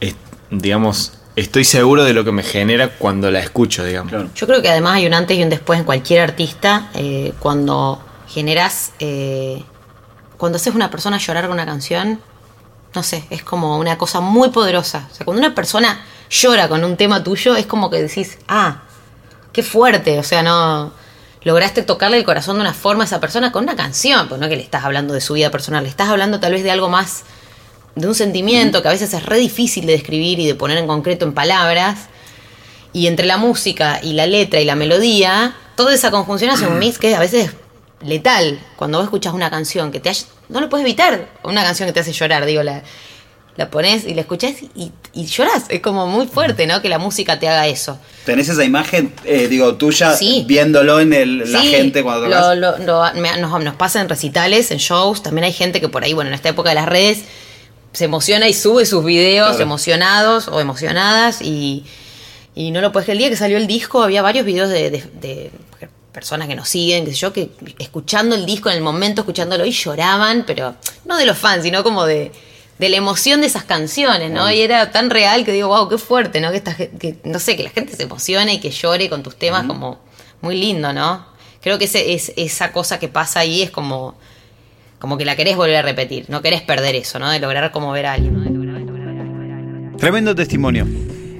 es- 0.00 0.14
digamos, 0.50 1.12
estoy 1.36 1.64
seguro 1.64 2.04
de 2.04 2.12
lo 2.12 2.24
que 2.24 2.32
me 2.32 2.42
genera 2.42 2.90
cuando 2.98 3.30
la 3.30 3.40
escucho, 3.40 3.84
digamos. 3.84 4.10
Claro. 4.12 4.30
Yo 4.34 4.46
creo 4.46 4.62
que 4.62 4.68
además 4.68 4.94
hay 4.96 5.06
un 5.06 5.14
antes 5.14 5.36
y 5.36 5.42
un 5.42 5.50
después 5.50 5.78
en 5.78 5.84
cualquier 5.84 6.20
artista 6.22 6.90
eh, 6.94 7.32
cuando 7.38 8.02
generas, 8.28 8.92
eh, 8.98 9.62
cuando 10.36 10.56
haces 10.56 10.74
una 10.74 10.90
persona 10.90 11.18
llorar 11.18 11.44
con 11.44 11.54
una 11.54 11.66
canción, 11.66 12.20
no 12.94 13.02
sé, 13.02 13.24
es 13.30 13.42
como 13.42 13.78
una 13.78 13.98
cosa 13.98 14.20
muy 14.20 14.50
poderosa. 14.50 15.08
O 15.10 15.14
sea, 15.14 15.24
cuando 15.24 15.40
una 15.44 15.54
persona 15.54 16.00
llora 16.30 16.68
con 16.68 16.84
un 16.84 16.96
tema 16.96 17.22
tuyo, 17.22 17.54
es 17.56 17.66
como 17.66 17.90
que 17.90 18.02
decís, 18.02 18.38
ah, 18.48 18.82
qué 19.52 19.62
fuerte, 19.62 20.18
o 20.18 20.22
sea, 20.22 20.42
no 20.42 20.92
lograste 21.42 21.82
tocarle 21.82 22.16
el 22.18 22.24
corazón 22.24 22.56
de 22.56 22.62
una 22.62 22.74
forma 22.74 23.04
a 23.04 23.06
esa 23.06 23.20
persona 23.20 23.52
con 23.52 23.64
una 23.64 23.76
canción, 23.76 24.28
pues 24.28 24.40
no 24.40 24.48
que 24.48 24.56
le 24.56 24.62
estás 24.62 24.84
hablando 24.84 25.14
de 25.14 25.20
su 25.20 25.34
vida 25.34 25.50
personal, 25.50 25.82
le 25.84 25.88
estás 25.88 26.08
hablando 26.08 26.40
tal 26.40 26.52
vez 26.52 26.62
de 26.64 26.70
algo 26.70 26.88
más, 26.88 27.22
de 27.94 28.06
un 28.06 28.14
sentimiento 28.14 28.82
que 28.82 28.88
a 28.88 28.92
veces 28.92 29.12
es 29.14 29.24
re 29.24 29.38
difícil 29.38 29.86
de 29.86 29.92
describir 29.92 30.38
y 30.38 30.46
de 30.46 30.54
poner 30.54 30.78
en 30.78 30.86
concreto 30.86 31.24
en 31.24 31.34
palabras. 31.34 32.08
Y 32.92 33.06
entre 33.06 33.26
la 33.26 33.36
música 33.36 34.00
y 34.02 34.14
la 34.14 34.26
letra 34.26 34.60
y 34.60 34.64
la 34.64 34.74
melodía, 34.74 35.54
toda 35.76 35.92
esa 35.94 36.10
conjunción 36.10 36.50
hace 36.50 36.66
un 36.66 36.78
mix 36.78 36.98
que 36.98 37.14
a 37.14 37.20
veces 37.20 37.46
es 37.50 38.06
letal. 38.08 38.58
Cuando 38.76 38.98
vos 38.98 39.04
escuchas 39.04 39.34
una 39.34 39.50
canción 39.50 39.92
que 39.92 40.00
te 40.00 40.08
hay- 40.08 40.16
no 40.48 40.60
lo 40.60 40.68
puedes 40.68 40.84
evitar, 40.86 41.28
una 41.44 41.62
canción 41.62 41.86
que 41.86 41.92
te 41.92 42.00
hace 42.00 42.12
llorar, 42.12 42.46
digo, 42.46 42.62
la, 42.62 42.82
la 43.58 43.68
pones 43.70 44.04
y 44.06 44.14
la 44.14 44.20
escuchás 44.22 44.54
y, 44.74 44.92
y 45.12 45.26
llorás. 45.26 45.64
Es 45.68 45.80
como 45.80 46.06
muy 46.06 46.26
fuerte, 46.28 46.66
¿no? 46.66 46.80
Que 46.80 46.88
la 46.88 46.98
música 46.98 47.38
te 47.40 47.48
haga 47.48 47.66
eso. 47.66 47.98
¿Tenés 48.24 48.48
esa 48.48 48.64
imagen, 48.64 49.12
eh, 49.24 49.48
digo, 49.48 49.74
tuya, 49.74 50.14
Sí. 50.16 50.44
viéndolo 50.46 51.00
en 51.00 51.12
el- 51.12 51.52
la 51.52 51.60
Sí, 51.60 51.66
gente 51.68 52.02
cuando 52.04 52.28
lo- 52.28 52.54
lo- 52.54 52.78
lo- 52.78 53.02
me- 53.14 53.36
nos, 53.40 53.62
nos 53.64 53.74
pasa 53.74 54.00
en 54.00 54.08
recitales, 54.08 54.70
en 54.70 54.78
shows. 54.78 55.22
También 55.24 55.44
hay 55.44 55.52
gente 55.52 55.80
que 55.80 55.88
por 55.88 56.04
ahí, 56.04 56.12
bueno, 56.14 56.28
en 56.28 56.34
esta 56.34 56.48
época 56.48 56.68
de 56.70 56.76
las 56.76 56.86
redes, 56.88 57.24
se 57.92 58.04
emociona 58.04 58.48
y 58.48 58.54
sube 58.54 58.86
sus 58.86 59.04
videos 59.04 59.48
Claro. 59.48 59.62
emocionados 59.64 60.46
o 60.46 60.60
emocionadas. 60.60 61.42
Y, 61.42 61.84
y 62.54 62.70
no 62.70 62.80
lo 62.80 62.92
puedes 62.92 63.06
creer. 63.06 63.16
El 63.16 63.18
día 63.18 63.30
que 63.30 63.36
salió 63.36 63.56
el 63.56 63.66
disco, 63.66 64.02
había 64.04 64.22
varios 64.22 64.46
videos 64.46 64.70
de, 64.70 64.90
de- 64.90 65.04
de 65.20 65.50
personas 66.12 66.46
que 66.48 66.54
nos 66.54 66.68
siguen, 66.68 67.04
qué 67.04 67.10
sé 67.12 67.16
yo, 67.18 67.32
que 67.32 67.50
escuchando 67.80 68.34
el 68.36 68.46
disco 68.46 68.70
en 68.70 68.76
el 68.76 68.82
momento, 68.82 69.22
escuchándolo 69.22 69.64
y 69.66 69.72
lloraban, 69.72 70.44
pero 70.46 70.74
no 71.06 71.16
de 71.16 71.26
los 71.26 71.36
fans, 71.38 71.64
sino 71.64 71.82
como 71.82 72.06
de. 72.06 72.30
De 72.78 72.88
la 72.88 72.96
emoción 72.96 73.40
de 73.40 73.48
esas 73.48 73.64
canciones, 73.64 74.30
¿no? 74.30 74.50
Y 74.52 74.60
era 74.60 74.90
tan 74.92 75.10
real 75.10 75.44
que 75.44 75.52
digo, 75.52 75.68
wow, 75.68 75.88
qué 75.88 75.98
fuerte, 75.98 76.40
¿no? 76.40 76.50
Que, 76.52 76.58
esta, 76.58 76.74
que 76.76 77.16
no 77.24 77.38
sé, 77.40 77.56
que 77.56 77.64
la 77.64 77.70
gente 77.70 77.96
se 77.96 78.04
emocione 78.04 78.54
y 78.54 78.60
que 78.60 78.70
llore 78.70 79.08
con 79.10 79.22
tus 79.22 79.36
temas, 79.36 79.66
como 79.66 79.98
muy 80.40 80.56
lindo, 80.56 80.92
¿no? 80.92 81.26
Creo 81.60 81.76
que 81.78 81.86
ese, 81.86 82.14
es, 82.14 82.32
esa 82.36 82.70
cosa 82.72 83.00
que 83.00 83.08
pasa 83.08 83.40
ahí 83.40 83.62
es 83.62 83.70
como, 83.70 84.14
como 85.00 85.18
que 85.18 85.24
la 85.24 85.34
querés 85.34 85.56
volver 85.56 85.76
a 85.76 85.82
repetir, 85.82 86.26
no 86.28 86.40
querés 86.40 86.62
perder 86.62 86.94
eso, 86.94 87.18
¿no? 87.18 87.28
De 87.30 87.40
lograr 87.40 87.72
como 87.72 87.90
ver 87.90 88.06
a 88.06 88.12
alguien. 88.12 88.34
¿no? 88.34 88.40
De 88.42 88.50
lograr- 88.50 88.78
de 88.78 88.84
lograr- 88.92 89.14
de 89.14 89.24
lograr- 89.24 89.96
Tremendo 89.96 90.34
testimonio. 90.36 90.86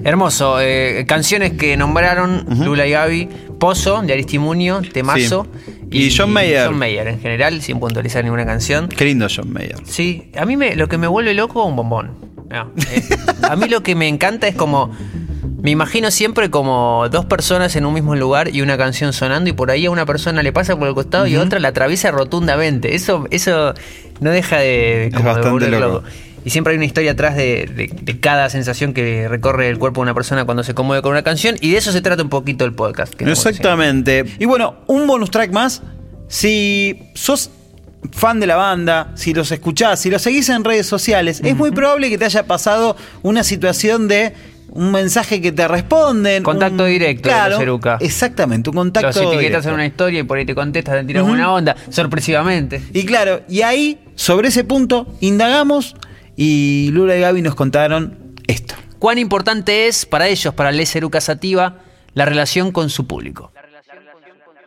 Hermoso. 0.03 0.59
eh, 0.61 1.05
canciones 1.07 1.53
que 1.53 1.75
nombraron 1.77 2.45
Lula 2.63 2.87
y 2.87 2.91
Gaby. 2.91 3.29
Pozo, 3.59 4.01
de 4.01 4.13
Aristimunio, 4.13 4.81
Temazo. 4.93 5.47
Sí. 5.65 5.71
Y 5.91 6.15
John 6.15 6.31
Mayer. 6.31 6.67
John 6.67 6.77
Mayer, 6.77 7.07
en 7.07 7.19
general, 7.19 7.61
sin 7.61 7.79
puntualizar 7.79 8.23
ninguna 8.23 8.45
canción. 8.45 8.87
Qué 8.87 9.05
lindo 9.05 9.27
John 9.33 9.51
Mayer. 9.51 9.75
Sí, 9.85 10.31
a 10.37 10.45
mí 10.45 10.55
me, 10.55 10.75
lo 10.75 10.87
que 10.87 10.97
me 10.97 11.07
vuelve 11.07 11.33
loco 11.33 11.63
es 11.63 11.69
un 11.69 11.75
bombón. 11.75 12.11
No, 12.49 12.71
eh, 12.91 13.03
a 13.43 13.55
mí 13.55 13.67
lo 13.67 13.83
que 13.83 13.95
me 13.95 14.07
encanta 14.07 14.47
es 14.47 14.55
como. 14.55 14.91
Me 15.61 15.71
imagino 15.71 16.09
siempre 16.11 16.49
como 16.49 17.07
dos 17.11 17.25
personas 17.25 17.75
en 17.75 17.85
un 17.85 17.93
mismo 17.93 18.15
lugar 18.15 18.53
y 18.55 18.61
una 18.61 18.77
canción 18.77 19.11
sonando 19.13 19.49
y 19.49 19.53
por 19.53 19.71
ahí 19.71 19.85
a 19.85 19.91
una 19.91 20.05
persona 20.05 20.41
le 20.41 20.53
pasa 20.53 20.77
por 20.77 20.87
el 20.87 20.93
costado 20.93 21.27
y 21.27 21.35
a 21.35 21.41
otra 21.41 21.59
la 21.59 21.67
atraviesa 21.69 22.11
rotundamente. 22.11 22.95
Eso, 22.95 23.25
eso 23.31 23.73
no 24.21 24.29
deja 24.31 24.57
de, 24.59 25.09
como 25.13 25.23
de 25.25 25.25
bastante 25.35 25.49
volver 25.51 25.69
loco. 25.81 26.03
Y 26.45 26.51
siempre 26.51 26.71
hay 26.71 26.77
una 26.77 26.85
historia 26.85 27.11
atrás 27.11 27.35
de, 27.35 27.69
de- 27.75 27.91
de 28.01 28.19
cada 28.21 28.49
sensación 28.49 28.93
que 28.93 29.27
recorre 29.27 29.67
el 29.67 29.77
cuerpo 29.77 29.99
de 29.99 30.03
una 30.03 30.13
persona 30.13 30.45
cuando 30.45 30.63
se 30.63 30.73
conmueve 30.73 31.01
con 31.01 31.11
una 31.11 31.23
canción 31.23 31.57
y 31.59 31.71
de 31.71 31.77
eso 31.77 31.91
se 31.91 32.01
trata 32.01 32.23
un 32.23 32.29
poquito 32.29 32.63
el 32.63 32.73
podcast. 32.73 33.13
que 33.13 33.25
Exactamente. 33.29 34.23
Y 34.39 34.45
bueno, 34.45 34.75
un 34.87 35.05
bonus 35.07 35.29
track 35.31 35.51
más. 35.51 35.81
Si 36.29 37.11
sos 37.15 37.49
fan 38.13 38.39
de 38.39 38.47
la 38.47 38.55
banda, 38.55 39.11
si 39.15 39.33
los 39.33 39.51
escuchás, 39.51 39.99
si 39.99 40.09
los 40.09 40.21
seguís 40.21 40.47
en 40.47 40.63
redes 40.63 40.85
sociales, 40.87 41.41
es 41.43 41.55
muy 41.57 41.71
probable 41.71 42.09
que 42.09 42.17
te 42.17 42.23
haya 42.23 42.43
pasado 42.47 42.95
una 43.23 43.43
situación 43.43 44.07
de 44.07 44.33
un 44.71 44.91
mensaje 44.91 45.41
que 45.41 45.51
te 45.51 45.67
responden. 45.67 46.43
Contacto 46.43 46.83
un- 46.83 46.89
directo 46.89 47.29
de 47.29 47.33
Claro, 47.35 47.61
Eruca. 47.61 47.97
Exactamente, 47.99 48.69
un 48.69 48.75
contacto 48.75 49.07
Los 49.07 49.17
etiquetas 49.17 49.39
directo. 49.41 49.67
en 49.69 49.73
una 49.75 49.85
historia 49.85 50.19
y 50.19 50.23
por 50.23 50.37
ahí 50.37 50.45
te 50.45 50.55
contestas, 50.55 50.95
te 50.99 51.03
tiras 51.05 51.25
buena 51.25 51.51
onda, 51.53 51.75
sorpresivamente. 51.89 52.81
Y 52.93 53.05
claro, 53.05 53.41
y 53.49 53.61
ahí, 53.61 53.99
sobre 54.15 54.49
ese 54.49 54.63
punto, 54.63 55.07
indagamos 55.21 55.95
y 56.35 56.89
Lula 56.91 57.15
y 57.17 57.21
Gaby 57.21 57.41
nos 57.41 57.55
contaron 57.55 58.35
esto. 58.47 58.75
¿Cuán 58.99 59.17
importante 59.17 59.87
es 59.87 60.05
para 60.05 60.27
ellos, 60.27 60.53
para 60.53 60.71
Les 60.71 60.93
Eruca 60.95 61.21
Sativa, 61.21 61.79
la 62.13 62.25
relación 62.25 62.71
con 62.71 62.89
su 62.89 63.07
público? 63.07 63.51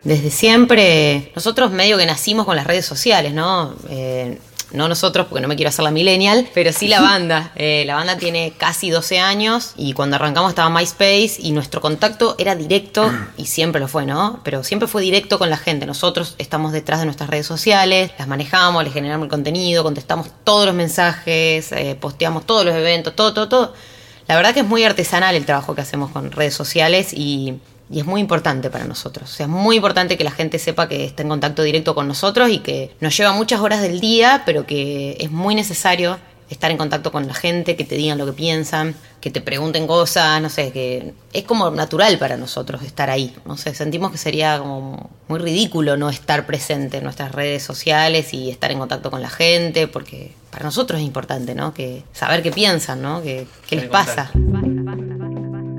Desde 0.04 0.30
siempre, 0.30 1.30
nosotros 1.36 1.70
medio 1.70 1.96
que 1.96 2.06
nacimos 2.06 2.44
con 2.44 2.56
las 2.56 2.66
redes 2.66 2.84
sociales, 2.84 3.32
¿no? 3.34 3.74
Eh, 3.88 4.38
no 4.72 4.88
nosotros, 4.88 5.26
porque 5.28 5.42
no 5.42 5.48
me 5.48 5.56
quiero 5.56 5.68
hacer 5.68 5.84
la 5.84 5.90
millennial, 5.90 6.48
pero 6.54 6.72
sí 6.72 6.88
la 6.88 7.00
banda. 7.02 7.52
Eh, 7.56 7.84
la 7.86 7.94
banda 7.94 8.16
tiene 8.16 8.52
casi 8.56 8.90
12 8.90 9.20
años 9.20 9.72
y 9.76 9.92
cuando 9.92 10.16
arrancamos 10.16 10.50
estaba 10.50 10.70
MySpace 10.70 11.36
y 11.38 11.52
nuestro 11.52 11.80
contacto 11.80 12.34
era 12.38 12.54
directo 12.54 13.10
y 13.36 13.46
siempre 13.46 13.80
lo 13.80 13.88
fue, 13.88 14.06
¿no? 14.06 14.40
Pero 14.44 14.64
siempre 14.64 14.88
fue 14.88 15.02
directo 15.02 15.38
con 15.38 15.50
la 15.50 15.56
gente. 15.56 15.86
Nosotros 15.86 16.34
estamos 16.38 16.72
detrás 16.72 17.00
de 17.00 17.06
nuestras 17.06 17.30
redes 17.30 17.46
sociales, 17.46 18.10
las 18.18 18.28
manejamos, 18.28 18.84
les 18.84 18.92
generamos 18.92 19.26
el 19.26 19.30
contenido, 19.30 19.82
contestamos 19.82 20.28
todos 20.44 20.66
los 20.66 20.74
mensajes, 20.74 21.72
eh, 21.72 21.96
posteamos 22.00 22.46
todos 22.46 22.64
los 22.64 22.74
eventos, 22.74 23.14
todo, 23.14 23.32
todo, 23.32 23.48
todo. 23.48 23.74
La 24.28 24.36
verdad 24.36 24.54
que 24.54 24.60
es 24.60 24.66
muy 24.66 24.84
artesanal 24.84 25.34
el 25.34 25.44
trabajo 25.44 25.74
que 25.74 25.80
hacemos 25.80 26.10
con 26.10 26.30
redes 26.30 26.54
sociales 26.54 27.12
y, 27.12 27.54
y 27.92 28.00
es 28.00 28.06
muy 28.06 28.20
importante 28.20 28.70
para 28.70 28.86
nosotros. 28.86 29.30
O 29.30 29.32
sea, 29.32 29.44
es 29.44 29.52
muy 29.52 29.76
importante 29.76 30.16
que 30.16 30.24
la 30.24 30.30
gente 30.30 30.58
sepa 30.58 30.88
que 30.88 31.04
está 31.04 31.22
en 31.22 31.28
contacto 31.28 31.62
directo 31.62 31.94
con 31.94 32.08
nosotros 32.08 32.48
y 32.50 32.58
que 32.58 32.90
nos 33.00 33.16
lleva 33.16 33.32
muchas 33.32 33.60
horas 33.60 33.82
del 33.82 34.00
día, 34.00 34.42
pero 34.46 34.66
que 34.66 35.16
es 35.20 35.30
muy 35.30 35.54
necesario 35.54 36.18
estar 36.48 36.70
en 36.70 36.76
contacto 36.76 37.12
con 37.12 37.26
la 37.26 37.34
gente, 37.34 37.76
que 37.76 37.84
te 37.84 37.94
digan 37.94 38.18
lo 38.18 38.26
que 38.26 38.32
piensan, 38.32 38.94
que 39.20 39.30
te 39.30 39.40
pregunten 39.40 39.86
cosas, 39.86 40.40
no 40.40 40.48
sé, 40.48 40.70
que 40.72 41.14
es 41.32 41.44
como 41.44 41.70
natural 41.70 42.18
para 42.18 42.36
nosotros 42.36 42.82
estar 42.82 43.10
ahí. 43.10 43.34
No 43.46 43.56
sé, 43.56 43.74
sentimos 43.74 44.10
que 44.10 44.18
sería 44.18 44.58
como 44.58 45.10
muy 45.28 45.38
ridículo 45.38 45.96
no 45.96 46.08
estar 46.08 46.46
presente 46.46 46.98
en 46.98 47.04
nuestras 47.04 47.32
redes 47.32 47.62
sociales 47.62 48.32
y 48.32 48.50
estar 48.50 48.70
en 48.70 48.78
contacto 48.78 49.10
con 49.10 49.22
la 49.22 49.30
gente, 49.30 49.86
porque 49.86 50.32
para 50.50 50.64
nosotros 50.64 51.00
es 51.00 51.06
importante, 51.06 51.54
¿no? 51.54 51.72
Que 51.74 52.04
saber 52.12 52.42
qué 52.42 52.52
piensan, 52.52 53.02
¿no? 53.02 53.22
Que, 53.22 53.46
qué 53.66 53.76
les 53.76 53.86
pasa. 53.86 54.30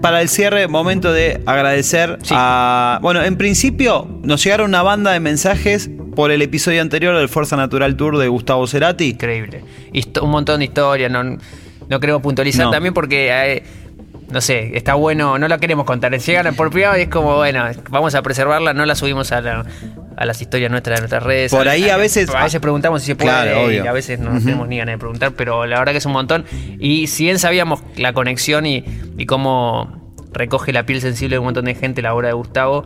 Para 0.03 0.21
el 0.21 0.27
cierre, 0.27 0.67
momento 0.67 1.13
de 1.13 1.41
agradecer 1.45 2.19
a. 2.31 2.99
Bueno, 3.01 3.23
en 3.23 3.37
principio 3.37 4.05
nos 4.21 4.43
llegaron 4.43 4.67
una 4.69 4.83
banda 4.83 5.11
de 5.13 5.21
mensajes 5.21 5.89
por 6.13 6.29
el 6.29 6.41
episodio 6.41 6.81
anterior 6.81 7.17
del 7.17 7.29
Fuerza 7.29 7.55
Natural 7.55 7.95
Tour 7.95 8.17
de 8.17 8.27
Gustavo 8.27 8.67
Cerati. 8.67 9.05
Increíble. 9.11 9.63
Histo- 9.93 10.21
un 10.21 10.29
montón 10.31 10.59
de 10.59 10.65
historias, 10.65 11.09
no, 11.09 11.23
no 11.23 11.99
queremos 12.01 12.21
puntualizar 12.21 12.65
No. 12.65 12.71
también 12.71 12.93
porque 12.93 13.29
eh, 13.31 13.63
no 14.31 14.41
sé, 14.41 14.75
está 14.77 14.95
bueno, 14.95 15.37
no 15.37 15.47
la 15.47 15.57
queremos 15.59 15.85
contar. 15.85 16.17
Llegan 16.17 16.55
por 16.55 16.69
privado 16.71 16.97
y 16.97 17.01
es 17.01 17.07
como, 17.09 17.35
bueno, 17.37 17.65
vamos 17.89 18.15
a 18.15 18.21
preservarla, 18.21 18.73
no 18.73 18.85
la 18.85 18.95
subimos 18.95 19.31
a, 19.31 19.41
la- 19.41 19.65
a 20.15 20.25
las 20.25 20.41
historias 20.41 20.69
nuestras 20.71 20.97
de 20.97 21.01
nuestras 21.01 21.23
redes. 21.23 21.51
Por 21.51 21.67
ahí 21.67 21.89
a 21.89 21.97
veces- 21.97 22.29
A 22.29 22.43
veces 22.43 22.59
preguntamos 22.59 23.01
si 23.01 23.07
se 23.07 23.15
puede 23.15 23.29
Claro, 23.31 23.61
y 23.71 23.79
obvio. 23.79 23.89
a 23.89 23.93
veces 23.93 24.19
no 24.19 24.37
tenemos 24.39 24.67
ni 24.67 24.77
ganas 24.77 24.93
de 24.95 24.99
preguntar, 24.99 25.33
pero 25.35 25.65
la 25.65 25.79
verdad 25.79 25.91
que 25.91 25.97
es 25.99 26.05
un 26.05 26.13
montón. 26.13 26.45
Y 26.79 27.07
si 27.07 27.25
bien 27.25 27.39
sabíamos 27.39 27.81
la 27.95 28.13
conexión 28.13 28.65
y, 28.65 28.83
y 29.17 29.25
cómo 29.25 30.13
recoge 30.33 30.73
la 30.73 30.85
piel 30.85 30.99
sensible 31.01 31.35
de 31.35 31.39
un 31.39 31.45
montón 31.45 31.65
de 31.65 31.75
gente 31.75 32.01
la 32.01 32.13
obra 32.15 32.29
de 32.29 32.33
Gustavo, 32.33 32.85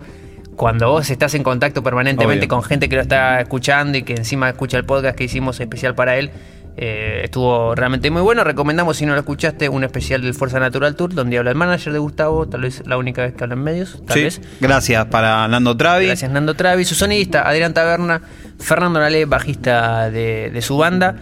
cuando 0.55 0.89
vos 0.89 1.09
estás 1.11 1.33
en 1.35 1.43
contacto 1.43 1.83
permanentemente 1.83 2.45
Obvio. 2.45 2.55
con 2.55 2.63
gente 2.63 2.89
que 2.89 2.95
lo 2.95 3.01
está 3.03 3.39
escuchando 3.39 3.97
y 3.97 4.01
que 4.03 4.13
encima 4.15 4.49
escucha 4.49 4.77
el 4.77 4.85
podcast 4.85 5.15
que 5.15 5.23
hicimos 5.25 5.59
especial 5.59 5.93
para 5.95 6.17
él, 6.17 6.31
eh, 6.77 7.21
estuvo 7.23 7.73
realmente 7.75 8.09
muy 8.11 8.21
bueno. 8.21 8.43
Recomendamos, 8.43 8.97
si 8.97 9.05
no 9.05 9.13
lo 9.13 9.19
escuchaste, 9.19 9.67
un 9.67 9.83
especial 9.83 10.21
del 10.21 10.33
Fuerza 10.33 10.59
Natural 10.59 10.95
Tour, 10.95 11.13
donde 11.13 11.37
habla 11.37 11.49
el 11.51 11.57
manager 11.57 11.91
de 11.91 11.99
Gustavo, 11.99 12.47
tal 12.47 12.61
vez 12.61 12.83
la 12.85 12.97
única 12.97 13.23
vez 13.23 13.33
que 13.33 13.43
habla 13.43 13.55
en 13.55 13.63
medios, 13.63 14.01
tal 14.05 14.17
Sí. 14.17 14.23
vez. 14.23 14.41
Gracias 14.61 15.05
para 15.07 15.47
Nando 15.47 15.75
Travi. 15.75 16.05
Gracias 16.05 16.31
Nando 16.31 16.53
Travis, 16.55 16.87
su 16.87 16.95
sonidista, 16.95 17.47
Adrián 17.49 17.73
Taberna, 17.73 18.21
Fernando 18.59 18.99
Nale, 18.99 19.25
bajista 19.25 20.09
de, 20.11 20.51
de 20.53 20.61
su 20.61 20.77
banda, 20.77 21.15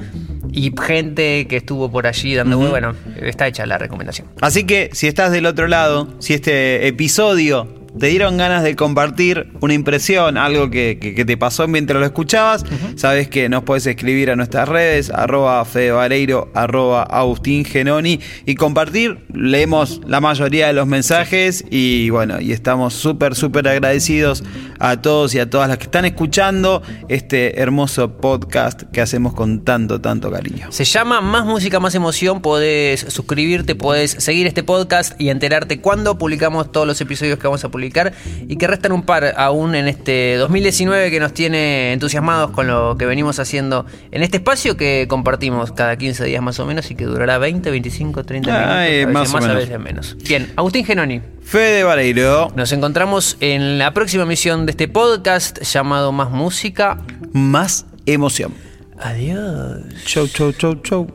y 0.52 0.74
gente 0.82 1.48
que 1.48 1.58
estuvo 1.58 1.90
por 1.92 2.06
allí 2.08 2.36
dando, 2.36 2.58
bueno, 2.58 2.94
está 3.22 3.48
hecha 3.48 3.66
la 3.66 3.78
recomendación. 3.78 4.28
Así 4.42 4.66
que 4.66 4.90
si 4.94 5.08
estás 5.08 5.32
del 5.32 5.46
otro 5.46 5.68
lado, 5.68 6.10
si 6.20 6.34
este 6.34 6.88
episodio 6.88 7.85
te 8.00 8.08
dieron 8.08 8.38
ganas 8.38 8.64
de 8.64 8.76
compartir 8.76 9.48
una 9.62 9.74
impresión, 9.74 10.38
algo 10.38 10.70
que, 10.70 10.98
que- 11.02 11.16
que 11.16 11.26
te 11.26 11.38
pasó 11.38 11.68
mientras 11.68 12.00
lo 12.00 12.06
escuchabas, 12.06 12.66
sabes 12.96 13.28
que 13.30 13.48
nos 13.50 13.64
puedes 13.64 13.86
escribir 13.88 14.30
a 14.32 14.36
nuestras 14.36 14.68
redes, 14.68 15.10
arroba 15.10 15.64
Fede 15.66 15.92
Vareiro, 15.92 16.52
arroba 16.54 17.04
Agustín 17.04 17.64
Genoni, 17.66 18.20
y 18.46 18.56
compartir. 18.56 19.20
Leemos 19.34 20.02
la 20.08 20.20
mayoría 20.22 20.68
de 20.68 20.74
los 20.74 20.88
mensajes 20.88 21.64
y 21.70 22.10
bueno, 22.10 22.42
y 22.42 22.52
estamos 22.52 22.94
súper, 22.94 23.36
súper 23.36 23.68
agradecidos 23.68 24.44
a 24.80 25.02
todos 25.02 25.34
y 25.36 25.40
a 25.40 25.50
todas 25.50 25.68
las 25.70 25.78
que 25.78 25.86
están 25.86 26.06
escuchando 26.06 26.82
este 27.08 27.62
hermoso 27.62 28.18
podcast 28.18 28.84
que 28.92 29.02
hacemos 29.02 29.34
con 29.34 29.64
tanto, 29.64 30.02
tanto 30.02 30.32
cariño. 30.32 30.68
Se 30.72 30.84
llama 30.86 31.22
Más 31.22 31.46
Música, 31.46 31.80
Más 31.80 31.96
Emoción. 31.96 32.42
Podés 32.42 33.02
suscribirte, 33.10 33.76
podés 33.76 34.12
seguir 34.12 34.48
este 34.48 34.64
podcast 34.64 35.20
y 35.20 35.30
enterarte 35.30 35.82
cuando 35.82 36.18
publicamos 36.18 36.72
todos 36.72 36.88
los 36.88 37.00
episodios 37.02 37.40
que 37.40 37.48
vamos 37.48 37.64
a 37.64 37.70
publicar. 37.70 38.14
Y 38.48 38.58
que 38.58 38.68
restan 38.68 38.92
un 38.92 39.04
par 39.04 39.34
aún 39.38 39.76
en 39.76 39.88
este 39.88 40.36
2019 40.38 41.12
que 41.12 41.20
nos 41.20 41.34
tiene 41.34 41.94
entusiasmados 41.94 42.52
con 42.52 42.68
lo 42.68 42.98
que 42.98 43.06
venimos 43.06 43.40
haciendo 43.40 43.86
en 44.12 44.24
este 44.24 44.38
espacio 44.38 44.78
que 44.78 45.08
compartimos 45.08 45.72
cada 45.72 45.98
15 45.98 46.26
días 46.26 46.42
más 46.42 46.60
o 46.60 46.66
menos 46.66 46.90
y 46.92 46.96
que 46.96 47.06
durará 47.06 47.38
20, 47.38 47.70
25, 47.72 48.24
30 48.24 48.52
minutos. 48.52 48.76
Ay, 48.76 49.02
a 49.02 49.08
veces 49.08 49.14
más 49.14 49.30
o 49.30 49.34
más, 49.34 49.44
a 49.44 49.48
menos. 49.48 49.64
veces 49.64 49.80
menos. 49.80 50.18
Bien, 50.28 50.52
Agustín 50.56 50.86
Genoni. 50.86 51.35
Fede 51.46 51.84
Vareiro. 51.84 52.52
Nos 52.56 52.72
encontramos 52.72 53.38
en 53.40 53.78
la 53.78 53.92
próxima 53.92 54.24
emisión 54.24 54.66
de 54.66 54.72
este 54.72 54.88
podcast 54.88 55.62
llamado 55.62 56.12
Más 56.12 56.32
Música. 56.32 56.98
más 57.34 57.86
emoción. 58.06 58.54
Adiós. 59.00 59.82
Chau, 60.06 60.28
chau, 60.28 60.52
chau, 60.54 60.76
chau. 60.82 61.08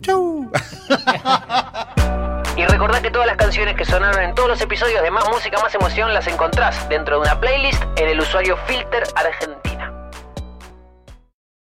Chau. 0.00 0.50
Y 2.56 2.64
recordá 2.66 3.02
que 3.02 3.10
todas 3.10 3.26
las 3.26 3.36
canciones 3.36 3.74
que 3.74 3.84
sonaron 3.84 4.22
en 4.22 4.32
todos 4.36 4.48
los 4.48 4.60
episodios 4.60 5.02
de 5.02 5.10
Más 5.10 5.24
Música, 5.28 5.58
Más 5.60 5.74
Emoción 5.74 6.14
las 6.14 6.28
encontrás 6.28 6.88
dentro 6.88 7.16
de 7.16 7.22
una 7.22 7.40
playlist 7.40 7.82
en 7.96 8.08
el 8.10 8.20
usuario 8.20 8.56
Filter 8.68 9.02
Argentina. 9.16 9.92